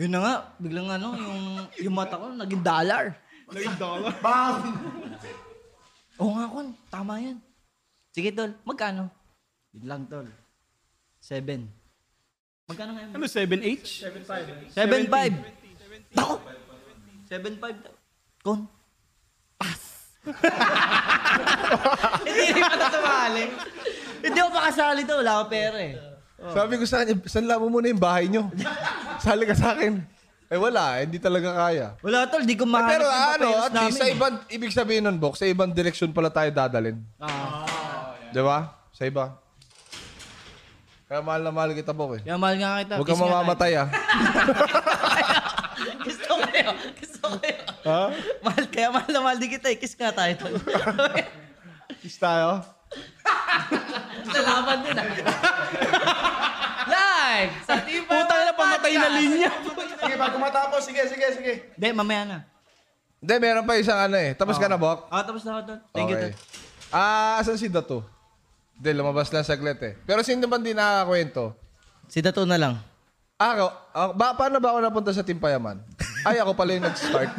[0.00, 1.42] yun na nga, biglang ano, yung,
[1.84, 3.12] yung mata ko, naging dollar.
[3.52, 4.16] Naging dollar?
[4.24, 4.64] Bang!
[6.16, 7.36] Oo nga, kon, tama yan.
[8.16, 9.12] Sige, tol, magkano?
[9.76, 10.24] Yun lang, tol.
[11.22, 11.70] Seven.
[12.66, 13.10] Magkano ngayon?
[13.14, 14.02] Ano, 7H?
[14.10, 14.74] 7.5.
[14.74, 16.18] 7.5.
[16.18, 16.34] Tako!
[17.30, 17.94] 7.5 daw.
[18.42, 18.60] Kon.
[22.22, 23.44] Hindi rin pa sumali.
[24.22, 25.94] Hindi ako makasali to, wala akong pera eh.
[26.42, 28.50] Sabi ko sa kanya, sanla mo muna yung bahay nyo.
[29.24, 30.02] Sali ka sa akin.
[30.52, 31.94] Eh wala, eh, hindi talaga kaya.
[32.02, 34.14] Wala tol, di ko Eh, mahanap pero yung ano, papeles at least sa namin.
[34.14, 36.98] ibang, ibig sabihin nun, Bok, sa ibang direksyon pala tayo dadalin.
[37.18, 38.14] Ah.
[38.30, 38.86] Di ba?
[38.92, 39.41] Sa iba.
[41.12, 42.20] Kaya mahal na mahal kita, Bok eh.
[42.24, 42.94] Kaya mahal nga kita.
[42.96, 43.88] Huwag Kiss kang mamamatay ah.
[46.08, 46.70] Gusto ko kayo.
[46.96, 47.60] Gusto ko kayo.
[47.84, 48.00] ha?
[48.40, 49.76] Mahal, kaya mahal na mahal din kita eh.
[49.76, 50.56] Kiss nga tayo tol.
[52.00, 52.64] Kiss tayo?
[54.24, 55.06] Nalaman din ah.
[56.88, 57.52] Live!
[57.68, 59.52] Sa Tipa Putang ina, pamatay na linya.
[60.00, 60.80] Sige, bago matapos.
[60.80, 61.52] Sige, sige, sige.
[61.76, 62.38] Hindi, mamaya na.
[63.20, 64.32] Hindi, meron pa isang ano eh.
[64.32, 65.12] Tapos ka na, Bok?
[65.12, 65.78] Ah, tapos na ako tol.
[65.92, 66.32] Thank you Okay.
[66.32, 66.40] tol.
[66.88, 68.11] Ah, asan si Dato?
[68.82, 69.94] Hindi, lumabas lang saglit eh.
[70.02, 71.54] Pero sino man din nakakakwento?
[72.10, 72.74] Si Dato na lang.
[73.38, 75.86] Ako, ako ba, paano ba ako napunta sa Timpayaman?
[76.26, 77.30] Ay, ako pala yung nag-start.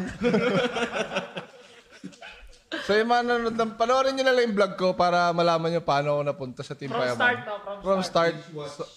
[2.87, 5.83] so yung mga nanonood, ng- panoorin nyo na lang yung vlog ko para malaman nyo
[5.83, 7.19] paano ako napunta sa Timpayaman.
[7.19, 8.39] start na, from start.
[8.79, 8.87] So,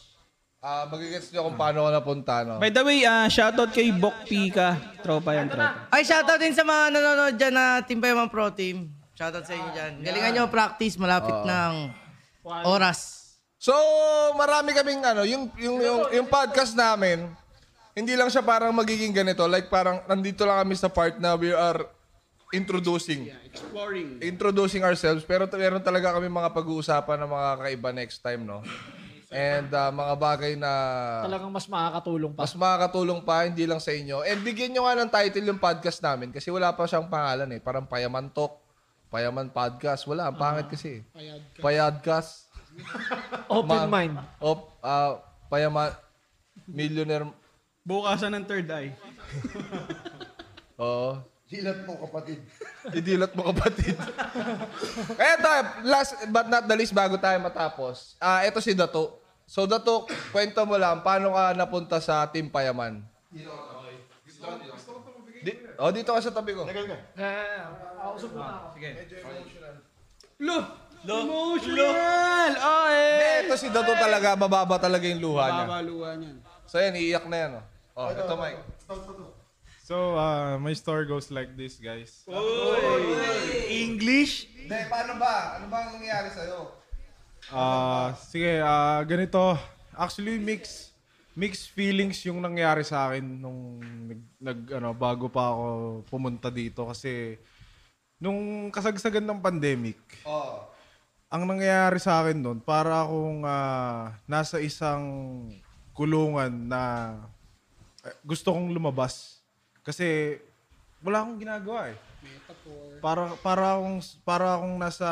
[0.63, 2.47] ah magigets nyo kung paano ako napunta.
[2.47, 2.63] No?
[2.63, 5.03] By the way, ah, shoutout kay Bok Pika.
[5.03, 5.91] Tropa yan, tropa.
[5.91, 8.95] Ay, shoutout din sa mga nanonood dyan na Team Payaman Pro Team.
[9.19, 9.93] Shoutout sa inyo dyan.
[10.07, 12.06] Galingan nyo practice, malapit ng
[12.47, 12.99] oras.
[13.57, 13.75] So,
[14.39, 17.27] marami kaming ano, yung, yung, yung, yung podcast namin,
[17.97, 19.43] hindi lang siya parang magiging ganito.
[19.49, 21.89] Like parang nandito lang kami sa part na we are
[22.53, 23.33] introducing.
[23.49, 24.21] Exploring.
[24.21, 25.25] Introducing ourselves.
[25.25, 28.61] Pero t- meron talaga kami mga pag-uusapan ng mga kaiba next time, no?
[29.27, 30.71] And uh, mga bagay na
[31.27, 32.47] Talagang mas makakatulong pa.
[32.47, 34.23] mas makakatulong pa, hindi lang sa inyo.
[34.23, 37.59] And bigyan nyo nga ng title yung podcast namin kasi wala pa siyang pangalan eh.
[37.59, 38.63] Parang Payaman Talk,
[39.17, 40.05] Payaman Podcast.
[40.05, 41.01] Wala, ang pangit kasi.
[41.01, 41.41] eh.
[41.57, 42.53] Payadcast.
[43.49, 44.21] Open mind.
[44.37, 45.97] Op, ah, Payaman,
[46.69, 47.25] Millionaire.
[47.81, 48.93] Bukasan ng third eye.
[50.85, 51.17] Oo.
[51.49, 52.45] Dilat mo, kapatid.
[52.99, 53.97] Idilat mo kapatid.
[55.17, 55.49] eto,
[55.89, 58.21] last but not the least, bago tayo matapos.
[58.21, 59.17] Ah, eto si Dato.
[59.49, 63.01] So Dato, kwento mo lang, paano ka napunta sa Team Payaman?
[65.77, 66.65] Oh, dito ka sa tabi ko.
[66.65, 68.67] Ako sumunod ako.
[68.77, 68.89] Sige.
[70.41, 70.59] Lo!
[71.07, 72.51] Emotional!
[72.59, 73.47] Oh, eh!
[73.47, 75.65] Ito si Dato talaga, mababa talaga yung luha niya.
[75.69, 76.37] Babaluan yan.
[76.67, 77.51] So yan, iiyak na yan.
[77.95, 78.61] Oh, oh ito Mike.
[79.87, 82.27] So, uh, my story goes like this, guys.
[83.71, 84.51] English?
[84.51, 85.63] Hindi, paano ba?
[85.63, 86.75] Ano ba ang nangyayari sa'yo?
[87.55, 89.55] Ah, sige, ah, ganito.
[89.95, 90.86] Actually, mix
[91.37, 95.65] mixed feelings yung nangyari sa akin nung nag, nag- ano bago pa ako
[96.09, 97.37] pumunta dito kasi
[98.17, 100.01] nung kasagsagan ng pandemic.
[101.29, 105.05] Ang nangyayari sa akin noon, para akong ah, nasa isang
[105.93, 107.13] kulungan na
[108.07, 109.43] eh, gusto kong lumabas.
[109.83, 110.39] Kasi
[111.03, 111.99] wala akong ginagawa eh.
[113.03, 115.11] Para para akong para akong nasa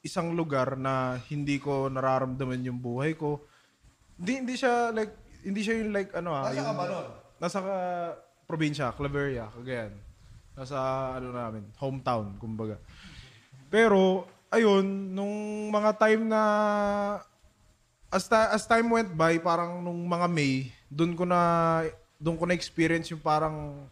[0.00, 3.40] isang lugar na hindi ko nararamdaman yung buhay ko.
[4.20, 6.44] Hindi hindi siya like hindi siya yung like ano ah.
[6.44, 7.06] Nasa yung, ka ba nun?
[7.40, 7.76] Nasa ka,
[8.44, 9.96] probinsya, Claveria, Cagayan.
[10.52, 10.76] Nasa
[11.16, 12.76] ano namin, hometown kumbaga.
[13.72, 14.84] Pero ayun,
[15.16, 16.42] nung mga time na
[18.10, 21.40] as, ta- as time went by, parang nung mga May, doon ko na
[22.20, 23.88] doon ko na experience yung parang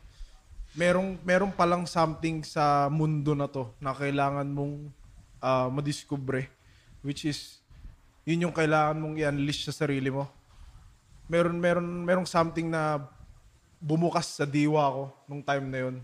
[0.77, 4.93] merong merong palang something sa mundo na to na kailangan mong
[5.41, 6.51] ah, madiskubre
[7.01, 7.58] which is
[8.29, 10.29] yun yung kailangan mong i-unleash sa sarili mo.
[11.33, 13.01] Meron meron merong something na
[13.81, 15.97] bumukas sa diwa ko nung time na yun.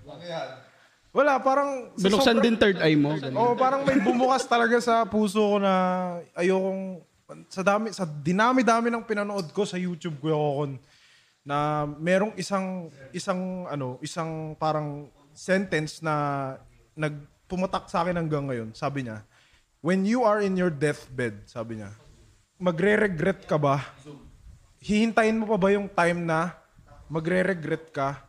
[1.14, 1.94] Wala, parang...
[1.94, 3.14] sa Binuksan din third eye mo.
[3.14, 3.38] ganun.
[3.38, 5.72] Oo, parang may bumukas talaga sa puso ko na
[6.34, 7.04] ayokong
[7.46, 10.76] sa dami sa dinami-dami ng pinanood ko sa YouTube Kuya Kokon
[11.44, 15.06] na merong isang isang ano, isang parang
[15.36, 16.56] sentence na
[16.96, 18.72] nagpumatak sa akin hanggang ngayon.
[18.74, 19.22] Sabi niya,
[19.84, 21.94] when you are in your deathbed, sabi niya,
[22.58, 23.82] magre-regret ka ba?
[24.84, 26.54] Hihintayin mo pa ba yung time na
[27.08, 28.22] magre-regret ka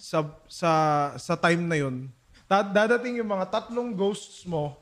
[0.00, 0.72] sa sa
[1.20, 2.08] sa time na yun?
[2.50, 4.74] Da- dadating yung mga tatlong ghosts mo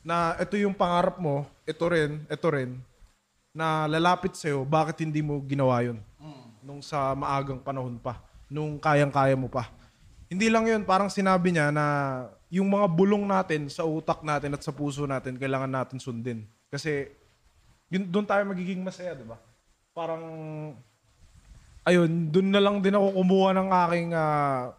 [0.00, 2.80] na ito yung pangarap mo, ito rin, ito rin,
[3.52, 6.00] na lalapit sa'yo, bakit hindi mo ginawa yun?
[6.64, 9.68] Nung sa maagang panahon pa, nung kayang-kaya mo pa.
[10.30, 11.86] Hindi lang yun, parang sinabi niya na
[12.48, 16.48] yung mga bulong natin sa utak natin at sa puso natin, kailangan natin sundin.
[16.70, 17.10] Kasi
[17.90, 19.34] yun, doon tayo magiging masaya, di ba?
[19.90, 20.22] Parang,
[21.82, 24.70] ayun, doon na lang din ako kumuha ng aking ah,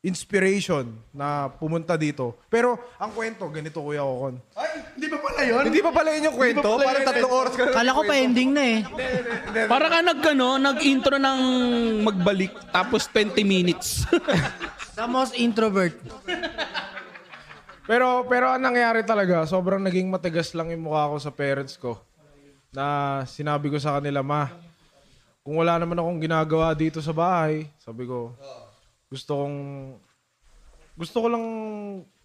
[0.00, 2.40] inspiration na pumunta dito.
[2.48, 4.40] Pero ang kwento, ganito Kuya Kokon.
[4.96, 5.62] Hindi pa pala yun?
[5.68, 6.68] Hindi pa pala yun yung kwento?
[6.80, 7.72] Parang tatlong oras ka na.
[7.76, 8.78] Kala ko pa ending na eh.
[9.68, 11.40] Para ka nag, ano, nag-intro ng
[12.08, 14.08] magbalik, tapos 20 minutes.
[14.96, 15.92] The most introvert.
[17.84, 22.00] Pero pero ang nangyari talaga, sobrang naging matigas lang yung mukha ko sa parents ko.
[22.74, 24.50] Na sinabi ko sa kanila, ma,
[25.46, 28.34] kung wala naman akong ginagawa dito sa bahay, sabi ko,
[29.06, 29.58] gusto kong
[30.96, 31.44] gusto ko lang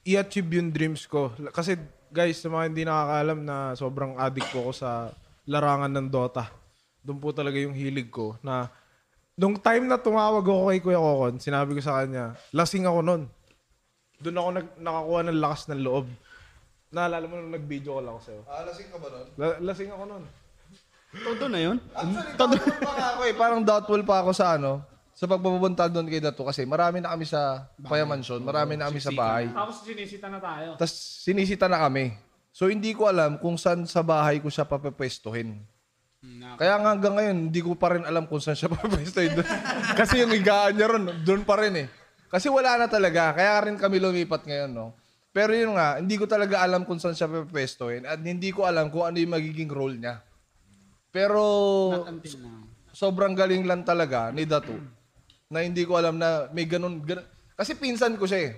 [0.07, 1.29] i-achieve yung dreams ko.
[1.53, 1.77] Kasi
[2.09, 4.89] guys, sa mga hindi nakakaalam na sobrang addict po ako sa
[5.45, 6.49] larangan ng Dota.
[7.01, 8.71] Doon po talaga yung hilig ko na
[9.37, 13.23] nung time na tumawag ako kay Kuya Kokon, sinabi ko sa kanya, lasing ako nun.
[14.21, 16.07] Doon ako nag, nakakuha ng lakas ng loob.
[16.91, 18.41] Naalala mo nung nag-video call ako sa'yo.
[18.51, 19.27] Ah, lasing ka ba nun?
[19.39, 20.23] La- lasing ako nun.
[21.11, 21.77] Todo na yun?
[21.91, 23.33] Actually, doubtful pa nga ako eh.
[23.35, 27.27] Parang doubtful pa ako sa ano, sa pagpapunta doon kay Dato kasi marami na kami
[27.27, 29.47] sa Paya Mansion, marami na kami sa bahay.
[29.51, 30.69] Tapos sinisita na tayo.
[30.79, 32.15] Tapos sinisita na kami.
[32.51, 35.63] So hindi ko alam kung saan sa bahay ko siya papapwestuhin.
[36.55, 39.47] Kaya nga hanggang ngayon, hindi ko pa rin alam kung saan siya papapwestuhin doon.
[39.95, 41.87] Kasi yung higaan niya ron, doon pa rin eh.
[42.31, 43.35] Kasi wala na talaga.
[43.35, 44.95] Kaya rin kami lumipat ngayon, no?
[45.31, 48.91] Pero yun nga, hindi ko talaga alam kung saan siya papapwestuhin at hindi ko alam
[48.91, 50.19] kung ano yung magiging role niya.
[51.11, 51.43] Pero
[52.91, 54.75] sobrang galing lang talaga ni Datu
[55.51, 57.23] na hindi ko alam na may ganun, ganun.
[57.55, 58.53] Kasi pinsan ko siya eh.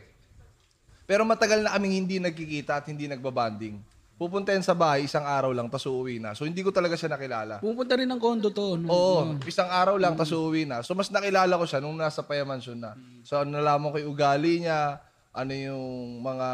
[1.06, 3.78] Pero matagal na kaming hindi nagkikita at hindi nagbabanding.
[4.14, 6.38] Pupunta yan sa bahay isang araw lang, tas uuwi na.
[6.38, 7.62] So hindi ko talaga siya nakilala.
[7.62, 8.78] Pupunta rin ng kondo to.
[8.78, 8.88] No?
[8.90, 10.86] Oo, isang araw lang, tas uuwi na.
[10.86, 12.98] So mas nakilala ko siya nung nasa Paya Mansion na.
[13.26, 15.02] So nalaman ko yung ugali niya,
[15.34, 15.86] ano yung
[16.22, 16.50] mga,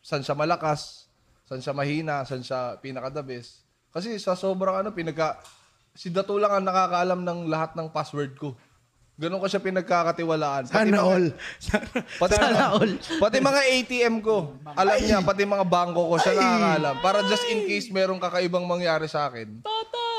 [0.00, 1.10] saan siya malakas,
[1.44, 2.78] saan siya mahina, saan siya
[3.26, 3.66] best.
[3.90, 5.42] Kasi sa sobrang ano, pinagka,
[5.92, 8.54] si Dato lang ang nakakaalam ng lahat ng password ko.
[9.20, 10.70] Ganun ko siya pinagkakatiwalaan.
[10.70, 11.26] Pati Sana mga- all.
[12.22, 12.34] Pati,
[13.20, 16.94] pati mga ATM ko, alam niya, pati mga bangko ko, siya nakakaalam.
[17.04, 19.60] Para just in case merong kakaibang mangyari sa akin.
[19.60, 20.09] Totoy!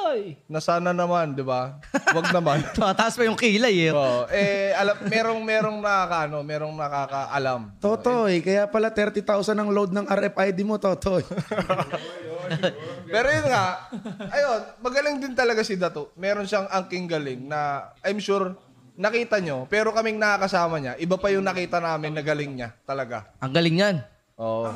[0.49, 1.80] Na sana naman, di ba?
[2.11, 2.65] Wag naman.
[2.82, 3.91] Mataas pa yung kilay eh.
[3.94, 4.28] Oo.
[4.28, 7.61] Eh, alam, merong, merong nakakaano, merong nakakaalam.
[7.80, 9.23] Totoy, kaya pala 30,000
[9.56, 11.23] ang load ng RFID mo, Totoy.
[13.14, 13.88] Pero yun nga,
[14.32, 16.11] ayun, magaling din talaga si Dato.
[16.19, 18.52] Meron siyang angking galing na I'm sure
[18.99, 23.32] nakita nyo, pero kaming nakakasama niya, iba pa yung nakita namin na galing niya talaga.
[23.40, 23.95] Ang galing yan.
[24.38, 24.68] Oo.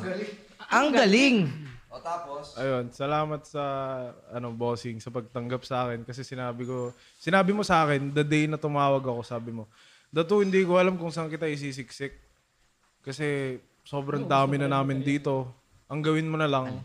[0.72, 1.36] Ang galing.
[2.06, 2.54] Tapos?
[2.54, 3.62] Ayun, salamat sa
[4.30, 8.46] ano bossing sa pagtanggap sa akin kasi sinabi ko, sinabi mo sa akin the day
[8.46, 9.66] na tumawag ako, sabi mo,
[10.06, 12.14] Dato, hindi ko alam kung saan kita isisiksik.
[13.02, 15.50] Kasi sobrang dami na namin dito.
[15.90, 16.78] Ang gawin mo na lang,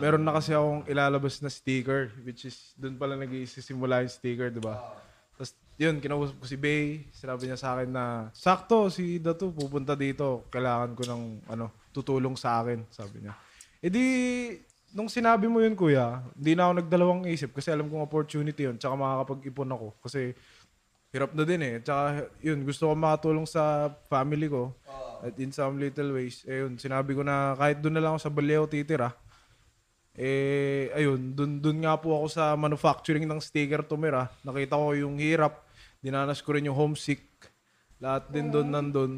[0.00, 4.60] meron na kasi akong ilalabas na sticker, which is, doon pala nag-iisimula yung sticker, di
[4.60, 4.76] ba?
[5.36, 9.96] Tapos, yun, kinausap ko si Bay, sinabi niya sa akin na, sakto, si Datu pupunta
[9.96, 13.36] dito, kailangan ko ng, ano, tutulong sa akin, sabi niya.
[13.78, 14.04] E di,
[14.90, 18.74] nung sinabi mo yun, kuya, hindi na ako nagdalawang isip kasi alam kong opportunity yun,
[18.74, 19.86] tsaka makakapag-ipon ako.
[20.02, 20.34] Kasi,
[21.14, 21.74] hirap na din eh.
[21.78, 24.74] Tsaka, yun, gusto ko makatulong sa family ko.
[25.22, 28.20] At in some little ways, eh yun, sinabi ko na kahit doon na lang ako
[28.22, 29.14] sa Baleo titira,
[30.18, 34.26] eh, ayun, dun, dun nga po ako sa manufacturing ng sticker tumira.
[34.42, 35.62] Nakita ko yung hirap.
[36.02, 37.22] Dinanas ko rin yung homesick.
[38.02, 39.12] Lahat din doon nandun.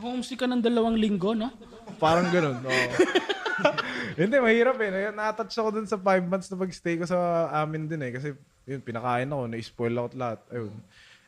[0.00, 1.52] Homesick ka ng dalawang linggo, no?
[2.00, 2.64] Parang ganun.
[2.64, 2.88] oo.
[4.20, 4.90] Hindi, mahirap eh.
[4.90, 7.18] Na- Na-touch ako dun sa five months na pag-stay ko sa
[7.54, 8.12] amin din eh.
[8.12, 8.28] Kasi
[8.64, 10.40] yun, pinakain ako, na-spoil ako at lahat.
[10.50, 10.72] Ayun.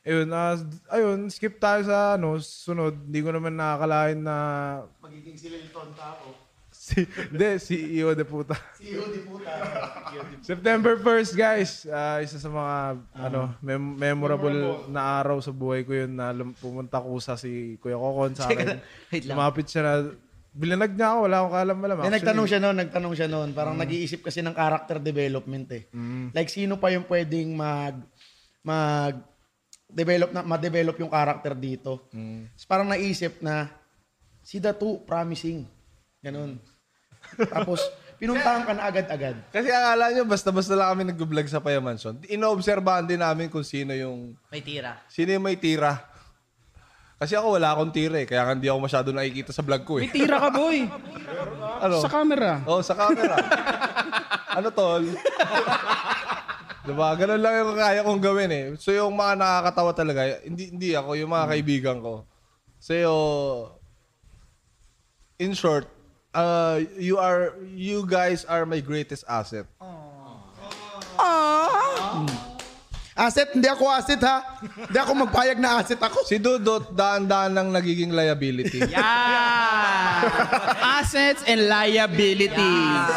[0.02, 0.55] Ayun, ah,
[0.88, 2.96] ayun, skip tayo sa ano, sunod.
[2.96, 4.36] Hindi ko naman nakakalain na
[4.98, 6.32] Magiging si Lilton tao.
[6.72, 8.56] si, hindi, CEO de puta.
[8.72, 9.50] CEO di puta.
[10.48, 11.70] September 1st, guys.
[11.84, 12.76] Ah, isa sa mga
[13.20, 18.32] ano, mem- memorable, na araw sa buhay ko yun na pumunta kusa si Kuya Kokon
[18.32, 18.80] sa akin.
[19.28, 19.92] Lumapit siya na
[20.52, 21.96] bilinag niya ako, wala akong kaalam-alam.
[22.02, 23.48] Eh, nagtanong siya noon, nagtanong siya noon.
[23.52, 25.82] Parang nag-iisip kasi ng character development eh.
[26.32, 27.96] Like sino pa yung pwedeng mag
[28.64, 29.14] mag
[29.88, 32.08] develop na ma-develop yung character dito.
[32.12, 33.72] Tapos parang naisip na
[34.44, 35.64] si Datu promising.
[36.20, 36.60] Ganun.
[37.48, 37.80] Tapos
[38.18, 39.36] pinuntahan ka na agad-agad.
[39.54, 42.18] Kasi akala nyo, basta-basta lang kami nag-vlog sa Paya Mansion.
[42.26, 44.34] Inoobserbahan din namin kung sino yung...
[44.50, 44.98] May tira.
[45.06, 46.07] Sino yung may tira.
[47.18, 48.26] Kasi ako wala akong tira eh.
[48.30, 50.06] Kaya nga hindi ako masyado nakikita sa vlog ko eh.
[50.06, 50.86] May tira ka, boy.
[51.82, 51.98] Ano?
[51.98, 52.62] Sa camera.
[52.62, 53.34] Oo, oh, sa camera.
[54.58, 55.02] ano tol?
[56.88, 57.08] diba?
[57.20, 58.66] Ganun lang yung kaya kong gawin eh.
[58.80, 62.24] So yung mga nakakatawa talaga, hindi hindi ako, yung mga kaibigan ko.
[62.80, 62.94] So
[65.36, 65.86] in short,
[66.32, 69.68] uh, you are you guys are my greatest asset.
[71.18, 71.57] Ah!
[73.18, 74.62] Asset, hindi ako asset ha.
[74.62, 76.22] Hindi ako magpayag na asset ako.
[76.22, 78.78] Si Dudot, daan-daan ng nagiging liability.
[78.94, 80.22] Yeah!
[81.02, 83.10] Assets and liabilities.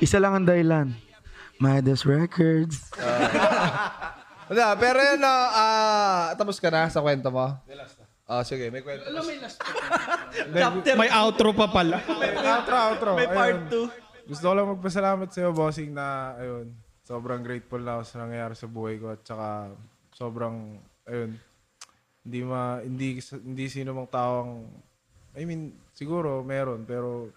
[0.00, 0.96] Isa lang ang dahilan.
[1.60, 2.88] Midas Records.
[4.48, 7.56] Wala, pero yun, no, ah, tapos ka na sa kwento mo?
[8.24, 9.04] Ah, sige, may kwento.
[11.00, 12.00] May outro pa pala.
[12.00, 13.10] outro, outro.
[13.16, 13.92] May part Ayun.
[14.24, 16.72] Gusto ko lang magpasalamat sa iyo, bossing, na ayun,
[17.04, 19.70] sobrang grateful na ako sa nangyayari sa buhay ko at saka
[20.16, 21.36] sobrang ayun,
[22.24, 24.64] hindi ma hindi hindi sino mang taong
[25.36, 27.28] I mean, siguro meron pero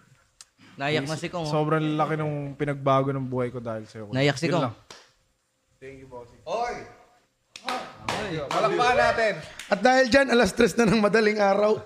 [0.78, 1.50] Naiyak na si Kong, oh.
[1.50, 4.14] Sobrang laki ng pinagbago ng buhay ko dahil sa iyo.
[4.14, 4.70] Naiyak si Kong.
[5.82, 6.38] Thank you, bossing.
[6.46, 6.86] Oy!
[8.46, 9.32] Palakpakan natin.
[9.66, 11.82] At dahil dyan, alas tres na ng madaling araw.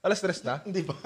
[0.00, 0.64] Alas tres na?
[0.64, 0.96] Hindi pa.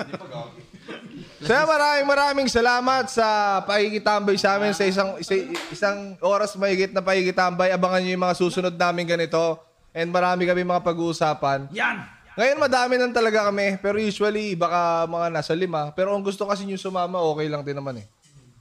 [1.43, 5.35] So maraming maraming salamat sa pakikitambay sa amin sa isang isa,
[5.75, 7.75] isang oras mahigit na pakikitambay.
[7.75, 9.59] Abangan niyo yung mga susunod namin ganito.
[9.91, 11.75] And marami kami mga pag-uusapan.
[11.75, 12.07] Yan!
[12.39, 13.83] Ngayon madami lang talaga kami.
[13.83, 15.91] Pero usually baka mga nasa lima.
[15.99, 18.07] Pero kung gusto kasi nyo sumama, okay lang din naman eh.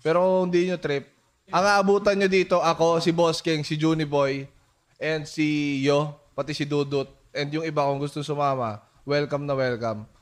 [0.02, 1.14] Pero kung hindi nyo trip,
[1.54, 4.50] ang aabutan nyo dito, ako, si Boss King, si Juni Boy,
[4.98, 10.13] and si Yo, pati si Dudut, and yung iba kung gusto sumama, welcome na welcome.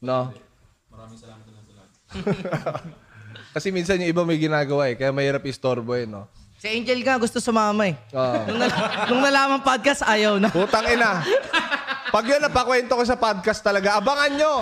[0.00, 0.32] No?
[0.88, 1.90] Maraming salamat na sa lahat.
[3.54, 6.24] Kasi minsan yung iba may ginagawa eh, kaya mahirap istorbo eh, no?
[6.60, 7.96] Si Angel nga gusto sumama eh.
[8.12, 8.36] Oo.
[8.48, 8.76] Nung, nal-
[9.08, 10.52] nung nalaman podcast, ayaw na.
[10.52, 11.24] Putang ina.
[12.10, 14.54] Pag yun napakwento ko sa podcast talaga, abangan nyo!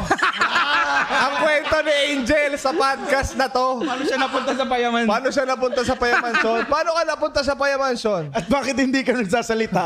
[1.26, 3.82] Ang kwento ni Angel sa podcast na to.
[3.82, 5.04] Paano siya napunta sa Payaman?
[5.08, 6.60] Paano siya napunta sa Payamanson?
[6.68, 8.22] Paano ka napunta sa Payamanson?
[8.30, 9.84] At bakit hindi ka nagsasalita?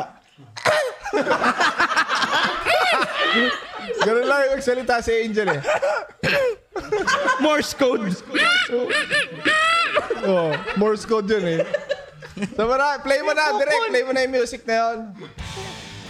[4.02, 5.62] Ganun lang yung magsalita si Angel eh.
[7.44, 8.12] Morse code.
[10.26, 11.60] oh, Morse code yun eh.
[12.56, 14.98] So mara, play mo na, direct, play mo na yung music na yun.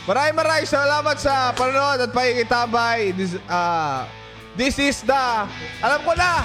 [0.03, 3.15] Maraming maraming salamat sa panonood at pakikitambay.
[3.15, 4.07] This, ah,
[4.59, 5.47] this is the,
[5.82, 6.43] alam ko na,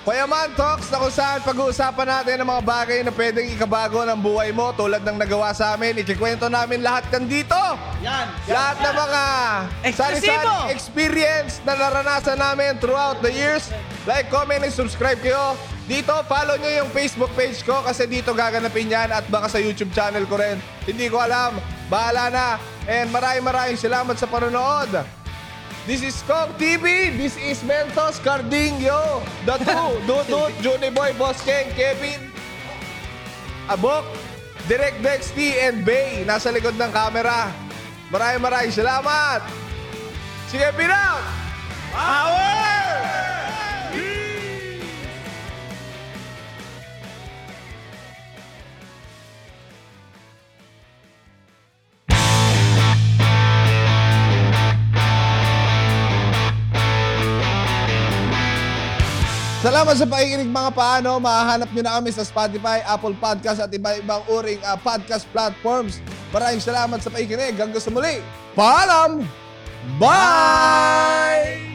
[0.05, 4.53] Payaman Talks na kung saan pag-uusapan natin ang mga bagay na pwedeng ikabago ng buhay
[4.53, 5.97] mo tulad ng nagawa sa amin.
[5.97, 7.57] Ikikwento namin lahat kan dito.
[8.05, 8.29] Yan.
[8.45, 9.21] Lahat ng mga
[9.81, 9.97] Eksklusibo!
[9.97, 13.73] sari-sari experience na naranasan namin throughout the years.
[14.05, 15.57] Like, comment, and subscribe kayo.
[15.89, 19.89] Dito, follow nyo yung Facebook page ko kasi dito gaganapin yan at baka sa YouTube
[19.89, 20.61] channel ko rin.
[20.85, 21.57] Hindi ko alam.
[21.89, 22.47] Bahala na.
[22.85, 25.24] And maraming maraming salamat sa panonood.
[25.85, 27.13] This is Kong TV.
[27.13, 29.21] This is Mentos Cardinho.
[29.45, 32.33] The two, Dudut, Juni Boy, Boss King, Kevin,
[33.69, 34.01] Abok,
[34.65, 36.25] Direct Dexty, and Bay.
[36.25, 37.53] Nasa likod ng camera.
[38.09, 39.45] Maraming maraming salamat.
[40.49, 41.21] Sige, pinaut!
[41.93, 42.65] Power!
[59.65, 61.17] Salamat sa pakikinig mga paano.
[61.17, 66.05] Mahahanap nyo na kami sa Spotify, Apple Podcast at iba-ibang uring ah, podcast platforms.
[66.29, 67.57] Maraming salamat sa pakikinig.
[67.57, 68.21] Hanggang sa muli.
[68.53, 69.25] Paalam!
[69.97, 71.74] Bye!